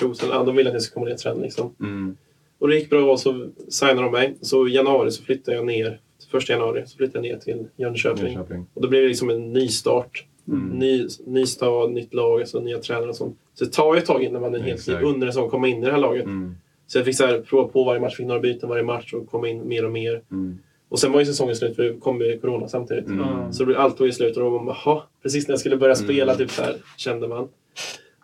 provträna. 0.00 0.34
Ja, 0.34 0.42
de 0.44 0.56
ville 0.56 0.70
att 0.70 0.74
jag 0.74 0.82
skulle 0.82 0.94
komma 0.94 1.06
ner 1.06 1.12
och 1.14 1.18
träna 1.20 1.40
liksom. 1.40 1.74
Mm. 1.80 2.16
Och 2.58 2.68
det 2.68 2.76
gick 2.76 2.90
bra 2.90 3.12
och 3.12 3.20
så 3.20 3.48
signade 3.68 4.02
de 4.02 4.12
mig. 4.12 4.34
Så 4.40 4.68
i 4.68 4.74
januari 4.74 5.10
så 5.10 5.22
flyttade 5.22 5.56
jag 5.56 5.66
ner. 5.66 6.00
Första 6.30 6.52
januari 6.52 6.82
så 6.86 6.96
flyttade 6.96 7.28
jag 7.28 7.32
ner 7.34 7.40
till 7.40 7.66
Jönköping. 7.76 8.24
Jönköping. 8.26 8.66
Och 8.74 8.82
då 8.82 8.88
blev 8.88 9.02
det 9.02 9.08
liksom 9.08 9.30
en 9.30 9.52
ny 9.52 9.68
start. 9.68 10.24
Mm. 10.48 10.68
Ny, 10.68 11.06
ny 11.26 11.46
stad, 11.46 11.92
nytt 11.92 12.14
lag, 12.14 12.40
alltså 12.40 12.60
nya 12.60 12.78
tränare 12.78 13.08
och 13.08 13.16
sånt. 13.16 13.38
Så 13.58 13.64
det 13.64 13.72
tar 13.72 13.94
ju 13.94 13.98
ett 13.98 14.06
tag 14.06 14.22
innan 14.22 14.42
man 14.42 14.54
är 14.54 14.58
helt 14.58 14.88
under 14.88 15.26
en 15.26 15.32
säsong 15.32 15.50
komma 15.50 15.68
in 15.68 15.82
i 15.82 15.86
det 15.86 15.92
här 15.92 15.98
laget. 15.98 16.24
Mm. 16.24 16.54
Så 16.86 16.98
jag 16.98 17.04
fick 17.04 17.16
så 17.16 17.26
här, 17.26 17.40
prova 17.40 17.68
på 17.68 17.84
varje 17.84 18.00
match, 18.00 18.16
fick 18.16 18.26
några 18.26 18.40
byten 18.40 18.68
varje 18.68 18.82
match 18.82 19.12
och 19.14 19.30
komma 19.30 19.48
in 19.48 19.68
mer 19.68 19.84
och 19.84 19.92
mer. 19.92 20.22
Mm. 20.30 20.58
Och 20.88 20.98
sen 20.98 21.12
var 21.12 21.20
ju 21.20 21.26
säsongen 21.26 21.56
slut 21.56 21.76
för 21.76 21.82
det 21.82 21.94
kom 22.00 22.20
ju 22.20 22.38
corona 22.38 22.68
samtidigt. 22.68 23.06
Mm. 23.06 23.52
Så 23.52 23.62
det 23.62 23.66
blev 23.66 23.78
allt 23.78 23.98
tog 23.98 24.08
i 24.08 24.12
slut 24.12 24.36
och 24.36 24.42
då 24.42 24.50
var 24.50 24.62
man 24.62 24.74
jaha, 24.84 25.02
precis 25.22 25.48
när 25.48 25.52
jag 25.52 25.60
skulle 25.60 25.76
börja 25.76 25.94
spela 25.94 26.32
Mm. 26.32 26.36
typ 26.46 26.50
så 26.50 26.62
här, 26.62 26.76
kände 26.96 27.28
man. 27.28 27.48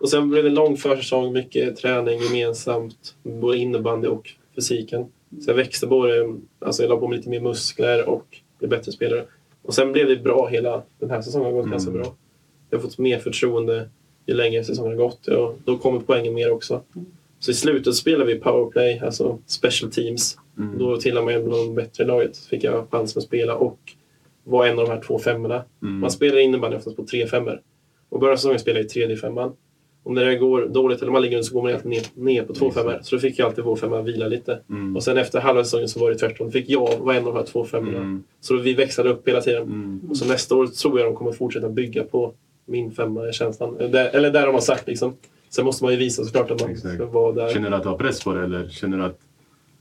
Och 0.01 0.09
sen 0.09 0.31
blev 0.31 0.43
det 0.45 0.49
en 0.51 0.55
lång 0.55 0.77
försäsong, 0.77 1.33
mycket 1.33 1.77
träning 1.77 2.21
gemensamt, 2.21 3.15
både 3.23 3.59
innebandy 3.59 4.09
och 4.09 4.31
fysiken. 4.55 5.07
Så 5.45 5.51
jag 5.51 5.55
växte 5.55 5.87
både, 5.87 6.35
alltså 6.59 6.83
jag 6.83 6.89
la 6.91 6.97
på 6.97 7.09
mig 7.09 7.17
lite 7.17 7.29
mer 7.31 7.41
muskler 7.41 8.09
och 8.09 8.27
blev 8.59 8.71
bättre 8.71 8.93
spelare. 8.93 9.25
Och 9.63 9.75
sen 9.75 9.93
blev 9.93 10.09
det 10.09 10.17
bra 10.17 10.47
hela 10.49 10.83
den 10.99 11.11
här 11.11 11.23
säsongen, 11.23 11.47
har 11.47 11.53
gått 11.53 11.61
Mm. 11.65 11.71
ganska 11.71 11.91
bra. 11.91 12.15
Jag 12.71 12.79
har 12.79 12.83
fått 12.83 12.99
mer 12.99 13.19
förtroende 13.19 13.89
ju 14.27 14.35
längre 14.35 14.65
säsongen 14.65 14.99
har 14.99 15.05
gått 15.05 15.27
och 15.27 15.59
då 15.65 15.79
kommer 15.79 16.01
poängen 16.01 16.35
mer 16.35 16.51
också. 16.51 16.83
Så 17.39 17.51
i 17.51 17.55
slutet 17.55 17.95
spelade 17.95 18.35
vi 18.35 18.41
powerplay, 18.41 19.01
alltså 19.05 19.39
special 19.47 19.91
teams. 19.93 20.39
Mm. 20.59 20.79
Då 20.79 20.97
tillhör 20.97 21.23
man 21.23 21.45
bland 21.45 21.69
de 21.69 21.75
bättre 21.75 22.05
laget. 22.05 22.37
Fick 22.37 22.65
jag 22.65 22.87
chansen 22.91 23.21
att 23.21 23.25
spela 23.25 23.55
och 23.57 23.79
var 24.45 24.67
en 24.67 24.79
av 24.79 24.85
de 24.87 24.91
här 24.91 25.01
två 25.01 25.19
femmorna. 25.19 25.65
Mm. 25.83 26.01
Man 26.01 26.11
spelar 26.11 26.39
innebandy 26.39 26.77
oftast 26.77 26.97
på 26.97 27.05
tre 27.05 27.27
femmor. 27.27 27.61
Och 28.09 28.21
början 28.21 28.33
av 28.33 28.37
säsongen 28.37 28.59
spelar 28.59 28.81
jag 28.81 28.87
i 28.87 28.89
tredje 28.89 29.17
femman. 29.17 29.53
Och 30.03 30.13
när 30.13 30.25
det 30.25 30.37
går 30.37 30.67
dåligt 30.67 31.03
eller 31.03 31.13
man 31.13 31.23
ligger 31.23 31.37
under 31.37 31.49
så 31.49 31.55
går 31.55 31.63
man 31.63 31.73
alltid 31.73 31.91
ner, 31.91 32.03
ner 32.15 32.43
på 32.43 32.55
två 32.55 32.67
Exakt. 32.67 32.87
femmor. 32.87 33.01
Så 33.03 33.17
då 33.17 33.21
fick 33.21 33.39
jag 33.39 33.47
alltid 33.47 33.65
vår 33.65 33.77
femma 33.77 34.03
vila 34.03 34.29
lite. 34.29 34.61
Mm. 34.71 34.97
Och 34.97 35.03
sen 35.03 35.17
efter 35.19 35.41
halva 35.41 35.65
säsongen 35.65 35.89
så 35.89 36.01
var 36.01 36.11
det 36.11 36.19
tvärtom. 36.19 36.47
Då 36.47 36.51
fick 36.51 36.71
jag 36.71 36.99
vara 36.99 37.17
en 37.17 37.27
av 37.27 37.35
de 37.35 37.39
här 37.39 37.47
två 37.47 37.65
femmorna. 37.65 37.99
Mm. 37.99 38.23
Så 38.41 38.57
vi 38.57 38.75
växlade 38.75 39.11
upp 39.11 39.29
hela 39.29 39.41
tiden. 39.41 39.63
Mm. 39.63 40.01
Och 40.11 40.17
så 40.17 40.29
nästa 40.29 40.55
år 40.57 40.67
tror 40.67 41.01
jag 41.01 41.09
de 41.09 41.17
kommer 41.17 41.33
fortsätta 41.33 41.69
bygga 41.69 42.05
på 42.05 42.33
min 42.67 42.93
femma 42.93 43.29
i 43.29 43.33
känslan. 43.33 43.77
Eller 43.77 43.89
där, 43.89 44.11
eller 44.15 44.31
de 44.33 44.55
har 44.55 44.61
sagt 44.61 44.87
liksom. 44.87 45.17
Sen 45.49 45.65
måste 45.65 45.85
man 45.85 45.93
ju 45.93 45.99
visa 45.99 46.25
såklart 46.25 46.51
att 46.51 46.61
man 46.61 46.71
Exakt. 46.71 46.95
ska 46.95 47.07
vara 47.07 47.33
där. 47.33 47.49
Känner 47.53 47.71
du 47.71 47.77
att 47.77 47.83
du 47.83 47.89
har 47.89 47.99
press 47.99 48.25
på 48.25 48.33
det 48.35 48.45
eller 48.45 48.69
känner 48.69 48.99
du 48.99 49.05
att... 49.05 49.19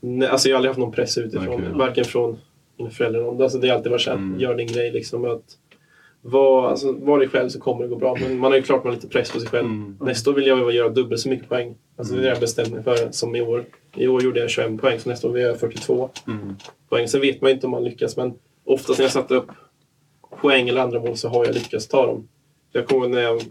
Nej, 0.00 0.28
alltså 0.28 0.48
jag 0.48 0.54
har 0.54 0.58
aldrig 0.58 0.70
haft 0.70 0.78
någon 0.80 0.92
press 0.92 1.18
utifrån. 1.18 1.54
Okej. 1.54 1.68
Varken 1.74 2.04
från 2.04 2.38
mina 2.78 2.90
föräldrar. 2.90 3.42
Alltså 3.42 3.58
det 3.58 3.68
har 3.68 3.76
alltid 3.76 3.92
varit 3.92 4.02
såhär, 4.02 4.16
Mm. 4.16 4.40
gör 4.40 4.54
din 4.54 4.66
grej 4.66 4.90
liksom. 4.92 5.24
Att 5.24 5.42
var, 6.22 6.68
alltså, 6.70 6.92
var 6.92 7.18
dig 7.18 7.28
själv 7.28 7.48
så 7.48 7.60
kommer 7.60 7.82
det 7.82 7.88
gå 7.88 7.96
bra. 7.96 8.16
Men 8.20 8.38
man 8.38 8.50
har 8.52 8.56
ju 8.58 8.62
klart 8.62 8.84
man 8.84 8.90
har 8.92 8.94
lite 8.96 9.08
press 9.08 9.30
på 9.32 9.40
sig 9.40 9.48
själv. 9.48 9.66
Mm. 9.66 9.96
Nästa 10.00 10.30
år 10.30 10.34
vill 10.34 10.46
jag 10.46 10.72
göra 10.72 10.88
dubbelt 10.88 11.20
så 11.20 11.28
mycket 11.28 11.48
poäng. 11.48 11.74
Alltså 11.96 12.14
det 12.14 12.20
är 12.20 12.22
det 12.22 12.28
jag 12.28 12.40
bestämt 12.40 12.72
mig 12.72 12.82
för 12.82 12.96
som 13.10 13.36
i 13.36 13.40
år. 13.42 13.64
I 13.96 14.08
år 14.08 14.22
gjorde 14.22 14.40
jag 14.40 14.50
21 14.50 14.80
poäng, 14.80 14.98
så 15.00 15.08
nästa 15.08 15.28
år 15.28 15.32
vill 15.32 15.42
jag 15.42 15.48
göra 15.48 15.58
42 15.58 16.10
Mm. 16.26 16.56
poäng. 16.88 17.08
Sen 17.08 17.20
vet 17.20 17.40
man 17.40 17.50
ju 17.50 17.54
inte 17.54 17.66
om 17.66 17.70
man 17.70 17.84
lyckas, 17.84 18.16
men 18.16 18.34
oftast 18.64 18.98
när 18.98 19.04
jag 19.04 19.12
satt 19.12 19.30
upp 19.30 19.46
poäng 20.40 20.68
eller 20.68 20.80
andra 20.80 21.00
mål 21.00 21.16
så 21.16 21.28
har 21.28 21.44
jag 21.44 21.54
lyckats 21.54 21.88
ta 21.88 22.06
dem. 22.06 22.28
Jag 22.72 22.86
kommer 22.86 23.08
när 23.08 23.20
jag, 23.20 23.42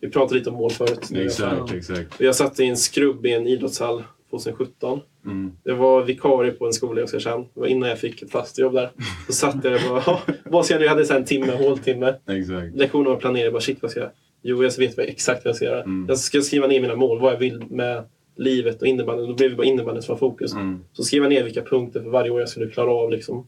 vi 0.00 0.10
pratade 0.10 0.38
lite 0.38 0.50
om 0.50 0.56
mål 0.56 0.70
förut. 0.70 1.10
Exakt, 1.14 1.72
exakt. 1.72 2.20
Jag 2.20 2.34
satt 2.36 2.60
i 2.60 2.64
en 2.64 2.76
skrubb 2.76 3.26
i 3.26 3.32
en 3.32 3.46
idrottshall 3.46 4.02
2017. 4.30 5.00
Mm. 5.24 5.52
Jag 5.64 5.76
var 5.76 6.02
vikarie 6.02 6.52
på 6.52 6.66
en 6.66 6.72
skola 6.72 7.00
i 7.00 7.04
Oskarshamn. 7.04 7.44
Det 7.54 7.60
var 7.60 7.66
innan 7.66 7.88
jag 7.88 7.98
fick 7.98 8.22
ett 8.22 8.30
fast 8.30 8.58
jobb 8.58 8.74
där. 8.74 8.90
Så 9.26 9.32
satt 9.32 9.54
jag 9.64 9.72
där 9.72 9.80
och 9.84 9.90
bara, 9.90 10.02
"Ja, 10.06 10.20
vad 10.44 10.64
ska 10.64 10.74
jag 10.74 10.78
nu? 10.80 10.84
Jag 10.84 10.92
hade 10.92 11.04
så 11.04 11.14
en 11.14 11.24
timme, 11.24 11.52
håltimme. 11.52 12.14
Exakt. 12.28 12.76
Lektionen 12.76 13.10
var 13.12 13.16
planerad. 13.16 13.46
Jag 13.46 13.52
bara, 13.52 13.60
shit 13.60 13.78
vad 13.82 13.90
ska 13.90 14.00
jag 14.00 14.10
Jo, 14.42 14.62
jag 14.62 14.78
vet 14.78 14.96
vad, 14.96 15.06
exakt 15.06 15.44
vad 15.44 15.48
jag 15.48 15.56
ska 15.56 15.64
göra. 15.64 15.82
Mm. 15.82 16.06
Jag 16.08 16.18
ska 16.18 16.40
skriva 16.40 16.66
ner 16.66 16.80
mina 16.80 16.96
mål, 16.96 17.20
vad 17.20 17.32
jag 17.32 17.38
vill 17.38 17.64
med 17.70 18.04
livet 18.36 18.82
och 18.82 18.88
innebandyn. 18.88 19.28
Då 19.28 19.34
blev 19.34 19.50
det 19.50 19.56
bara 19.56 19.66
innebandyn 19.66 20.02
som 20.02 20.12
var 20.12 20.18
fokus. 20.18 20.52
Mm. 20.52 20.84
Så 20.92 21.02
skrev 21.02 21.22
jag 21.22 21.30
ner 21.30 21.44
vilka 21.44 21.62
punkter 21.62 22.02
för 22.02 22.10
varje 22.10 22.30
år 22.30 22.40
jag 22.40 22.48
skulle 22.48 22.70
klara 22.70 22.90
av. 22.90 23.10
Liksom. 23.10 23.46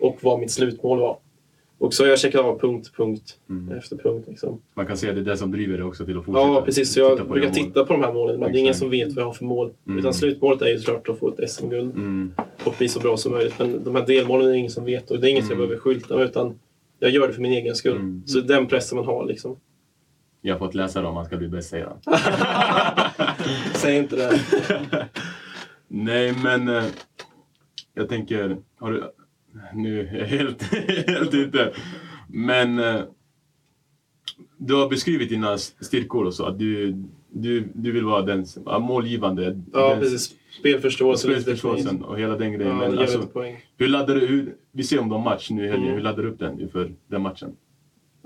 Och 0.00 0.18
vad 0.20 0.40
mitt 0.40 0.50
slutmål 0.50 0.98
var. 0.98 1.18
Och 1.80 1.94
så 1.94 2.02
har 2.04 2.08
jag 2.08 2.18
checkat 2.18 2.40
av 2.40 2.58
punkt, 2.58 2.92
punkt 2.96 3.38
Mm. 3.50 3.78
efter 3.78 3.96
punkt. 3.96 4.24
Liksom. 4.28 4.60
Man 4.74 4.86
kan 4.86 4.96
säga 4.96 5.10
att 5.12 5.16
det 5.16 5.22
är 5.22 5.24
det 5.24 5.36
som 5.36 5.50
driver 5.50 5.76
dig 5.78 5.86
också 5.86 6.04
till 6.04 6.18
att 6.18 6.24
fortsätta. 6.24 6.46
Ja, 6.48 6.62
precis. 6.62 6.92
Så 6.92 7.00
jag 7.00 7.12
titta 7.18 7.28
brukar 7.28 7.50
titta 7.50 7.84
på 7.84 7.92
de 7.92 8.02
här 8.02 8.12
målen. 8.12 8.40
Men 8.40 8.52
det 8.52 8.58
är 8.58 8.60
ingen 8.60 8.70
Exakt. 8.70 8.78
som 8.80 8.90
vet 8.90 9.08
vad 9.12 9.22
jag 9.22 9.26
har 9.28 9.32
för 9.32 9.44
mål. 9.44 9.72
Mm. 9.86 9.98
Utan 9.98 10.14
slutmålet 10.14 10.62
är 10.62 10.66
ju 10.66 10.78
såklart 10.78 11.08
att 11.08 11.18
få 11.18 11.28
ett 11.34 11.50
SM-guld. 11.50 11.94
Mm. 11.94 12.32
och 12.64 12.74
bli 12.78 12.88
så 12.88 13.00
bra 13.00 13.16
som 13.16 13.32
möjligt. 13.32 13.58
Men 13.58 13.84
de 13.84 13.94
här 13.94 14.06
delmålen 14.06 14.46
är 14.46 14.50
det 14.52 14.58
ingen 14.58 14.70
som 14.70 14.84
vet 14.84 15.10
och 15.10 15.20
det 15.20 15.28
är 15.28 15.30
inget 15.30 15.44
jag 15.44 15.52
Mm. 15.52 15.58
behöver 15.58 15.80
skylta 15.80 16.16
med 16.16 16.24
utan 16.24 16.58
jag 16.98 17.10
gör 17.10 17.26
det 17.28 17.32
för 17.34 17.42
min 17.42 17.52
egen 17.52 17.74
skull. 17.74 17.96
Mm. 17.96 18.22
Så 18.26 18.40
den 18.40 18.66
pressen 18.66 18.96
man 18.96 19.06
har 19.06 19.26
liksom. 19.26 19.56
Jag 20.40 20.54
har 20.54 20.58
fått 20.58 20.74
läsa 20.74 21.02
det 21.02 21.08
om 21.08 21.14
man 21.14 21.24
ska 21.24 21.36
bli 21.36 21.48
bäst, 21.48 21.70
säger 21.70 21.86
han. 21.86 21.98
Säg 23.74 23.96
inte 23.98 24.16
det. 24.16 24.38
Nej, 25.88 26.34
men 26.44 26.68
eh, 26.68 26.84
jag 27.94 28.08
tänker... 28.08 28.56
Har 28.78 28.92
du... 28.92 29.02
Nu 29.74 30.00
är 30.00 30.18
jag 30.18 30.26
helt, 30.26 30.62
helt 31.06 31.34
ute. 31.34 31.72
Men 32.28 32.78
eh, 32.78 33.00
du 34.56 34.74
har 34.74 34.88
beskrivit 34.88 35.28
dina 35.28 35.58
styrkor 35.58 36.24
och 36.24 36.34
så. 36.34 36.44
Att 36.44 36.58
du, 36.58 36.94
du, 37.30 37.68
du 37.74 37.92
vill 37.92 38.04
vara 38.04 38.22
den 38.22 38.46
ja, 38.66 38.78
målgivande. 38.78 39.62
Ja, 39.72 39.90
den, 39.90 40.00
precis. 40.00 40.34
Spelförståelse. 40.58 41.28
lite 41.28 41.40
Spelförståelsen 41.42 42.02
och 42.02 42.18
hela 42.18 42.36
den 42.36 42.52
Ja, 42.52 42.58
grejen. 42.58 42.78
det 42.78 42.88
men 42.88 42.98
alltså, 42.98 43.28
hur 43.76 43.88
laddar 43.88 44.14
du... 44.14 44.26
Hur, 44.26 44.54
vi 44.72 44.82
ser 44.82 44.98
om 44.98 45.08
har 45.08 45.22
match 45.22 45.50
nu 45.50 45.64
i 45.64 45.68
helgen. 45.68 45.84
Mm. 45.84 45.94
Hur 45.94 46.02
laddar 46.02 46.22
du 46.22 46.28
upp 46.28 46.38
den 46.38 46.60
inför 46.60 46.92
den 47.06 47.22
matchen? 47.22 47.56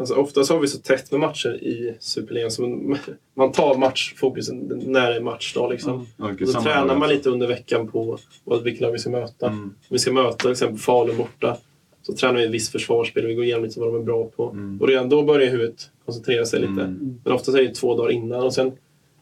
Alltså, 0.02 0.14
oftast 0.14 0.50
har 0.50 0.60
vi 0.60 0.66
så 0.68 0.78
tätt 0.78 1.10
med 1.10 1.20
matcher 1.20 1.48
i 1.64 1.94
Superligan 2.00 2.50
så 2.50 2.62
man- 2.62 2.98
man 3.34 3.52
tar 3.52 3.76
matchfokusen 3.78 4.58
när 4.86 5.10
det 5.10 5.16
är 5.16 5.20
matchdag. 5.20 5.70
Liksom. 5.70 6.06
Okej, 6.18 6.36
Och 6.46 6.48
så 6.48 6.60
tränar 6.60 6.86
man 6.86 6.96
alltså. 7.02 7.14
lite 7.16 7.30
under 7.30 7.46
veckan 7.46 7.88
på 7.88 8.18
vilka 8.64 8.84
lag 8.84 8.92
vi 8.92 8.98
ska 8.98 9.10
möta. 9.10 9.46
Mm. 9.46 9.74
Vi 9.90 9.98
ska 9.98 10.12
möta 10.12 10.32
till 10.36 10.50
exempel 10.50 10.78
Falun 10.78 11.16
borta. 11.16 11.56
Så 12.02 12.12
tränar 12.14 12.34
vi 12.34 12.44
ett 12.44 12.50
visst 12.50 12.72
försvarsspel 12.72 13.26
vi 13.26 13.34
går 13.34 13.44
igenom 13.44 13.64
lite 13.64 13.80
vad 13.80 13.88
de 13.88 13.96
är 14.00 14.04
bra 14.04 14.24
på. 14.36 14.50
Mm. 14.50 14.80
Och 14.80 14.88
redan 14.88 15.08
då 15.08 15.22
börjar 15.22 15.50
huvudet 15.50 15.90
koncentrera 16.04 16.44
sig 16.44 16.60
lite. 16.60 16.72
Mm. 16.72 17.20
Men 17.24 17.32
ofta 17.32 17.58
är 17.58 17.62
det 17.62 17.74
två 17.74 17.96
dagar 17.96 18.10
innan. 18.10 18.42
Och 18.42 18.54
sen 18.54 18.72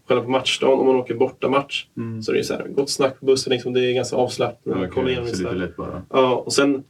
själva 0.08 0.24
på 0.24 0.30
matchdagen, 0.30 0.78
om 0.78 0.86
man 0.86 0.96
åker 0.96 1.14
borta 1.14 1.48
match 1.48 1.86
Mm. 1.96 2.22
så 2.22 2.32
är 2.32 2.36
det 2.36 2.44
så 2.44 2.54
här, 2.54 2.66
gott 2.68 2.90
snack 2.90 3.20
på 3.20 3.26
bussen. 3.26 3.52
Liksom, 3.52 3.72
det 3.72 3.80
är 3.90 3.92
ganska 3.92 4.16
avslappnat. 4.16 4.76
Igenom 5.08 5.26
så 5.26 5.42
lite 5.42 5.52
lätt 5.54 5.76
bara. 5.76 6.02
Ja, 6.10 6.34
och 6.34 6.52
sen 6.52 6.84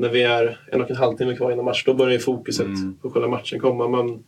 när 0.00 0.08
vi 0.08 0.22
är 0.22 0.58
en 0.72 0.80
och 0.80 0.90
en 0.90 0.96
halv 0.96 1.16
timme 1.16 1.36
kvar 1.36 1.52
innan 1.52 1.64
match, 1.64 1.84
då 1.86 1.94
börjar 1.94 2.12
ju 2.12 2.18
fokuset 2.18 2.66
Mm. 2.66 2.94
på 3.02 3.10
själva 3.10 3.28
matchen 3.28 3.60
komma. 3.60 3.88
Man 3.88 4.24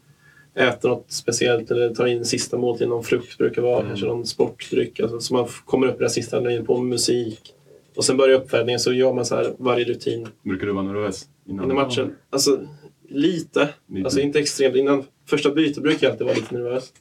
äter 0.55 0.89
något 0.89 1.05
speciellt 1.09 1.71
eller 1.71 1.95
tar 1.95 2.07
in 2.07 2.25
sista 2.25 2.59
måltid, 2.59 2.89
någon 2.89 3.05
frukt 3.05 3.39
brukar 3.39 3.63
vara, 3.63 3.77
Mm. 3.77 3.89
kanske 3.89 4.07
någon 4.07 4.27
sportdryck. 4.27 5.01
Alltså, 5.01 5.21
så 5.21 5.35
man 5.35 5.47
kommer 5.65 5.87
upp 5.87 6.01
i 6.01 6.05
det 6.05 6.11
sista, 6.11 6.41
lägger 6.41 6.63
på 6.63 6.81
musik. 6.81 7.55
Och 7.97 8.05
sen 8.05 8.17
börjar 8.17 8.39
uppvärmningen, 8.41 8.81
så 8.81 8.93
gör 8.93 9.13
man 9.13 9.25
så 9.25 9.37
här 9.37 9.55
varje 9.59 9.85
rutin 9.85 10.29
Brukar 10.43 10.67
du 10.67 10.73
vara 10.73 10.85
nervös 10.85 11.29
innan? 11.49 11.65
innan 11.65 11.77
matchen. 11.77 12.15
Alltså, 12.31 12.61
lite. 13.09 13.69
Lite. 13.89 14.05
Alltså 14.05 14.21
inte 14.21 14.39
extremt. 14.39 14.77
Innan 14.77 15.05
första 15.27 15.51
bytet 15.51 15.83
brukar 15.83 16.07
jag 16.07 16.11
alltid 16.13 16.27
vara 16.27 16.37
lite 16.37 16.55
nervös. 16.55 16.93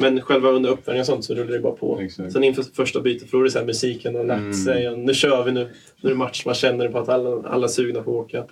Men 0.00 0.20
själva 0.20 0.50
under 0.50 0.70
uppvärmningen 0.70 1.00
och 1.00 1.06
sånt 1.06 1.24
så 1.24 1.34
rullar 1.34 1.52
det 1.52 1.60
bara 1.60 1.72
på. 1.72 2.00
Exakt. 2.00 2.32
Sen 2.32 2.44
inför 2.44 2.62
första 2.62 3.00
bytet, 3.00 3.30
för 3.30 3.36
då 3.36 3.40
är 3.40 3.44
det 3.44 3.50
så 3.50 3.58
här 3.58 3.66
musiken 3.66 4.16
och 4.16 4.24
Mm. 4.24 4.44
lagt 4.46 4.58
sig. 4.64 4.88
Och 4.88 4.98
nu 4.98 5.14
kör 5.14 5.44
vi 5.44 5.52
nu. 5.52 5.68
Nu 6.00 6.08
är 6.08 6.12
det 6.12 6.18
match. 6.18 6.42
Man 6.46 6.54
känner 6.54 6.88
på 6.88 6.98
att 6.98 7.08
alla, 7.08 7.48
alla 7.48 7.64
är 7.64 7.68
sugna 7.68 8.02
på 8.02 8.10
att 8.20 8.26
åka. 8.26 8.44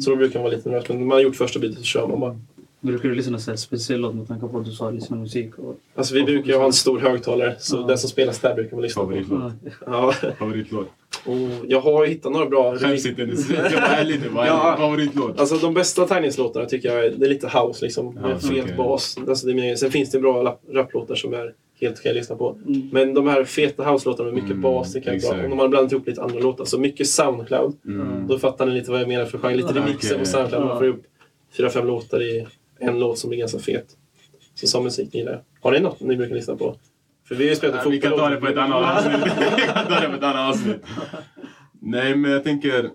Så 0.00 0.10
då 0.10 0.16
brukar 0.16 0.34
man 0.40 0.42
vara 0.44 0.56
lite 0.56 0.68
nervös. 0.68 0.88
Men 0.88 0.98
när 0.98 1.04
man 1.06 1.14
har 1.16 1.22
gjort 1.22 1.36
första 1.36 1.58
bytet 1.58 1.78
så 1.78 1.84
kör 1.84 2.06
man 2.06 2.20
bara. 2.20 2.40
Brukar 2.80 3.08
du 3.08 3.14
lyssna 3.14 3.38
på 3.52 3.56
speciell 3.56 4.00
låt 4.00 4.14
med 4.14 4.28
tanke 4.28 4.46
på 4.48 4.58
att 4.58 4.64
du 4.64 4.70
sa 4.72 4.90
lyssna 4.90 5.16
musik? 5.16 5.58
Och... 5.58 5.76
Alltså 5.94 6.14
vi 6.14 6.22
brukar 6.22 6.52
ju 6.52 6.58
ha 6.58 6.64
en 6.64 6.72
stor 6.72 6.98
högtalare. 6.98 7.56
Så 7.58 7.76
Ja. 7.76 7.86
den 7.86 7.98
som 7.98 8.10
spelas 8.10 8.38
där 8.38 8.54
brukar 8.54 8.76
man 8.76 8.82
lyssna 8.82 9.02
på. 9.02 9.08
Favoritlåt? 9.08 9.52
Ja. 9.86 10.12
Favoritlåt? 10.38 10.88
Jag 11.66 11.80
har 11.80 12.06
hittat 12.06 12.32
några 12.32 12.46
bra. 12.46 12.76
Skäms 12.78 13.06
inte 13.06 13.26
nu. 13.26 13.34
Jag 13.50 13.62
var 13.70 13.88
ärlig 13.88 14.20
nu. 14.20 14.28
Vad 14.28 14.44
är 14.44 14.48
Ja. 14.48 14.76
favoritlåt? 14.78 15.40
Alltså 15.40 15.56
de 15.56 15.74
bästa 15.74 16.06
taggningslåtarna 16.06 16.66
tycker 16.66 16.88
jag 16.94 17.06
är, 17.06 17.10
det 17.16 17.26
är 17.26 17.30
lite 17.30 17.46
house 17.48 17.84
liksom. 17.84 18.14
Med 18.14 18.30
Ja, 18.30 18.38
fet 18.38 18.62
okej. 18.64 18.74
bas. 18.76 19.16
Alltså, 19.28 19.46
det 19.46 19.52
är 19.52 19.54
min, 19.54 19.76
sen 19.78 19.90
finns 19.90 20.10
det 20.10 20.18
bra 20.20 20.42
rap- 20.42 20.74
raplåtar 20.74 21.14
som 21.14 21.34
är 21.34 21.54
helt 21.80 21.98
okej 21.98 22.10
att 22.10 22.16
lyssna 22.16 22.36
på. 22.36 22.58
Mm. 22.66 22.88
Men 22.92 23.14
de 23.14 23.26
här 23.28 23.44
feta 23.44 23.82
house-låtarna 23.92 24.24
med 24.24 24.34
mycket 24.34 24.50
Mm, 24.50 24.62
bas, 24.62 24.92
det 24.92 25.00
kan 25.00 25.12
jag 25.12 25.22
bra. 25.22 25.30
exakt. 25.30 25.52
Om 25.52 25.58
har 25.58 25.68
blandat 25.68 25.92
ihop 25.92 26.06
lite 26.06 26.22
andra 26.22 26.40
låtar. 26.40 26.64
Så 26.64 26.78
mycket 26.78 27.06
Soundcloud. 27.08 27.76
Mm. 27.86 28.26
Då 28.26 28.38
fattar 28.38 28.66
ni 28.66 28.72
lite 28.74 28.90
vad 28.90 29.00
jag 29.00 29.08
menar 29.08 29.24
för 29.24 29.38
genre. 29.38 29.56
Lite 29.56 29.72
Ja, 29.74 29.80
remixer 29.82 30.08
okej. 30.14 30.18
på 30.18 30.24
Soundcloud. 30.30 30.64
Man 30.64 30.78
får 30.78 30.86
ihop 30.86 31.02
fyra, 31.56 31.70
fem 31.70 31.86
låtar 31.86 32.22
i 32.22 32.46
en 32.80 32.98
låt 32.98 33.18
som 33.18 33.28
blir 33.30 33.38
ganska 33.38 33.58
fet. 33.58 33.96
Så 34.54 34.66
sån 34.66 34.84
musik 34.84 35.14
gillar 35.14 35.32
jag. 35.32 35.40
Har 35.60 35.72
ni 35.72 35.80
något 35.80 36.00
ni 36.00 36.16
brukar 36.16 36.34
lyssna 36.34 36.56
på? 36.56 36.76
För 37.28 37.34
vi 37.34 37.44
har 37.44 37.50
ju 37.50 37.56
spelat 37.56 37.74
Ja, 37.76 37.78
fotboll. 37.82 37.92
vi 37.92 38.00
kan 38.00 38.12
ta 38.18 38.28
det 38.28 38.36
på 38.36 38.46
ett 38.46 38.56
annat 38.58 38.96
avsnitt. 38.96 39.32
Ta 39.88 40.00
det 40.00 40.08
på 40.08 40.14
ett 40.14 40.22
annat 40.22 40.54
avsnitt. 40.54 40.82
Nej, 41.80 42.16
men 42.16 42.30
jag 42.30 42.44
tänker... 42.44 42.90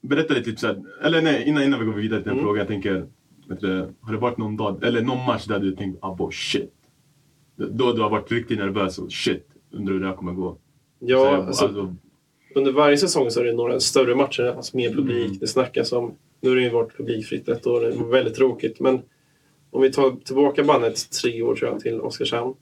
Berätta 0.00 0.34
lite, 0.34 0.50
typ 0.50 0.58
såhär, 0.58 0.82
eller 1.04 1.22
nej, 1.22 1.44
innan, 1.48 1.62
innan 1.62 1.80
vi 1.80 1.86
går 1.86 1.92
vidare 1.92 2.20
till 2.20 2.28
den 2.28 2.32
Mm. 2.38 2.44
frågan. 2.44 2.58
Jag 2.58 2.68
tänker, 2.68 3.06
vet 3.48 3.60
du, 3.60 3.88
har 4.00 4.12
det 4.12 4.18
varit 4.18 4.38
någon 4.38 4.56
dag, 4.56 4.84
eller 4.84 5.02
någon 5.02 5.26
match 5.26 5.44
där 5.44 5.58
du 5.58 5.76
tänkt 5.76 5.98
abo 6.04 6.30
shit? 6.30 6.72
Då 7.56 7.92
du 7.92 8.02
har 8.02 8.10
varit 8.10 8.32
riktigt 8.32 8.58
nervös 8.58 8.98
och 8.98 9.12
shit, 9.12 9.46
undrar 9.72 9.92
hur 9.94 10.00
det 10.00 10.06
här 10.06 10.14
kommer 10.16 10.32
gå? 10.32 10.56
Ja, 10.98 11.18
Så, 11.18 11.42
alltså, 11.42 11.64
alltså, 11.64 11.94
under 12.54 12.72
varje 12.72 12.96
säsong 12.98 13.30
så 13.30 13.40
är 13.40 13.44
det 13.44 13.52
några 13.52 13.80
större 13.80 14.14
matcher, 14.14 14.42
alltså 14.56 14.76
med 14.76 14.94
publik. 14.94 15.26
Mm. 15.26 15.38
Det 15.38 15.46
snackas 15.46 15.92
om... 15.92 16.14
Nu 16.40 16.48
har 16.48 16.56
det 16.56 16.62
ju 16.62 16.70
varit 16.70 16.96
publikfritt 16.96 17.48
ett 17.48 17.66
år, 17.66 17.80
det 17.80 17.90
var 17.90 18.06
väldigt 18.08 18.34
tråkigt. 18.34 18.80
Men 18.80 19.00
om 19.70 19.82
vi 19.82 19.92
tar 19.92 20.16
tillbaka 20.24 20.64
bandet 20.64 21.10
tre 21.10 21.42
år 21.42 21.54
tror 21.56 21.70
jag 21.70 21.80
till 21.80 22.00
Oskarshamn. 22.00 22.54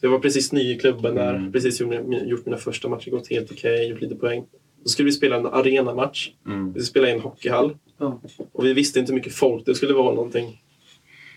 Så 0.00 0.06
jag 0.06 0.10
var 0.10 0.18
precis 0.18 0.52
ny 0.52 0.72
i 0.74 0.78
klubben 0.78 1.14
där, 1.14 1.34
Mm. 1.34 1.52
precis 1.52 1.80
gjort, 1.80 1.88
mina- 1.90 2.24
gjort 2.24 2.46
mina 2.46 2.56
första 2.58 2.88
matcher, 2.88 3.10
gått 3.10 3.28
helt 3.30 3.52
okej, 3.52 3.88
gjort 3.88 4.00
lite 4.00 4.14
poäng. 4.16 4.44
Då 4.82 4.88
skulle 4.88 5.06
vi 5.06 5.12
spela 5.12 5.36
en 5.36 5.46
arenamatch. 5.46 6.30
mm. 6.46 6.66
Vi 6.66 6.70
skulle 6.72 6.84
spela 6.84 7.08
i 7.08 7.12
en 7.12 7.20
hockeyhall. 7.20 7.76
Ja. 7.98 8.20
Och 8.52 8.64
vi 8.66 8.72
visste 8.72 8.98
inte 8.98 9.12
hur 9.12 9.14
mycket 9.18 9.34
folk 9.34 9.66
det 9.66 9.74
skulle 9.74 9.94
vara 9.94 10.14
någonting. 10.14 10.62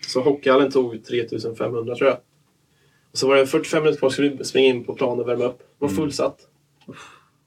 Så 0.06 0.20
hockeyhallen 0.20 0.70
tog 0.70 1.04
3500 1.04 1.94
tror 1.96 2.08
jag. 2.10 2.18
Och 3.12 3.18
så 3.18 3.28
var 3.28 3.36
det 3.36 3.46
45 3.46 3.82
minuter 3.82 3.98
kvar, 3.98 4.10
skulle 4.10 4.28
vi 4.28 4.44
springa 4.44 4.68
in 4.68 4.84
på 4.84 4.94
planen 4.94 5.20
och 5.20 5.28
värma 5.28 5.44
upp. 5.44 5.58
Det 5.58 5.64
var 5.78 5.88
Mm. 5.88 5.96
fullsatt. 5.96 6.48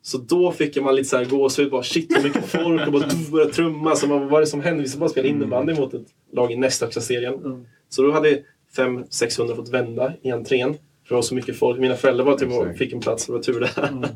Så 0.06 0.18
då 0.18 0.52
fick 0.52 0.82
man 0.82 0.96
lite 0.96 1.10
så 1.10 1.18
här 1.18 1.26
gåshud. 1.26 1.72
Bara 1.72 1.84
shit, 1.84 2.18
hur 2.18 2.24
mycket 2.24 2.46
folk 2.46 2.88
och 2.88 2.94
bara 2.94 3.08
började 3.32 3.54
trumma. 3.54 3.96
Så 3.96 4.08
vad 4.08 4.22
var 4.22 4.40
det 4.40 4.48
som 4.48 4.62
hände? 4.62 4.82
Vi 4.82 4.90
skulle 4.90 5.00
bara 5.00 5.10
spela 5.10 5.28
innebandy 5.28 5.74
mot 5.74 5.94
ett 5.94 6.08
lag 6.34 6.52
i 6.52 6.56
nästa 6.56 6.92
serien. 6.92 7.34
Ja. 7.44 7.60
Så 7.90 8.02
då 8.02 8.12
hade 8.12 8.42
500-600 8.78 9.56
fått 9.56 9.70
vända 9.70 10.14
i 10.22 10.32
entrén. 10.32 10.74
För 10.74 11.10
det 11.10 11.16
var 11.16 11.22
så 11.22 11.36
mycket 11.36 11.58
folk. 11.58 11.80
Mina 11.80 11.96
föräldrar 11.96 12.26
var 12.26 12.38
till 12.38 12.48
och 12.48 12.54
med 12.54 12.62
Exakt. 12.62 12.78
fick 12.78 12.94
en 12.94 13.00
plats, 13.00 13.26
det 13.26 13.32
var 13.34 13.40
tur 13.40 13.60
det. 13.60 13.70
Ja. 13.76 13.90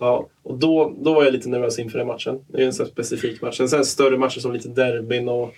Ja, 0.00 0.28
och 0.42 0.58
då, 0.58 0.94
då 1.00 1.14
var 1.14 1.24
jag 1.24 1.32
lite 1.32 1.48
nervös 1.48 1.78
inför 1.78 1.98
den 1.98 2.06
matchen. 2.06 2.44
Det 2.48 2.62
är 2.62 2.66
en 2.66 2.72
sån 2.72 2.86
specifik 2.86 3.42
match. 3.42 3.56
Sen, 3.56 3.68
sen 3.68 3.84
större 3.84 4.18
matcher 4.18 4.40
som 4.40 4.52
lite 4.52 4.68
derbyn 4.68 5.28
och 5.28 5.54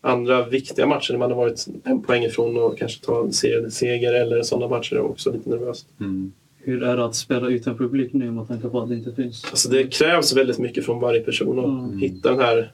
andra 0.00 0.46
viktiga 0.46 0.86
matcher 0.86 1.12
när 1.12 1.18
man 1.18 1.30
har 1.30 1.36
varit 1.36 1.66
en 1.84 2.02
poäng 2.02 2.24
ifrån 2.24 2.56
och 2.56 2.78
kanske 2.78 3.04
ta 3.04 3.20
en 3.20 3.32
serieseger 3.32 4.14
eller 4.14 4.42
sådana 4.42 4.68
matcher 4.68 4.94
är 4.96 5.00
också 5.00 5.32
lite 5.32 5.50
nervöst. 5.50 5.86
Mm. 6.00 6.32
Hur 6.66 6.82
är 6.82 6.96
det 6.96 7.04
att 7.04 7.14
spela 7.14 7.48
utan 7.48 7.78
publik 7.78 8.12
nu 8.12 8.30
med 8.30 8.48
tanke 8.48 8.68
på 8.68 8.80
att 8.80 8.88
det 8.88 8.94
inte 8.94 9.12
finns? 9.14 9.44
Alltså 9.50 9.68
det 9.68 9.84
krävs 9.84 10.36
väldigt 10.36 10.58
mycket 10.58 10.84
från 10.86 11.00
varje 11.00 11.20
person 11.20 11.58
att 11.58 11.64
Mm. 11.88 11.98
hitta 11.98 12.30
den 12.30 12.40
här 12.40 12.72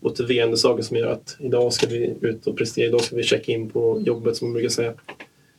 motiverande 0.00 0.56
saken 0.56 0.84
som 0.84 0.96
gör 0.96 1.06
att 1.06 1.36
idag 1.40 1.72
ska 1.72 1.86
vi 1.86 2.14
ut 2.20 2.46
och 2.46 2.56
prestera, 2.56 2.86
idag 2.86 3.00
ska 3.00 3.16
vi 3.16 3.22
checka 3.22 3.52
in 3.52 3.70
på 3.70 4.02
jobbet 4.06 4.36
som 4.36 4.48
man 4.48 4.52
brukar 4.52 4.68
säga. 4.68 4.92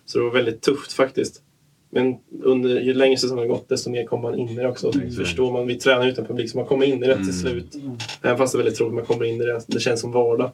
Så 0.05 0.17
det 0.17 0.23
var 0.23 0.31
väldigt 0.31 0.61
tufft 0.61 0.93
faktiskt. 0.93 1.41
Men 1.89 2.15
under, 2.43 2.81
ju 2.81 2.93
längre 2.93 3.17
säsongen 3.17 3.41
har 3.49 3.55
gått 3.55 3.69
desto 3.69 3.89
mer 3.89 4.05
kommer 4.05 4.23
man 4.29 4.39
in 4.39 4.49
i 4.49 4.55
det 4.55 4.67
också. 4.67 4.87
Exakt. 4.89 5.15
Förstår 5.15 5.51
man, 5.51 5.67
vi 5.67 5.75
tränar 5.75 6.07
utan 6.07 6.25
publik 6.25 6.49
så 6.51 6.57
man 6.57 6.65
kommer 6.65 6.85
in 6.85 7.03
i 7.03 7.07
det 7.07 7.13
Mm. 7.13 7.25
till 7.25 7.39
slut. 7.39 7.75
Mm. 7.75 7.91
Även 8.21 8.37
fast 8.37 8.53
det 8.53 8.55
är 8.55 8.63
väldigt 8.63 8.77
tråkigt, 8.77 8.93
man 8.95 9.05
kommer 9.05 9.25
in 9.25 9.41
i 9.41 9.45
det. 9.45 9.61
Det 9.67 9.79
känns 9.79 10.01
som 10.01 10.11
vardag. 10.11 10.51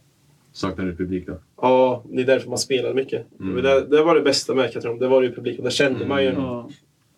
Saknar 0.53 0.86
du 0.86 0.95
publik 0.95 1.28
då? 1.28 1.34
Ja, 1.61 2.03
det 2.09 2.22
är 2.22 2.26
därför 2.26 2.49
man 2.49 2.57
spelar 2.57 2.93
mycket. 2.93 3.26
Mm. 3.39 3.63
Det, 3.63 3.86
det 3.88 4.03
var 4.03 4.15
det 4.15 4.22
bästa 4.22 4.53
med 4.55 4.74
Katrineholm. 4.74 4.99
Det 4.99 5.07
var 5.07 5.22
ju 5.22 5.36
publik 5.36 5.57
och 5.57 5.63
där 5.63 5.72
kände 5.72 6.05
man 6.05 6.24
ju 6.24 6.30
Mm. 6.30 6.41
Ja. 6.43 6.70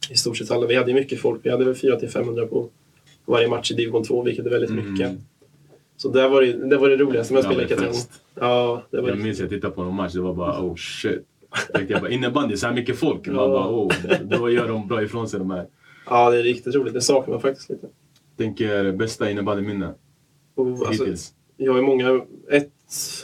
I 0.10 0.16
stort 0.16 0.38
sett 0.38 0.52
alla. 0.52 0.68
Vi 0.68 0.76
hade 0.76 0.92
ju 0.92 0.96
mycket 0.96 1.20
folk. 1.22 1.40
Vi 1.44 1.50
hade 1.50 1.66
väl 1.66 1.74
400-500 1.74 2.46
på 2.48 2.70
varje 3.26 3.48
match 3.48 3.72
i 3.72 3.74
division 3.74 4.04
2, 4.04 4.22
vilket 4.24 4.46
är 4.46 4.50
väldigt 4.50 4.70
Mm. 4.70 4.92
mycket. 4.94 5.12
Så 5.98 6.10
det 6.10 6.28
var 6.28 6.42
det, 6.42 6.54
det, 6.70 6.78
var 6.78 6.90
det 6.90 6.98
roligaste 6.98 7.34
med 7.34 7.40
att 7.40 7.46
spela 7.46 7.64
i 7.64 7.68
Katrineholm. 7.68 8.00
Ja, 8.36 8.84
det 8.92 9.02
var 9.02 9.10
Jag 9.10 9.18
minns 9.18 9.38
att 9.38 9.42
jag 9.42 9.50
tittade 9.50 9.74
på 9.74 9.84
någon 9.84 9.96
match, 9.96 10.14
det 10.14 10.22
var 10.22 10.34
bara 10.34 10.62
oh 10.62 10.76
shit. 10.76 11.26
Jag 11.90 12.02
bara 12.02 12.10
innebandy, 12.12 12.58
så 12.58 12.68
här 12.68 12.74
mycket 12.74 12.96
folk. 13.00 13.28
Man 13.28 13.36
Ja. 13.36 13.48
bara 13.48 13.68
oh, 13.70 13.92
då 14.24 14.50
gör 14.50 14.68
de 14.68 14.88
bra 14.88 15.04
ifrån 15.04 15.30
sig 15.30 15.40
de 15.40 15.52
här. 15.52 15.68
Ja, 16.10 16.32
det 16.32 16.40
är 16.40 16.44
riktigt 16.44 16.76
roligt. 16.76 16.94
Det 16.94 17.02
saknar 17.02 17.34
man 17.34 17.42
faktiskt 17.42 17.70
lite. 17.70 17.88
Tänker 18.38 18.92
bästa 18.92 19.30
innebandyminne 19.32 19.94
Och, 20.56 20.68
alltså, 20.68 21.04
hittills? 21.04 21.34
jag 21.58 21.74
har 21.74 21.82
många... 21.82 22.26
Ett 22.52 22.72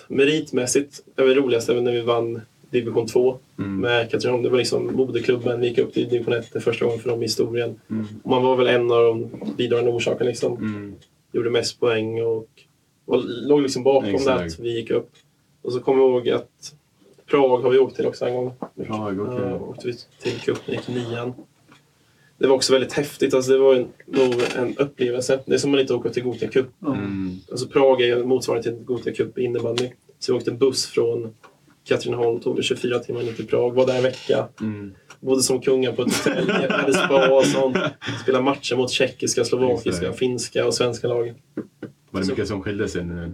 meritmässigt 0.08 1.04
är 1.16 1.24
väl 1.26 1.36
roligast 1.36 1.70
även 1.70 1.84
när 1.84 1.92
vi 1.92 2.02
vann 2.02 2.42
division 2.70 3.08
2 3.08 3.38
Mm. 3.60 3.80
med 3.80 4.12
Katrineholm. 4.12 4.44
Det 4.44 4.50
var 4.50 4.58
liksom 4.58 4.86
moderklubben. 4.96 5.64
Gick 5.64 5.78
upp 5.78 5.94
till 5.94 6.10
division 6.10 6.34
1 6.34 6.46
för 6.46 6.60
första 6.60 6.86
gången 6.86 7.00
för 7.00 7.10
dem 7.10 7.20
i 7.22 7.26
historien. 7.26 7.80
Mm. 7.90 8.06
Man 8.26 8.44
var 8.44 8.56
väl 8.56 8.68
en 8.68 8.92
av 8.92 9.04
de 9.04 9.30
bidragande 9.58 9.92
orsakerna 9.92 10.30
liksom. 10.30 10.58
Mm. 10.58 10.96
gjorde 11.32 11.50
mest 11.50 11.80
poäng 11.80 12.22
och, 12.24 12.48
och 13.06 13.22
låg 13.26 13.62
liksom 13.62 13.84
bakom 13.84 14.16
Exakt. 14.16 14.40
det 14.40 14.46
att 14.46 14.60
vi 14.60 14.76
gick 14.76 14.92
upp. 14.92 15.10
Och 15.62 15.74
så 15.74 15.80
kommer 15.80 16.02
jag 16.04 16.10
ihåg 16.12 16.30
att 16.30 16.74
Prag 17.26 17.58
har 17.62 17.70
vi 17.70 17.80
åkt 17.80 17.96
till 17.96 18.06
också 18.06 18.26
en 18.26 18.36
gång. 18.36 18.52
Prag, 18.88 19.20
okej. 19.20 19.48
Ja, 19.50 19.56
åkte 19.60 19.88
vi 19.88 19.94
till 20.22 20.40
cupen, 20.40 20.74
gick 20.74 20.88
nian. 20.88 21.34
Det 22.38 22.48
var 22.48 22.56
också 22.56 22.74
väldigt 22.74 22.94
häftigt. 22.94 23.34
Alltså 23.34 23.52
det 23.52 23.58
var 23.58 23.76
en, 23.76 23.88
nog 24.06 24.34
en 24.58 24.78
upplevelse. 24.78 25.40
Det 25.46 25.54
är 25.54 25.58
som 25.58 25.74
att 25.74 25.80
lite 25.80 25.94
åka 25.94 26.10
till 26.10 26.24
Gothia 26.24 26.50
Cup. 26.50 26.68
Mm. 26.88 27.36
Alltså 27.52 27.68
Prag 27.68 28.02
är 28.02 28.24
motsvarande 28.24 28.64
till 28.72 28.84
Gothia 28.84 29.14
Cup 29.14 29.38
i 29.38 29.44
innebandy. 29.44 29.90
Så 30.20 30.34
vi 30.34 30.38
åkte 30.40 30.52
buss 30.52 30.86
från 30.86 31.34
Katrineholm, 31.88 32.40
tog 32.40 32.56
det 32.56 32.64
24 32.64 33.00
timmar 33.00 33.24
ner 33.24 33.32
till 33.34 33.48
Prag, 33.48 33.74
var 33.76 33.88
där 33.88 33.96
en 33.98 34.04
vecka. 34.04 34.48
Mm. 34.62 34.94
Bodde 35.20 35.42
som 35.44 35.62
kungar 35.62 35.92
på 35.92 36.02
ett 36.02 36.14
hotell, 36.18 36.50
hade 36.70 36.94
spa 36.94 37.30
och 37.32 37.46
sånt. 37.46 37.78
Spelade 38.24 38.44
matcher 38.44 38.76
mot 38.76 38.92
tjeckiska, 38.92 39.46
slovakiska, 39.46 40.14
finska 40.14 40.66
och 40.68 40.74
svenska 40.74 41.08
lag. 41.08 41.34
Var 42.12 42.22
det 42.22 42.28
mycket 42.28 42.48
som 42.48 42.64
skilde 42.64 42.88
sig 42.88 43.04
nu? 43.04 43.32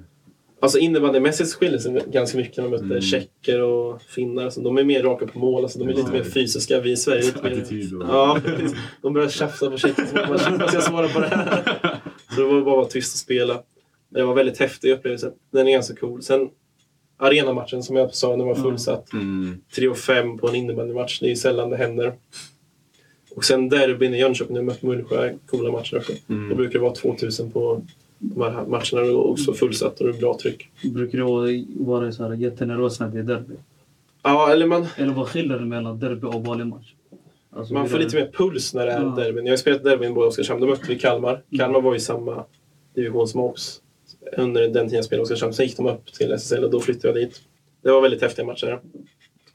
Alltså 0.60 0.78
innebandymässigt 0.80 1.54
skiljer 1.54 1.80
sig 1.80 2.02
ganska 2.08 2.38
mycket 2.38 2.58
när 2.58 2.64
man 2.64 2.72
mötte 2.72 2.86
Mm. 2.86 3.02
tjecker 3.02 3.62
och 3.62 4.02
finnar. 4.02 4.44
Alltså, 4.44 4.62
de 4.62 4.78
är 4.78 4.84
mer 4.84 5.04
raka 5.04 5.28
på 5.28 5.40
mål, 5.40 5.64
alltså, 5.64 5.80
de 5.80 5.90
är 5.90 5.94
lite 5.94 6.12
mer 6.12 6.24
fysiska. 6.24 6.80
Vi 6.82 6.92
i 6.92 6.98
Sverige 6.98 7.22
är 7.22 7.26
lite 7.26 7.44
mer... 7.44 7.52
Attityd 7.52 7.94
och... 7.94 8.04
Ja. 8.10 8.40
De 9.02 9.14
börjar 9.14 9.30
tjafsa 9.30 9.72
på 9.72 9.78
tjecker. 9.78 10.06
Så 10.06 10.16
man 10.16 10.28
bara, 10.28 10.38
"Shit, 10.40 10.60
vad 10.60 10.68
ska 10.70 10.78
jag 10.78 10.84
svara 10.84 11.08
på 11.08 11.20
det 11.20 11.28
här? 11.28 11.64
Så 12.36 12.42
det 12.42 12.48
var 12.48 12.52
bara 12.54 12.60
att 12.60 12.66
vara 12.66 12.86
tyst 12.86 13.14
och 13.14 13.20
spela. 13.20 13.54
Men 14.10 14.20
det 14.20 14.24
var 14.24 14.32
en 14.32 14.38
väldigt 14.38 14.60
häftig 14.60 14.92
upplevelse. 14.92 15.32
Den 15.52 15.68
är 15.68 15.72
ganska 15.72 15.96
cool. 15.96 16.22
Sen 16.24 16.50
arenamatchen 17.18 17.84
som 17.84 17.96
jag 17.96 18.14
sa, 18.16 18.36
den 18.38 18.48
var 18.48 18.56
fullsatt. 18.56 19.14
Mm. 19.14 19.58
3 19.76 19.88
och 19.88 19.98
5 19.98 20.38
på 20.38 20.48
en 20.50 20.56
innebandymatch. 20.56 21.20
Det 21.20 21.26
är 21.26 21.30
ju 21.30 21.36
sällan 21.36 21.70
det 21.70 21.78
händer. 21.78 22.14
Och 23.36 23.44
sen 23.46 23.70
derbyn 23.70 24.14
i 24.14 24.20
Jönköping, 24.20 24.54
när 24.54 24.60
jag 24.62 24.66
mött 24.66 24.82
Mullsjö, 24.82 25.34
coola 25.46 25.72
matcher 25.72 25.98
också. 25.98 26.14
Då 26.28 26.34
Mm. 26.34 26.58
brukar 26.58 26.74
det 26.74 26.80
vara 26.80 26.94
2000 26.96 27.52
på 27.52 27.82
de 28.20 28.42
här 28.42 28.66
matcherna 28.66 29.18
och 29.18 29.32
också 29.32 29.54
fullsatt 29.54 30.00
och 30.00 30.08
det 30.08 30.14
är 30.18 30.20
bra 30.20 30.38
tryck. 30.42 30.70
Brukar 30.84 31.18
du 31.18 31.24
vara- 31.84 32.12
så 32.12 32.24
här 32.24 32.34
jättenervös 32.34 33.00
när 33.00 33.08
det 33.08 33.20
är 33.20 33.24
derby? 33.24 33.54
Ja, 34.24 34.52
eller 34.52 34.66
man, 34.68 34.86
Eller 34.98 35.14
vad 35.14 35.28
skiljer 35.28 35.60
det 35.60 35.66
mellan 35.66 36.00
derby 36.00 36.28
och 36.28 36.46
vanlig 36.46 36.68
match? 36.68 36.94
Alltså, 37.56 37.74
Man 37.74 37.90
får 37.90 37.98
lite 38.00 38.16
mer 38.16 38.32
puls 38.34 38.74
när 38.74 38.86
det 38.86 38.92
är 38.92 39.02
Ja. 39.02 39.24
derbyn. 39.24 39.46
Jag 39.46 39.52
har 39.52 39.58
spelat 39.58 39.84
derbyn 39.84 40.12
i 40.12 40.16
Oskarshamn. 40.16 40.62
Då 40.62 40.68
mötte 40.68 40.86
vi 40.88 41.00
Kalmar. 41.00 41.32
Mm. 41.32 41.60
Kalmar 41.60 41.82
var 41.82 41.94
ju 41.94 42.00
samma 42.00 42.44
divisionsmops 42.96 43.82
under 44.38 44.62
den 44.62 44.72
tiden 44.74 44.96
jag 44.96 45.06
spelade 45.06 45.22
i 45.22 45.24
Oskarshamn. 45.24 45.54
Sen 45.54 45.66
gick 45.66 45.78
de 45.78 45.86
upp 45.86 46.14
till 46.14 46.32
SSL 46.32 46.64
och 46.64 46.72
då 46.72 46.80
flyttade 46.80 47.08
jag 47.08 47.30
dit. 47.30 47.42
Det 47.84 47.92
var 47.92 48.02
väldigt 48.02 48.22
häftiga 48.22 48.46
matcher. 48.46 48.80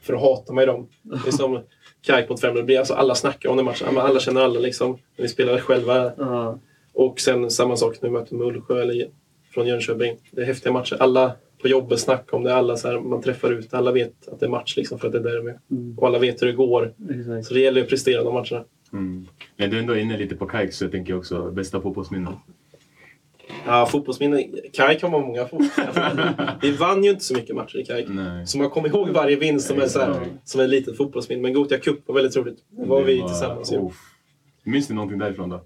För 0.01 0.15
att 0.15 0.21
hata 0.21 0.53
mig 0.53 0.67
dem. 0.67 0.89
Det 1.03 1.29
är 1.29 1.33
som 1.33 1.61
Kajk 2.03 2.29
mot 2.29 2.67
blir 2.67 2.79
Alltså 2.79 2.95
alla 2.95 3.15
snackar 3.15 3.51
om 3.51 3.57
den 3.57 3.65
matchen. 3.65 3.99
Alla 3.99 4.21
känner 4.21 4.41
alla 4.41 4.61
liksom. 4.61 4.91
När 5.17 5.23
vi 5.23 5.29
spelar 5.29 5.59
själva. 5.59 6.13
Ja. 6.19 6.59
Och 6.93 7.21
sen 7.21 7.51
samma 7.51 7.77
sak 7.77 8.03
när 8.03 8.09
vi 8.09 8.13
möter 8.13 8.35
Mullsjö 8.35 8.83
eller 8.83 9.09
från 9.51 9.67
Jönköping. 9.67 10.17
Det 10.31 10.43
är 10.43 10.47
häftiga 10.47 10.73
matcher. 10.73 10.97
Alla 11.01 11.33
på 11.63 11.69
jobbet 11.69 12.01
snackar 12.01 12.37
om 12.37 12.45
det. 12.45 12.55
Alla 12.55 12.77
så 12.77 12.89
här, 12.89 13.01
man 13.01 13.23
träffar 13.23 13.51
ut. 13.51 13.75
Alla 13.75 13.93
vet 13.93 14.29
att 14.29 14.41
det 14.41 14.47
är 14.47 14.51
match 14.51 14.77
liksom 14.77 14.99
för 14.99 15.07
att 15.07 15.13
det 15.13 15.19
är 15.19 15.23
där 15.23 15.37
de 15.37 15.47
är. 15.47 15.59
Mm. 15.71 15.99
Och 15.99 16.07
alla 16.07 16.19
vet 16.19 16.43
hur 16.43 16.47
det 16.47 16.53
går. 16.53 16.95
Exakt. 17.11 17.47
Så 17.47 17.55
det 17.55 17.61
gäller 17.61 17.83
att 17.83 17.89
prestera 17.89 18.25
de 18.25 18.35
matcherna. 18.35 18.65
Mm. 18.93 19.27
Men 19.57 19.71
du 19.71 19.77
är 19.77 19.81
ändå 19.81 19.97
inne 19.97 20.19
lite 20.19 20.37
på 20.37 20.47
kajk 20.47 20.73
så 20.73 20.85
jag 20.85 20.93
tänker 20.93 21.17
också 21.17 21.51
bästa 21.51 21.81
fotbollsminnen. 21.81 22.33
Ja, 23.67 23.87
fotbollsminnen. 23.87 24.45
Kajk 24.73 25.03
har 25.03 25.11
man 25.11 25.21
många 25.21 25.47
fotbollsminnen. 25.49 26.35
Vi 26.63 26.71
vann 26.71 27.05
ju 27.05 27.11
inte 27.11 27.25
så 27.25 27.35
mycket 27.35 27.57
matcher 27.57 27.99
i. 28.01 28.07
Nej. 28.09 28.47
Så 28.47 28.59
man 28.59 28.71
kommer 28.71 28.89
ihåg 28.89 29.09
varje 29.09 29.37
vinst 29.37 29.67
som, 29.67 29.81
är 29.81 29.87
så 29.87 30.01
här, 30.01 30.27
som 30.45 30.61
ett 30.61 30.71
litet 30.71 30.97
fotbollsminne. 30.97 31.43
Men 31.43 31.53
Gothia 31.53 31.79
Cup 31.79 32.01
var 32.07 32.15
väldigt 32.15 32.37
roligt. 32.37 32.59
Det 32.71 32.87
var 32.87 33.03
vi 33.03 33.19
tillsammans. 33.19 33.73
ju. 33.73 33.77
Oh. 33.77 33.93
Minns 34.65 34.89
du 34.89 34.95
någonting 34.95 35.19
därifrån 35.19 35.49
då? 35.51 35.61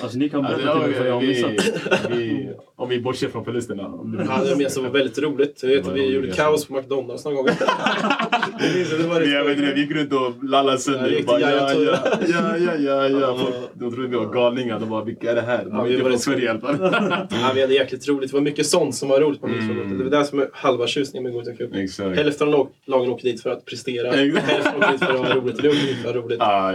Alltså 0.00 0.18
ni 0.18 0.28
kan 0.28 0.44
Alltså, 0.44 0.56
berätta 0.62 0.78
till 0.80 0.88
mig 0.90 0.98
för 0.98 1.06
jag 1.06 1.14
har 1.14 1.20
vi, 1.20 1.26
missat. 1.26 2.10
vi, 2.10 2.48
om 2.76 2.88
vi 2.88 3.00
bortser 3.00 3.28
från 3.28 3.44
förlusterna. 3.44 3.82
Ja, 3.82 4.40
det 4.58 4.76
var 4.80 4.90
väldigt 4.90 5.18
roligt. 5.18 5.60
Jag 5.62 5.68
vet, 5.70 5.86
vi 5.88 6.06
gjorde 6.06 6.32
kaos 6.32 6.66
på 6.66 6.74
McDonalds 6.74 7.24
någon 7.24 7.34
gång. 7.34 7.44
Minns 8.74 8.90
det 8.90 9.06
var 9.08 9.20
Men 9.20 9.30
jag 9.30 9.44
vet 9.44 9.58
inte, 9.58 9.72
vi 9.74 9.80
gick 9.80 9.90
runt 9.90 10.12
och 10.12 10.44
lallade 10.44 10.78
sönder. 10.78 11.10
Ja, 11.10 11.22
bara, 11.26 11.68
till 11.68 11.84
ja, 11.84 12.16
ja, 12.28 12.56
ja, 12.58 12.76
ja, 12.76 13.08
ja, 13.08 13.20
ja. 13.20 13.38
De 13.74 13.92
trodde 13.94 14.08
vi 14.08 14.16
var 14.16 14.32
galningar. 14.34 14.80
De 14.80 14.88
bara, 14.88 15.04
vilka 15.04 15.30
är 15.30 15.34
det 15.34 15.40
här? 15.40 15.64
De 15.64 15.70
Ja, 15.70 15.76
var 15.76 15.84
vi 15.84 15.90
inte 15.92 16.02
var 16.02 16.10
från 16.10 16.12
rätt 16.12 16.20
Sverige 16.20 16.44
i 16.44 16.48
alla 16.48 16.60
fall. 16.60 17.26
Ja, 17.30 17.50
vi 17.54 17.60
hade 17.60 17.74
jäkligt 17.74 18.08
roligt. 18.08 18.30
Det 18.30 18.36
var 18.36 18.40
mycket 18.44 18.66
sånt 18.66 18.94
som 18.94 19.08
var 19.08 19.20
roligt 19.20 19.40
på 19.40 19.46
Mm. 19.46 19.70
mm. 19.70 19.98
Det 19.98 20.04
var 20.04 20.10
det 20.18 20.24
som 20.24 20.38
är 20.38 20.48
halva 20.52 20.86
tjusningen 20.86 21.22
med 21.24 21.32
Gothia 21.32 21.56
Cup. 21.56 21.74
Exakt. 21.74 22.16
Hälften 22.16 22.46
av 22.48 22.52
lag- 22.52 22.68
lagen 22.86 23.10
åker 23.10 23.24
dit 23.24 23.42
för 23.42 23.50
att 23.50 23.64
prestera. 23.64 24.12
Exakt. 24.12 24.46
Hälften 24.46 24.76
åker 24.76 24.92
dit 24.92 25.00
för 25.04 25.14
att 25.14 25.18
ha 25.28 25.34
roligt. 25.34 25.62
Det 26.04 26.12
roligt. 26.12 26.40
Ah, 26.42 26.72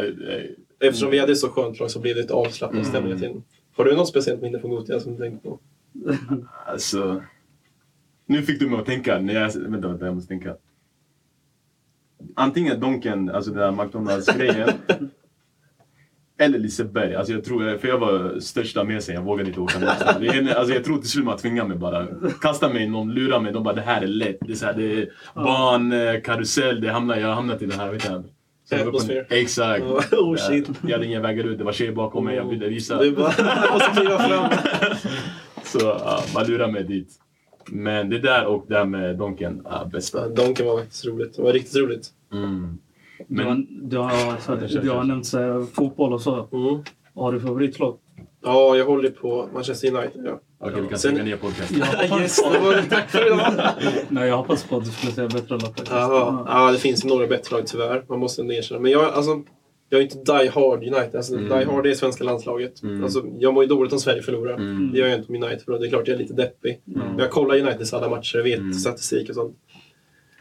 Eftersom 0.80 1.12
vi 1.12 1.20
hade 1.20 1.36
så 1.36 1.50
skönt 1.50 1.80
lag 1.80 1.92
så 1.92 2.00
blev 2.00 2.16
det 2.16 2.22
ett 2.22 2.32
avslappnad 2.32 2.80
Mm. 2.80 2.90
stämning 2.90 3.08
hela 3.10 3.20
tiden. 3.20 3.44
Har 3.78 3.86
du 3.86 3.96
något 3.96 4.08
speciellt 4.08 4.42
minne 4.42 4.60
från 4.60 4.72
Gothia 4.72 5.00
som 5.00 5.12
du 5.16 5.18
tänkte 5.18 5.48
på? 5.50 5.60
Alltså... 6.66 7.22
Nu 8.26 8.42
fick 8.42 8.60
du 8.60 8.70
mig 8.70 8.80
att 8.80 8.86
tänka. 8.86 9.22
Jag, 9.22 9.54
vänta, 9.56 9.88
vänta, 9.88 10.06
jag 10.06 10.16
måste 10.16 10.28
tänka. 10.28 10.56
Antingen 12.36 12.80
Donken, 12.80 13.30
alltså 13.30 13.52
den 13.52 13.60
där 13.78 13.84
McDonalds-grejen. 13.84 14.70
eller 16.38 16.60
Liseberg. 16.60 17.16
Alltså 17.16 17.34
jag 17.34 17.44
tror, 17.44 17.78
för 17.78 17.88
jag 17.88 17.98
var 17.98 18.40
största 18.40 18.84
med 18.84 19.04
sig, 19.04 19.16
jag 19.16 19.22
vågade 19.22 19.50
inte 19.50 19.60
åka 19.62 19.80
någonstans. 19.80 20.18
Det 20.20 20.56
Alltså 20.58 20.74
jag 20.74 20.84
tror 20.84 20.98
till 20.98 21.10
slut 21.10 21.26
man 21.26 21.38
tvingade 21.38 21.70
mig 21.70 21.78
bara. 21.78 22.08
Kasta 22.42 22.70
mig, 22.74 22.90
någon 22.90 23.14
lurar 23.14 23.40
mig. 23.40 23.54
De 23.54 23.64
bara 23.64 23.74
det 23.74 23.82
här 23.82 24.02
är 24.02 24.08
lätt. 24.08 24.38
Det 24.42 24.52
är, 24.52 24.56
så 24.56 24.66
här, 24.66 24.74
det 24.74 25.02
är 25.02 25.10
barn, 25.36 25.92
eh, 25.92 26.22
karusell, 26.22 26.82
det 26.82 26.92
hamnar, 26.92 27.16
jag 27.18 27.28
har 27.28 27.36
hamnat 27.36 27.62
i 27.62 27.66
den 27.66 27.80
här, 27.80 27.92
vet 27.92 28.06
jag. 28.06 28.24
Atmosphere. 28.72 29.26
Exakt. 29.30 29.84
Oh 30.12 30.36
shit. 30.36 30.70
Jag 30.84 30.92
hade 30.92 31.06
ingen 31.06 31.22
vägar 31.22 31.44
ut, 31.44 31.58
det 31.58 31.64
var 31.64 31.72
tjejer 31.72 31.92
bakom 31.92 32.26
mig, 32.26 32.36
jag 32.36 32.50
ville 32.50 32.68
visa. 32.68 33.00
Du 33.00 33.12
bara, 33.12 33.34
jag 33.38 33.74
måste 33.74 33.92
kliva 34.02 34.20
fram. 34.20 34.52
Så 35.64 35.80
ja, 35.80 36.24
man 36.36 36.48
lurar 36.48 36.72
mig 36.72 36.84
dit. 36.84 37.10
Men 37.72 38.10
det 38.10 38.20
där 38.20 38.46
och 38.46 38.66
det 38.68 38.76
här 38.78 38.86
med 38.86 39.18
Donken, 39.18 39.62
ja, 39.66 39.90
bästa. 39.92 40.30
Donken 40.30 40.66
var 40.66 40.78
faktiskt 40.78 41.06
roligt. 41.06 41.36
Det 41.36 41.42
var 41.42 41.54
riktigt 41.54 41.76
roligt. 41.76 42.08
Mm. 42.34 42.78
Du 43.28 43.44
har, 43.44 43.50
Men, 43.50 43.90
du 43.90 43.98
har, 43.98 44.38
så 44.40 44.56
du 44.82 44.90
har 44.90 45.04
nämnt 45.04 45.26
så 45.26 45.38
här, 45.40 45.66
fotboll 45.74 46.14
och 46.14 46.22
så. 46.22 46.48
Mm. 46.52 46.84
Har 47.16 47.32
du 47.32 47.40
favoritlag? 47.40 47.98
Ja, 48.44 48.76
jag 48.76 48.86
håller 48.86 49.10
på 49.10 49.50
Manchester 49.54 49.96
United. 49.96 50.26
Ja. 50.26 50.40
Okej, 50.60 50.82
vi 50.82 50.88
kan 50.88 51.00
stänga 51.00 51.24
ner 51.24 51.36
podcasten. 51.38 51.78
yes, 52.22 52.44
det 52.54 52.60
var 52.60 52.76
det. 52.76 52.84
Tack 52.84 53.10
för 53.10 53.26
idag. 53.28 53.54
Nej, 54.10 54.28
jag 54.30 54.38
hoppas 54.38 54.64
på 54.64 54.78
att 54.78 54.86
du 54.86 54.92
skulle 54.92 55.12
säga 55.12 55.28
bättre 55.28 55.50
lag 55.56 55.62
faktiskt. 55.62 55.92
Ja, 55.92 56.46
ja, 56.48 56.72
det 56.72 56.78
finns 56.78 57.04
några 57.04 57.28
bättre 57.28 57.56
lag 57.56 57.68
tyvärr. 57.68 58.04
Man 58.10 58.20
måste 58.20 58.42
ändå 58.42 58.54
erkänna. 58.54 58.80
Men 58.82 58.92
jag, 58.92 59.04
alltså, 59.14 59.42
jag 59.90 60.00
är 60.00 60.04
inte 60.04 60.18
die 60.18 60.50
hard 60.50 60.84
United. 60.84 61.16
Alltså, 61.16 61.36
Mm. 61.36 61.60
Die 61.60 61.66
hard 61.66 61.86
är 61.88 61.94
svenska 61.94 62.24
landslaget. 62.24 62.84
Mm. 62.84 63.04
Alltså, 63.04 63.24
jag 63.40 63.54
mår 63.54 63.64
ju 63.64 63.70
dåligt 63.70 63.94
om 63.94 64.00
Sverige 64.00 64.22
förlorar. 64.22 64.54
Mm. 64.54 64.92
Det 64.92 65.00
gör 65.00 65.08
jag 65.08 65.18
inte 65.20 65.30
om 65.34 65.44
United 65.44 65.62
förlorar. 65.62 65.82
Det 65.82 65.88
är 65.88 65.90
klart 65.90 66.08
jag 66.08 66.16
är 66.16 66.20
lite 66.20 66.34
deppig. 66.34 66.82
Mm. 66.96 67.08
Men 67.08 67.20
jag 67.20 67.32
kollar 67.32 67.56
Uniteds 67.58 67.94
alla 67.94 68.10
matcher, 68.10 68.38
vet 68.44 68.60
Mm. 68.60 68.74
statistik 68.74 69.30
och 69.30 69.36
sånt. 69.36 69.56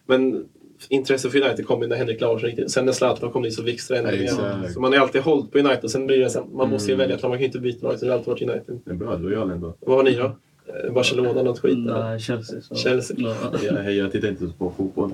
Men 0.07 0.45
intresset 0.89 1.33
för 1.33 1.43
United 1.43 1.67
kom 1.67 1.83
ju 1.83 1.89
när 1.89 1.97
Henrik 1.97 2.21
Larsson 2.21 2.51
gick. 2.51 2.71
Sen 2.71 2.85
när 2.85 2.93
Zlatan 2.93 3.31
kom 3.33 3.43
dit 3.43 3.55
så 3.55 3.63
växte 3.63 3.95
det 3.95 4.01
ännu 4.01 4.19
mer. 4.21 4.69
Så 4.73 4.81
man 4.81 4.93
har 4.93 5.01
alltid 5.01 5.23
hållit 5.23 5.53
på 5.53 5.59
United. 5.59 5.91
Sen 5.91 6.07
blir 6.07 6.19
det 6.19 6.31
så 6.31 6.39
här, 6.41 6.47
man 6.47 6.71
måste 6.71 6.89
ju 6.91 6.95
Mm. 6.95 7.05
välja 7.05 7.17
ett 7.17 7.23
lag. 7.23 7.29
Man 7.29 7.39
kan 7.39 7.43
ju 7.43 7.47
inte 7.47 7.59
byta 7.59 7.87
lag. 7.87 7.99
Så 7.99 8.05
det 8.05 8.11
har 8.11 8.19
alltid 8.19 8.29
varit 8.33 8.43
United. 8.43 8.81
Det 8.85 8.91
är 8.91 8.95
bra, 8.95 9.17
lojal 9.17 9.51
ändå. 9.51 9.75
Vad 9.81 9.97
har 9.97 10.05
ni 10.05 10.15
då? 10.15 10.25
Eh, 10.25 10.93
Barcelona, 10.93 11.43
något 11.43 11.59
skit? 11.59 11.79
Nej, 11.79 12.21
Chelsea. 12.21 12.61
Så. 12.61 12.75
Chelsea. 12.75 13.17
Ja. 13.21 13.35
Jag, 13.75 13.93
jag 13.93 14.13
tittar 14.13 14.29
inte 14.29 14.47
på 14.59 14.73
fotboll. 14.77 15.11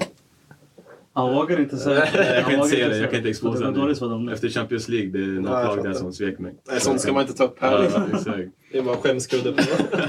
Han 1.14 1.34
vågar 1.34 1.60
inte 1.60 1.76
säga 1.76 1.98
Nej, 2.14 2.26
jag 2.26 2.34
Han 2.34 2.44
kan 2.44 2.54
inte 2.54 2.68
säga 2.68 2.88
det, 2.88 2.98
jag 2.98 3.10
kan 3.10 3.16
inte 3.18 3.30
exposa 3.30 3.70
Det 3.70 4.26
det. 4.26 4.32
Efter 4.32 4.48
Champions 4.48 4.88
League, 4.88 5.10
det 5.10 5.18
är 5.18 5.26
något 5.26 5.50
jag 5.50 5.76
lag 5.76 5.84
där 5.84 5.92
som 5.92 6.12
svek 6.12 6.38
mig. 6.38 6.54
Nej, 6.68 6.80
sånt 6.80 7.00
ska 7.00 7.12
man 7.12 7.22
inte 7.22 7.34
ta 7.34 7.44
upp 7.44 7.56
här. 7.60 7.82
Ja, 7.82 8.06
exakt. 8.14 8.48
Det 8.72 8.78
är 8.78 8.82
bara 8.82 8.96
skämskudde 8.96 9.52
på. 9.52 9.62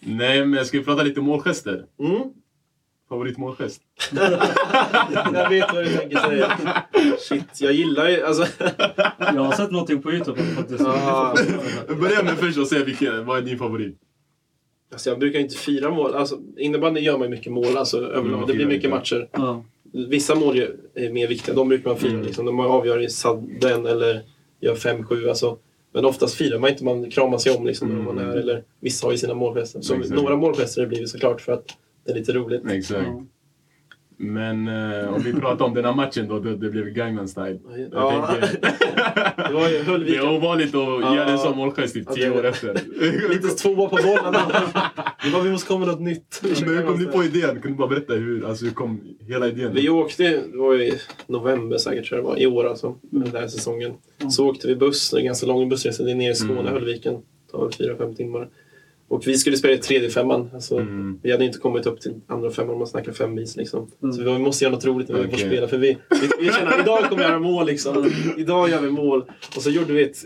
Nej, 0.00 0.44
men 0.46 0.52
jag 0.52 0.66
ska 0.66 0.80
prata 0.80 1.02
lite 1.02 1.20
målgester. 1.20 1.84
Mm. 1.98 2.20
Favoritmålgest? 3.08 3.80
Jag 5.34 5.50
vet 5.50 5.74
vad 5.74 5.84
du 5.84 5.90
tänker 5.96 6.18
säga. 6.18 6.52
Shit, 7.18 7.60
jag 7.60 7.72
gillar 7.72 8.08
ju... 8.08 8.22
Alltså, 8.24 8.46
Jag 9.18 9.42
har 9.42 9.52
sett 9.52 9.70
någonting 9.70 10.02
på 10.02 10.12
Youtube 10.12 10.42
faktiskt. 10.42 10.80
Ja. 10.80 11.34
Börja 12.00 12.22
med 12.22 12.32
först 12.38 12.58
och 12.58 12.66
säga 12.66 12.84
vilken, 12.84 13.26
vad 13.26 13.38
är 13.38 13.42
din 13.42 13.58
favorit? 13.58 13.96
alltså 14.92 15.10
jag 15.10 15.18
brukar 15.18 15.38
inte 15.40 15.56
fira 15.56 15.90
mål. 15.90 16.14
Alltså, 16.14 16.38
innebandy 16.56 17.00
gör 17.00 17.18
man 17.18 17.22
ju 17.28 17.36
mycket 17.36 17.52
mål 17.52 17.76
alltså, 17.76 17.98
överlag. 18.00 18.38
man 18.38 18.46
Det 18.48 18.54
blir 18.54 18.66
mycket 18.66 18.84
inte. 18.84 18.96
matcher. 18.96 19.28
Ja. 19.32 19.64
Vissa 19.92 20.34
mål 20.34 20.56
är 20.94 21.10
mer 21.10 21.28
viktiga. 21.28 21.54
De 21.54 21.68
brukar 21.68 21.90
man 21.90 21.98
fira. 21.98 22.10
Mm. 22.12 22.22
Liksom. 22.26 22.46
De 22.46 22.60
avgör 22.60 23.02
i 23.02 23.08
sadden 23.08 23.86
eller 23.86 24.22
gör 24.60 24.74
5-7. 24.74 25.28
Alltså. 25.28 25.58
Men 25.92 26.04
oftast 26.04 26.34
firar 26.34 26.58
man 26.58 26.70
inte. 26.70 26.84
Man 26.84 27.10
kramar 27.10 27.38
sig 27.38 27.56
om 27.56 27.66
liksom, 27.66 27.88
när 27.88 28.02
man 28.02 28.18
Mm. 28.18 28.30
är. 28.30 28.36
Eller 28.36 28.62
vissa 28.80 29.06
har 29.06 29.12
ju 29.12 29.18
sina 29.18 29.34
målgester. 29.34 29.80
Så 29.80 29.96
några 29.96 30.36
målgester 30.36 30.80
har 30.80 30.86
det 30.86 30.88
blivit 30.88 31.08
såklart 31.10 31.40
för 31.40 31.52
att 31.52 31.64
det 32.06 32.12
är 32.12 32.14
lite 32.14 32.32
roligt. 32.32 32.62
Exakt. 32.70 33.00
Ja. 33.06 33.22
Men 34.18 34.68
eh, 34.68 35.14
om 35.14 35.22
vi 35.22 35.32
pratar 35.32 35.64
om 35.64 35.74
den 35.74 35.84
här 35.84 35.94
matchen 35.94 36.28
då, 36.28 36.38
det, 36.38 36.56
det 36.56 36.70
blev 36.70 36.84
Gangnam 36.88 37.28
style. 37.28 37.58
Jag 37.76 37.88
Ja. 37.92 38.26
tänker, 38.40 38.58
Det 39.48 39.54
var 39.54 39.68
ju 39.68 39.78
det 39.78 39.84
Höllviken. 39.84 40.22
är 40.28 40.36
ovanligt 40.36 40.68
att 40.74 41.00
Ja. 41.00 41.16
göra 41.16 41.28
en 41.30 41.38
sån 41.38 41.56
målgest 41.56 41.94
typ 41.94 42.08
tio 42.14 42.28
det- 42.30 42.38
år 42.38 42.44
efter. 42.46 42.80
Lite 43.28 43.48
tvåa 43.48 43.88
på 43.88 43.96
bollen. 43.96 44.32
Det 45.24 45.30
var, 45.30 45.42
vi 45.42 45.50
måste 45.50 45.68
komma 45.68 45.78
med 45.78 45.88
något 45.88 46.00
nytt. 46.00 46.40
Vi 46.42 46.54
Men 46.66 46.76
hur 46.76 46.82
kom 46.86 46.98
ni 46.98 47.06
på 47.06 47.24
idén? 47.24 47.60
Kan 47.62 47.70
du 47.70 47.76
bara 47.76 47.88
berätta 47.88 48.14
hur, 48.14 48.46
alltså 48.48 48.64
hur 48.64 48.72
kom 48.72 49.00
hela 49.20 49.48
idén? 49.48 49.74
Vi 49.74 49.88
åkte, 49.88 50.22
det 50.52 50.56
var 50.58 50.74
i 50.74 50.92
november 51.26 51.78
säkert 51.78 52.08
tror 52.08 52.18
jag 52.18 52.24
det 52.24 52.28
var, 52.28 52.38
i 52.38 52.46
år 52.46 52.66
alltså, 52.68 52.94
den 53.02 53.32
här 53.36 53.48
säsongen. 53.48 53.92
Så 54.30 54.48
åkte 54.50 54.66
vi 54.68 54.76
buss, 54.76 55.10
det 55.10 55.18
en 55.20 55.24
ganska 55.24 55.46
lång 55.46 55.68
bussresa, 55.68 56.02
det 56.02 56.10
är 56.10 56.14
ner 56.14 56.30
i 56.30 56.34
Skåne, 56.34 56.60
Mm. 56.60 56.72
Höllviken. 56.72 57.14
Det 57.14 57.52
tar 57.52 57.64
väl 57.64 57.72
fyra, 57.72 57.96
fem 57.96 58.14
timmar. 58.14 58.48
Och 59.08 59.26
vi 59.26 59.34
skulle 59.36 59.56
spela 59.56 59.74
i 59.74 59.78
tredje 59.78 60.10
femman. 60.10 60.50
Alltså, 60.54 60.76
Mm. 60.78 61.18
Vi 61.22 61.32
hade 61.32 61.44
inte 61.44 61.58
kommit 61.58 61.86
upp 61.86 62.00
till 62.00 62.14
andra 62.26 62.50
femman 62.50 62.72
om 62.72 62.78
man 62.78 62.86
snackar 62.86 63.12
femmils. 63.12 63.56
Liksom. 63.56 63.90
Mm. 64.02 64.12
Så 64.12 64.22
vi, 64.22 64.38
måste 64.38 64.64
göra 64.64 64.74
något 64.74 64.84
roligt 64.84 65.08
när 65.08 65.16
vi 65.16 65.22
får 65.22 65.28
Okej. 65.34 65.46
spela. 65.46 65.68
För 65.68 65.78
vi, 65.78 65.96
vi, 66.10 66.46
vi 66.46 66.52
känner 66.52 66.72
att 66.72 66.80
idag 66.80 66.98
kommer 67.08 67.22
vi 67.22 67.28
göra 67.28 67.38
mål. 67.38 67.66
Liksom. 67.66 68.10
Idag 68.36 68.70
gör 68.70 68.80
vi 68.80 68.90
mål. 68.90 69.24
Och 69.56 69.62
så 69.62 69.70
gjorde 69.70 69.92
vi 69.92 70.02
ett, 70.02 70.16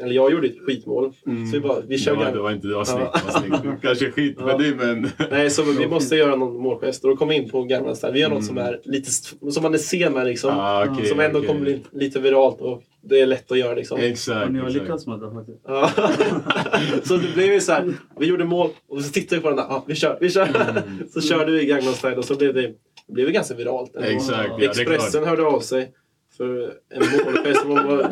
eller 0.00 0.12
jag 0.14 0.32
gjorde 0.32 0.46
ett 0.46 0.58
skitmål. 0.66 1.12
Mm. 1.26 1.46
Så 1.46 1.52
vi 1.56 1.60
bara, 1.60 1.80
vi 1.88 1.98
kör 1.98 2.16
ja, 2.24 2.30
det 2.30 2.38
var 2.38 2.52
inte, 2.52 2.68
det 2.68 2.74
var 2.74 2.84
snyggt. 2.84 3.08
Ja. 3.12 3.20
Det 3.26 3.32
var 3.32 3.40
snyggt. 3.60 3.82
Kanske 3.82 4.10
skit 4.10 4.36
Ja. 4.38 4.46
med 4.46 4.58
det 4.58 4.74
men... 4.76 5.10
Nej, 5.30 5.50
så 5.50 5.62
vi 5.62 5.86
måste 5.88 6.16
göra 6.16 6.36
någon 6.36 6.62
målgest. 6.62 7.04
Och 7.04 7.10
då 7.10 7.16
kom 7.16 7.28
vi 7.28 7.34
in 7.34 7.50
på 7.50 7.62
gamla 7.64 7.94
style. 7.94 8.12
Vi 8.12 8.20
gör 8.20 8.30
något 8.30 8.44
som 8.44 8.58
är 8.58 8.80
lite, 8.84 9.10
som 9.50 9.62
man 9.62 9.74
är 9.74 9.78
sen 9.78 10.12
med 10.12 10.26
liksom. 10.26 10.50
Ah, 10.58 10.86
okej, 10.90 11.06
som 11.06 11.20
ändå 11.20 11.38
okej. 11.38 11.48
kommer 11.48 11.60
bli 11.60 11.80
lite 11.92 12.20
viralt 12.20 12.60
och 12.60 12.82
det 13.04 13.20
är 13.20 13.26
lätt 13.26 13.52
att 13.52 13.58
göra 13.58 13.74
liksom. 13.74 14.00
Exakt. 14.00 14.52
Ni 14.52 14.58
har 14.58 14.70
lyckats 14.70 15.06
med 15.06 15.20
det 15.20 15.30
faktiskt. 15.30 15.64
Så 17.08 17.16
det 17.16 17.34
blev 17.34 17.52
ju 17.52 17.60
så 17.60 17.72
här, 17.72 17.94
vi 18.18 18.26
gjorde 18.26 18.44
mål 18.44 18.70
och 18.88 19.02
så 19.02 19.12
tittade 19.12 19.36
vi 19.36 19.42
på 19.42 19.48
den 19.48 19.56
där, 19.56 19.66
ja 19.68 19.84
vi 19.86 19.94
kör, 19.94 20.18
vi 20.20 20.30
kör. 20.30 20.46
Mm. 20.46 21.08
så 21.12 21.20
körde 21.20 21.52
vi 21.52 21.66
Gangnam 21.66 21.94
style 21.94 22.16
och 22.16 22.24
så 22.24 22.34
blev 22.36 22.54
det, 22.54 22.62
det 23.06 23.12
blev 23.12 23.30
ganska 23.30 23.54
viralt. 23.54 23.96
Exakt, 23.96 24.50
ja, 24.58 24.70
Expressen 24.70 25.24
hörde 25.24 25.42
av 25.46 25.60
sig 25.60 25.92
för 26.36 26.72
en 26.94 27.02
målgest. 27.34 27.62
och 27.62 27.68
man 27.70 27.86
bara- 27.88 28.10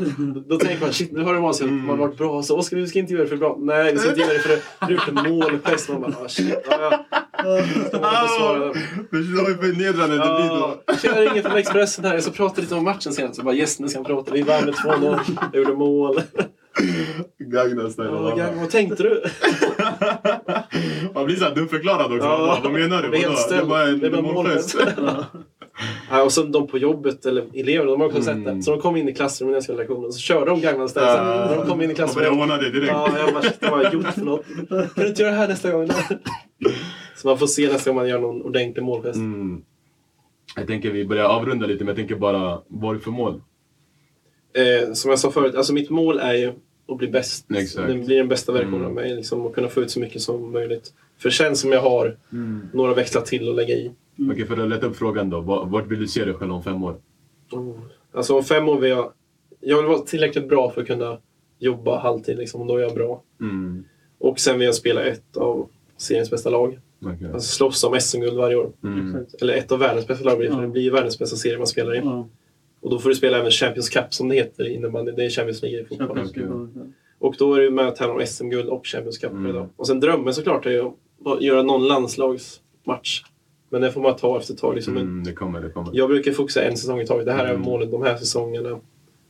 Då 0.49 0.57
tänker 0.59 0.81
man 0.81 0.93
shit 0.93 1.13
nu 1.13 1.23
hör 1.23 1.35
de 1.35 1.45
av 1.45 1.53
sig, 1.53 1.69
Mm. 1.69 1.87
man 1.87 1.99
har 1.99 2.07
varit 2.07 2.19
bra. 2.19 2.43
Så, 2.43 2.57
"Åh, 2.57 2.63
ska 2.63 2.77
vi 2.77 2.87
ska 2.87 2.99
intervjua 2.99 3.21
dig 3.21 3.29
för 3.29 3.37
bra? 3.37 3.57
Nej, 3.61 3.93
vi 3.93 3.99
ska 3.99 4.09
intervjua 4.09 4.33
dig 4.33 4.39
för 4.43 4.53
att 4.55 4.61
du 4.81 4.85
har 4.85 4.93
gjort 4.93 5.09
en 5.09 5.33
målgest. 5.39 5.89
Man 5.89 6.01
bara, 6.01 6.15
ah, 6.25 6.29
shit. 6.29 6.55
Ja, 6.71 6.77
ja. 7.45 7.59
Inte 7.59 7.91
svara? 8.39 8.73
Förstår 9.11 9.47
hur 9.47 9.55
förnedrande 9.73 10.15
det 10.17 10.39
blir 10.39 10.49
då. 10.49 10.79
Tjena, 11.03 11.21
ringer 11.21 11.43
från 11.43 11.57
Expressen 11.59 12.05
här. 12.05 12.15
Jag 12.15 12.23
ska 12.23 12.33
prata 12.33 12.61
lite 12.61 12.75
om 12.75 12.85
matchen 12.85 13.13
senast. 13.13 13.37
Så 13.37 13.43
bara 13.43 13.55
yes, 13.55 13.79
nu 13.81 13.89
ska 13.89 13.99
han 13.99 14.05
prata. 14.05 14.33
Vi 14.35 14.43
vann 14.43 14.65
med 14.65 14.75
2-0. 14.75 15.19
Jag 15.53 15.63
gjorde 15.63 15.75
mål. 15.75 16.21
Gangnam 17.39 17.91
style. 17.91 18.09
Ja, 18.37 18.49
vad 18.61 18.71
tänkte 18.71 19.03
du? 19.03 19.23
Man 21.15 21.25
blir 21.25 21.37
såhär 21.37 21.55
dumförklarad 21.55 22.13
också. 22.13 22.27
Ja. 22.27 22.37
Vad- 22.39 22.63
Vad 22.63 22.73
menar 22.81 23.03
du? 23.03 23.09
Det 23.11 23.17
är? 23.23 23.59
Det 23.59 23.65
bara 23.67 23.87
Det 23.87 24.11
bara 24.11 24.19
en 24.19 24.25
målgest. 24.35 24.77
Ja, 26.11 26.23
och 26.23 26.33
sen 26.33 26.53
de 26.53 26.67
på 26.67 26.79
jobbet, 26.79 27.27
eller 27.27 27.45
eleverna, 27.55 27.91
de 27.91 28.01
har 28.01 28.09
också 28.09 28.31
Mm. 28.31 28.45
sett 28.45 28.55
det. 28.57 28.63
Så 28.63 28.71
de 28.71 28.81
kom 28.81 28.97
in 28.97 29.09
i 29.09 29.15
klassrummet 29.15 29.51
när 29.51 29.57
jag 29.57 29.63
skulle 29.63 29.77
ha 29.77 29.83
lektioner, 29.83 30.11
så 30.11 30.19
körde 30.19 30.47
de 30.51 30.61
Gangnam 30.61 30.89
Style. 30.89 31.07
När 31.07 31.57
de 31.57 31.67
kom 31.67 31.83
in 31.83 31.91
i 31.91 31.93
Och 31.93 31.97
klassrummet. 31.97 32.33
ordna 32.43 32.57
det 32.57 32.71
direkt. 32.71 32.93
Ja, 32.93 33.09
jag 33.19 33.33
bara, 33.35 33.43
shit, 33.43 33.57
vad 33.61 33.71
har 33.71 33.83
jag 33.83 33.93
gjort 33.95 34.07
för 34.07 34.21
något? 34.21 34.45
Kan 34.69 34.89
du 34.97 35.07
inte 35.09 35.23
göra 35.23 35.33
det 35.33 35.39
här 35.39 35.49
nästa 35.49 35.71
gång? 35.71 35.89
Så 37.17 37.29
man 37.29 37.39
får 37.39 37.47
se 37.47 37.69
nästa 37.73 37.91
gång 37.91 37.97
man 37.97 38.09
gör 38.09 38.19
någon 38.21 38.43
ordentlig 38.43 38.83
målgest. 38.83 39.17
Mm. 39.17 39.63
Jag 40.57 40.67
tänker 40.67 40.91
vi 40.91 41.05
börjar 41.05 41.25
avrunda 41.25 41.67
lite, 41.67 41.85
men 41.85 41.89
jag 41.89 41.97
tänker 41.97 42.15
bara, 42.15 42.61
vad 42.69 42.83
har 42.85 42.95
du 42.95 43.01
för 43.01 43.11
mål? 43.11 43.41
Eh, 44.55 44.93
som 44.93 45.11
jag 45.11 45.19
sa 45.19 45.31
förut, 45.31 45.55
alltså 45.55 45.73
mitt 45.73 45.91
mål 45.91 46.19
är 46.19 46.35
ju 46.35 46.53
att 46.89 46.99
bli 46.99 47.09
bäst. 47.09 47.47
Exakt. 47.57 47.89
Det 47.89 47.95
blir 47.95 48.17
den 48.19 48.29
bästa 48.29 48.53
versionen 48.53 48.75
Mm. 48.75 48.87
av 48.87 48.93
mig. 48.95 49.15
Liksom, 49.17 49.47
och 49.47 49.55
kunna 49.55 49.69
få 49.69 49.81
ut 49.83 49.91
så 49.91 50.01
mycket 50.01 50.23
som 50.23 50.53
möjligt. 50.53 50.93
För 51.19 51.29
det 51.29 51.33
känns 51.35 51.61
som 51.61 51.73
jag 51.73 51.81
har 51.81 52.17
några 52.73 52.95
växlar 52.95 53.23
till 53.23 53.49
att 53.49 53.55
lägga 53.57 53.75
i. 53.75 53.91
Okej, 54.31 54.47
för 54.47 54.57
att 54.63 54.69
lätta 54.69 54.87
upp 54.87 54.97
frågan 54.97 55.31
då. 55.31 55.41
Va- 55.41 55.65
Vart 55.65 55.87
vill 55.87 56.01
du 56.01 56.07
se 56.09 56.25
dig 56.25 56.35
själv 56.35 56.53
om 56.53 56.63
fem 56.63 56.85
år? 56.85 56.97
Oh. 57.53 57.75
Alltså 58.13 58.37
om 58.37 58.45
fem 58.45 58.69
år 58.69 58.79
vill 58.81 58.91
jag... 58.91 59.13
Jag 59.61 59.77
vill 59.77 59.87
vara 59.87 59.99
tillräckligt 59.99 60.49
bra 60.49 60.71
för 60.71 60.81
att 60.81 60.87
kunna 60.87 61.19
jobba 61.59 61.99
halvtid. 61.99 62.37
Liksom, 62.39 62.61
och 62.61 62.67
då 62.67 62.77
är 62.77 62.81
jag 62.83 62.95
bra. 62.95 63.23
Mm. 63.41 63.85
Och 64.19 64.41
sen 64.41 64.59
vill 64.59 64.67
jag 64.67 64.75
spela 64.75 65.03
ett 65.05 65.37
av 65.37 65.69
seriens 65.97 66.31
bästa 66.31 66.51
lag. 66.51 66.79
okej. 67.05 67.31
Alltså 67.33 67.49
slåss 67.57 67.85
om 67.85 68.01
SM-guld 68.01 68.37
varje 68.37 68.57
år. 68.57 68.71
Mm. 68.85 69.27
Eller 69.41 69.55
ett 69.55 69.73
av 69.73 69.79
världens 69.79 70.07
bästa 70.07 70.25
lag 70.25 70.37
för 70.37 70.45
Ja. 70.45 70.55
det 70.57 70.69
blir 70.69 70.83
ju 70.83 70.91
världens 70.91 71.19
bästa 71.19 71.37
serie 71.37 71.59
man 71.59 71.67
spelar 71.67 71.95
i. 71.95 71.99
Ja, 71.99 72.29
Och 72.81 72.91
då 72.91 72.99
får 72.99 73.09
du 73.09 73.15
spela 73.15 73.39
även 73.39 73.51
Champions 73.51 73.89
Cup 73.89 74.15
som 74.15 74.29
det 74.29 74.35
heter 74.35 74.69
innebandy. 74.69 75.13
Det 75.13 75.25
är 75.25 75.31
Champions 75.31 75.63
League 75.63 75.81
i 75.81 75.85
fotboll. 75.85 76.17
League. 76.17 76.69
Och 77.19 77.35
då 77.39 77.55
är 77.55 77.61
du 77.61 77.71
med 77.71 77.89
och 77.89 77.97
tävlar 77.97 78.15
om 78.15 78.27
SM-guld 78.27 78.69
och 78.69 78.87
Champions 78.87 79.19
Cup 79.19 79.31
Mm. 79.33 79.67
Och 79.77 79.87
sen 79.87 80.01
drömmen 80.01 80.35
såklart 80.35 80.67
är 80.67 80.71
ju 80.71 80.91
att 81.25 81.43
göra 81.43 81.63
någon 81.63 81.89
landslagsmatch. 81.89 83.23
Men 83.73 83.81
det 83.81 83.93
får 83.93 84.01
man 84.01 84.17
ta 84.17 84.39
efter 84.39 84.55
ett 84.55 84.61
tag. 84.61 84.75
Liksom. 84.75 84.97
Mm, 84.97 85.25
det 85.25 85.33
kommer, 85.33 85.61
det 85.61 85.71
kommer. 85.71 85.91
Jag 85.95 86.09
brukar 86.09 86.33
fokusera 86.33 86.65
en 86.65 86.77
säsong 86.77 87.01
i 87.01 87.07
taget. 87.07 87.27
Det 87.27 87.33
här 87.33 87.45
är 87.45 87.51
Mm. 87.51 87.63
målet 87.63 87.91
de 87.91 88.03
här 88.03 88.17
säsongerna. 88.17 88.81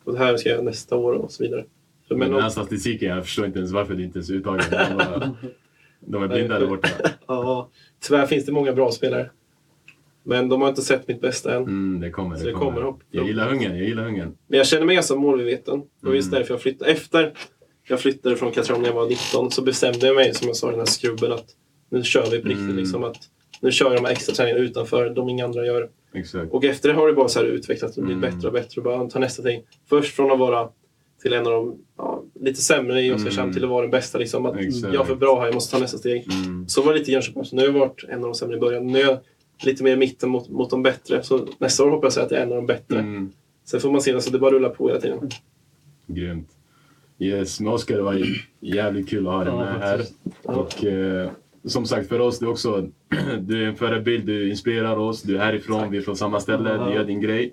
Och 0.05 0.12
det 0.12 0.18
här 0.18 0.36
ska 0.36 0.49
jag 0.49 0.57
göra 0.57 0.64
nästa 0.64 0.97
år 0.97 1.12
och 1.12 1.32
så 1.32 1.43
vidare. 1.43 1.64
Så, 2.09 2.14
Men 2.14 2.18
men 2.18 2.30
den 2.32 2.43
här 2.43 2.51
statistiken, 2.51 3.09
jag 3.11 3.24
förstår 3.24 3.47
inte 3.47 3.59
ens 3.59 3.72
varför 3.72 3.95
det 3.95 4.03
inte 4.03 4.18
är 4.18 4.22
så 4.22 4.32
uttaget. 4.32 4.70
De, 4.70 4.95
bara, 4.97 5.36
de 6.01 6.22
är 6.22 6.28
blinda 6.28 6.59
där 6.59 6.66
borta. 6.66 6.88
ja, 7.26 7.68
tyvärr 8.01 8.26
finns 8.26 8.47
det 8.47 8.53
många 8.53 8.72
bra 8.72 8.90
spelare. 8.90 9.30
Men 10.24 10.49
de 10.49 10.62
har 10.62 10.68
inte 10.68 10.82
sett 10.82 11.09
mitt 11.09 11.20
bästa 11.20 11.57
än. 11.57 11.62
Mm, 11.62 12.01
det 12.01 12.11
kommer, 12.11 12.36
Så 12.36 12.45
det 12.45 12.51
det 12.51 12.55
kommer. 12.55 12.80
kommer. 12.82 12.95
Jag 13.11 13.26
gillar 13.26 13.49
hungern, 13.49 13.76
jag 13.76 13.86
gillar 13.88 14.05
hungern. 14.05 14.36
Men 14.47 14.59
jag 14.59 14.66
känner 14.66 14.86
mig 14.86 14.95
ganska 14.95 15.14
målmedveten. 15.14 15.82
Och 16.07 16.16
just 16.16 16.28
Mm. 16.28 16.38
därför 16.40 16.55
jag 16.55 16.61
flyttade. 16.62 16.90
Efter 16.90 17.32
jag 17.88 18.01
flyttade 18.01 18.36
från 18.36 18.53
Katrineholm 18.53 18.82
när 18.82 18.88
jag 18.88 18.95
var 18.97 19.09
19 19.09 19.51
så 19.51 19.62
bestämde 19.62 20.07
jag 20.07 20.16
mig, 20.16 20.34
som 20.34 20.47
jag 20.49 20.57
sa 20.57 20.68
i 20.68 20.70
den 20.70 20.80
här 20.80 20.86
skrubben, 20.86 21.32
att 21.32 21.45
nu 21.90 22.03
kör 22.03 22.22
vi 22.30 22.38
på 22.40 22.49
riktigt. 22.49 22.64
Mm. 22.64 22.76
Liksom, 22.76 23.05
att 23.05 23.16
nu 23.63 23.73
kör 23.73 23.87
jag 23.87 23.97
de 23.97 24.05
här 24.05 24.13
extra 24.13 24.35
träningarna 24.35 24.61
utanför, 24.65 25.11
de 25.11 25.29
inga 25.29 25.45
andra 25.45 25.67
gör. 25.67 25.91
Exakt. 26.15 26.53
Och 26.53 26.65
efter 26.65 26.89
det 26.89 26.95
har 26.95 27.07
det 27.07 27.13
bara 27.15 27.29
så 27.29 27.39
här 27.39 27.47
utvecklats 27.47 27.97
och 27.99 28.05
blivit 28.05 28.25
Mm. 28.25 28.35
bättre 28.35 28.49
och 28.49 28.55
bättre. 28.55 28.81
Och 28.81 28.85
bara 28.85 29.09
ta 29.11 29.19
nästa 29.19 29.43
steg. 29.43 29.65
Först 29.89 30.15
från 30.17 30.31
att 30.33 30.39
vara 30.39 30.69
till 31.23 31.33
en 31.33 31.47
av 31.47 31.53
de 31.53 31.79
ja, 31.97 32.23
lite 32.41 32.61
sämre 32.61 33.03
i 33.03 33.13
Oskarshamn 33.13 33.43
Mm. 33.43 33.55
till 33.55 33.65
att 33.65 33.71
vara 33.71 33.83
den 33.83 33.91
bästa. 33.91 34.19
Liksom, 34.19 34.47
att 34.47 34.57
Exakt. 34.57 34.95
jag 34.95 35.03
är 35.03 35.07
för 35.07 35.15
bra 35.15 35.39
här, 35.39 35.47
jag 35.47 35.55
måste 35.55 35.73
ta 35.77 35.79
nästa 35.83 35.99
steg. 35.99 36.27
Mm. 36.45 36.69
Så 36.69 36.83
var 36.83 36.93
det 36.93 36.99
lite 36.99 37.11
i 37.11 37.15
Jönköping 37.15 37.41
också. 37.41 37.57
Nu 37.57 37.63
har 37.63 37.67
jag 37.73 37.79
varit 37.81 38.05
en 38.09 38.15
av 38.19 38.21
de 38.25 38.35
sämre 38.35 38.57
i 38.57 38.61
början. 38.61 38.87
Nu 38.87 38.99
är 39.01 39.05
jag 39.05 39.19
lite 39.65 39.85
mer 39.85 39.93
i 39.93 39.97
mitten 39.97 40.31
mot, 40.31 40.49
mot 40.49 40.71
de 40.71 40.83
bättre. 40.83 41.23
Så 41.23 41.47
nästa 41.59 41.85
år 41.85 41.91
hoppas 41.91 42.17
jag 42.17 42.25
att 42.25 42.31
jag 42.31 42.41
är 42.41 42.45
en 42.47 42.51
av 42.51 42.57
de 42.57 42.67
bättre. 42.67 42.99
Mm. 42.99 43.33
Sen 43.65 43.81
får 43.81 43.91
man 43.91 44.01
se, 44.01 44.15
alltså, 44.15 44.31
det 44.31 44.39
bara 44.39 44.51
rullar 44.51 44.69
på 44.71 44.89
hela 44.89 45.01
tiden. 45.01 45.31
Grymt. 46.07 46.49
Yes, 47.19 47.61
men 47.61 47.73
Oskar, 47.73 47.97
det 47.97 48.03
var 48.03 48.23
jävligt 48.61 49.09
kul 49.09 49.27
att 49.27 49.33
ha 49.33 49.45
dig 49.45 49.53
Ja, 49.53 49.59
med 49.65 49.81
här. 49.81 50.03
Och 50.43 50.85
eh, 50.85 51.31
som 51.65 51.87
sagt, 51.87 52.09
för 52.09 52.19
oss, 52.21 52.39
du 52.39 52.47
är 52.47 52.51
också 52.51 52.89
du 53.41 53.63
är 53.65 53.69
en 53.69 53.77
förebild, 53.77 54.27
du 54.27 54.51
inspirerar 54.51 54.97
oss. 54.97 55.23
Du 55.23 55.37
är 55.37 55.41
härifrån, 55.41 55.91
vi 55.91 55.99
är 55.99 56.03
från 56.03 56.17
samma 56.17 56.41
ställe, 56.41 56.87
du 56.89 56.95
gör 56.95 57.05
din 57.05 57.21
grej. 57.21 57.53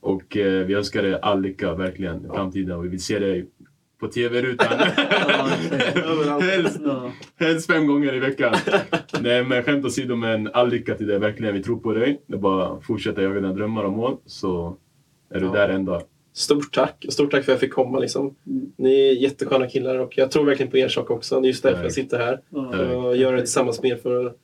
Och 0.00 0.36
eh, 0.36 0.66
vi 0.66 0.74
önskar 0.74 1.02
dig 1.02 1.18
all 1.22 1.40
lycka, 1.42 1.74
verkligen, 1.74 2.24
i 2.24 2.28
framtiden. 2.28 2.76
Och 2.76 2.84
vi 2.84 2.88
vill 2.88 3.02
se 3.04 3.18
dig 3.18 3.46
på 4.00 4.08
TV-rutan. 4.08 4.68
Helst, 6.40 6.80
helst 7.38 7.66
fem 7.66 7.86
gånger 7.86 8.14
i 8.14 8.18
veckan. 8.18 8.54
Nej, 9.20 9.44
men 9.44 9.62
skämt 9.62 9.84
åsido, 9.84 10.16
men 10.16 10.48
all 10.52 10.68
lycka 10.68 10.94
till 10.94 11.06
dig, 11.06 11.18
verkligen. 11.18 11.54
Vi 11.54 11.62
tror 11.62 11.78
på 11.78 11.92
dig. 11.92 12.22
Det 12.26 12.34
är 12.34 12.38
bara 12.38 12.66
att 12.66 12.84
fortsätta 12.86 13.22
jaga 13.22 13.34
dina 13.34 13.52
drömmar 13.52 13.84
och 13.84 13.92
mål, 13.92 14.16
så 14.26 14.76
är 15.30 15.40
du 15.40 15.46
Ja. 15.46 15.52
där 15.52 15.68
en 15.68 15.84
dag. 15.84 16.02
Stort 16.38 16.74
tack. 16.74 17.04
Och 17.06 17.12
Stort 17.12 17.30
tack 17.30 17.44
för 17.44 17.52
att 17.52 17.54
jag 17.54 17.60
fick 17.60 17.72
komma. 17.72 17.98
Liksom. 17.98 18.34
Ni 18.76 19.08
är 19.08 19.12
jättesköna 19.12 19.66
killar 19.66 19.98
och 19.98 20.18
jag 20.18 20.30
tror 20.30 20.44
verkligen 20.44 20.70
på 20.70 20.78
er 20.78 20.88
sak 20.88 21.10
också. 21.10 21.40
Det 21.40 21.46
är 21.46 21.48
just 21.48 21.62
därför 21.62 21.82
jag 21.82 21.92
sitter 21.92 22.18
här. 22.18 22.40
Och 22.96 23.16
gör 23.16 23.32
det 23.32 23.40
tillsammans 23.40 23.82
med 23.82 23.90
er 23.90 23.96
för 23.96 24.26
att 24.26 24.36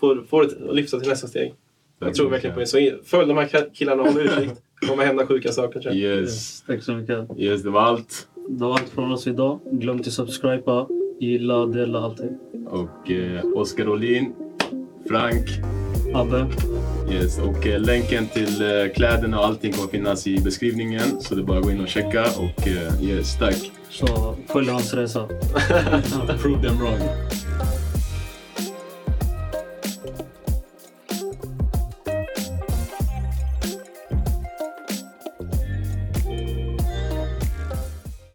få, 0.00 0.22
få 0.28 0.42
det 0.42 0.68
att 0.68 0.76
lyfta 0.76 1.00
till 1.00 1.08
nästa 1.08 1.26
steg. 1.26 1.54
Jag 1.98 2.14
tror 2.14 2.30
verkligen 2.30 2.54
på 2.54 2.60
er. 2.60 2.64
Så 2.64 2.90
följ 3.04 3.28
de 3.28 3.36
här 3.36 3.74
killarna 3.74 4.02
och 4.02 4.08
håll 4.08 4.20
utkik. 4.20 4.50
Det 4.80 4.86
kommer 4.86 5.04
hända 5.04 5.26
sjuka 5.26 5.52
saker 5.52 5.80
tror 5.80 5.94
jag. 5.94 6.20
Yes. 6.20 6.62
Tack 6.62 6.82
så 6.82 6.92
mycket. 6.92 7.26
yes, 7.38 7.62
det 7.62 7.70
var 7.70 7.80
allt. 7.80 8.28
Det 8.48 8.64
var 8.64 8.72
allt 8.72 8.88
från 8.88 9.12
oss 9.12 9.26
idag. 9.26 9.60
Glöm 9.72 9.96
inte 9.96 10.10
subscriba, 10.10 10.88
gilla, 11.20 11.66
dela 11.66 11.98
allting. 11.98 12.38
Och 12.66 13.10
eh, 13.10 13.44
Oskar 13.54 13.88
Olin, 13.88 14.32
Frank, 15.08 15.46
Abbe. 16.14 16.46
Yes. 17.10 17.38
och 17.38 17.66
eh, 17.66 17.80
länken 17.80 18.26
till 18.26 18.62
eh, 18.62 18.92
kläderna 18.94 19.38
och 19.38 19.46
allting 19.46 19.72
kommer 19.72 19.88
finnas 19.88 20.26
i 20.26 20.40
beskrivningen. 20.40 21.20
Så 21.20 21.34
det 21.34 21.40
är 21.40 21.44
bara 21.44 21.58
att 21.58 21.64
gå 21.64 21.70
in 21.70 21.80
och 21.80 21.88
checka. 21.88 22.22
Och 22.22 22.68
eh, 22.68 23.02
yes, 23.02 23.38
tack. 23.38 23.70
Så 23.90 24.36
följ 24.48 24.70
hans 24.70 24.94
resa. 24.94 25.26
Prove 26.42 26.68
them 26.68 26.78
wrong. 26.78 27.00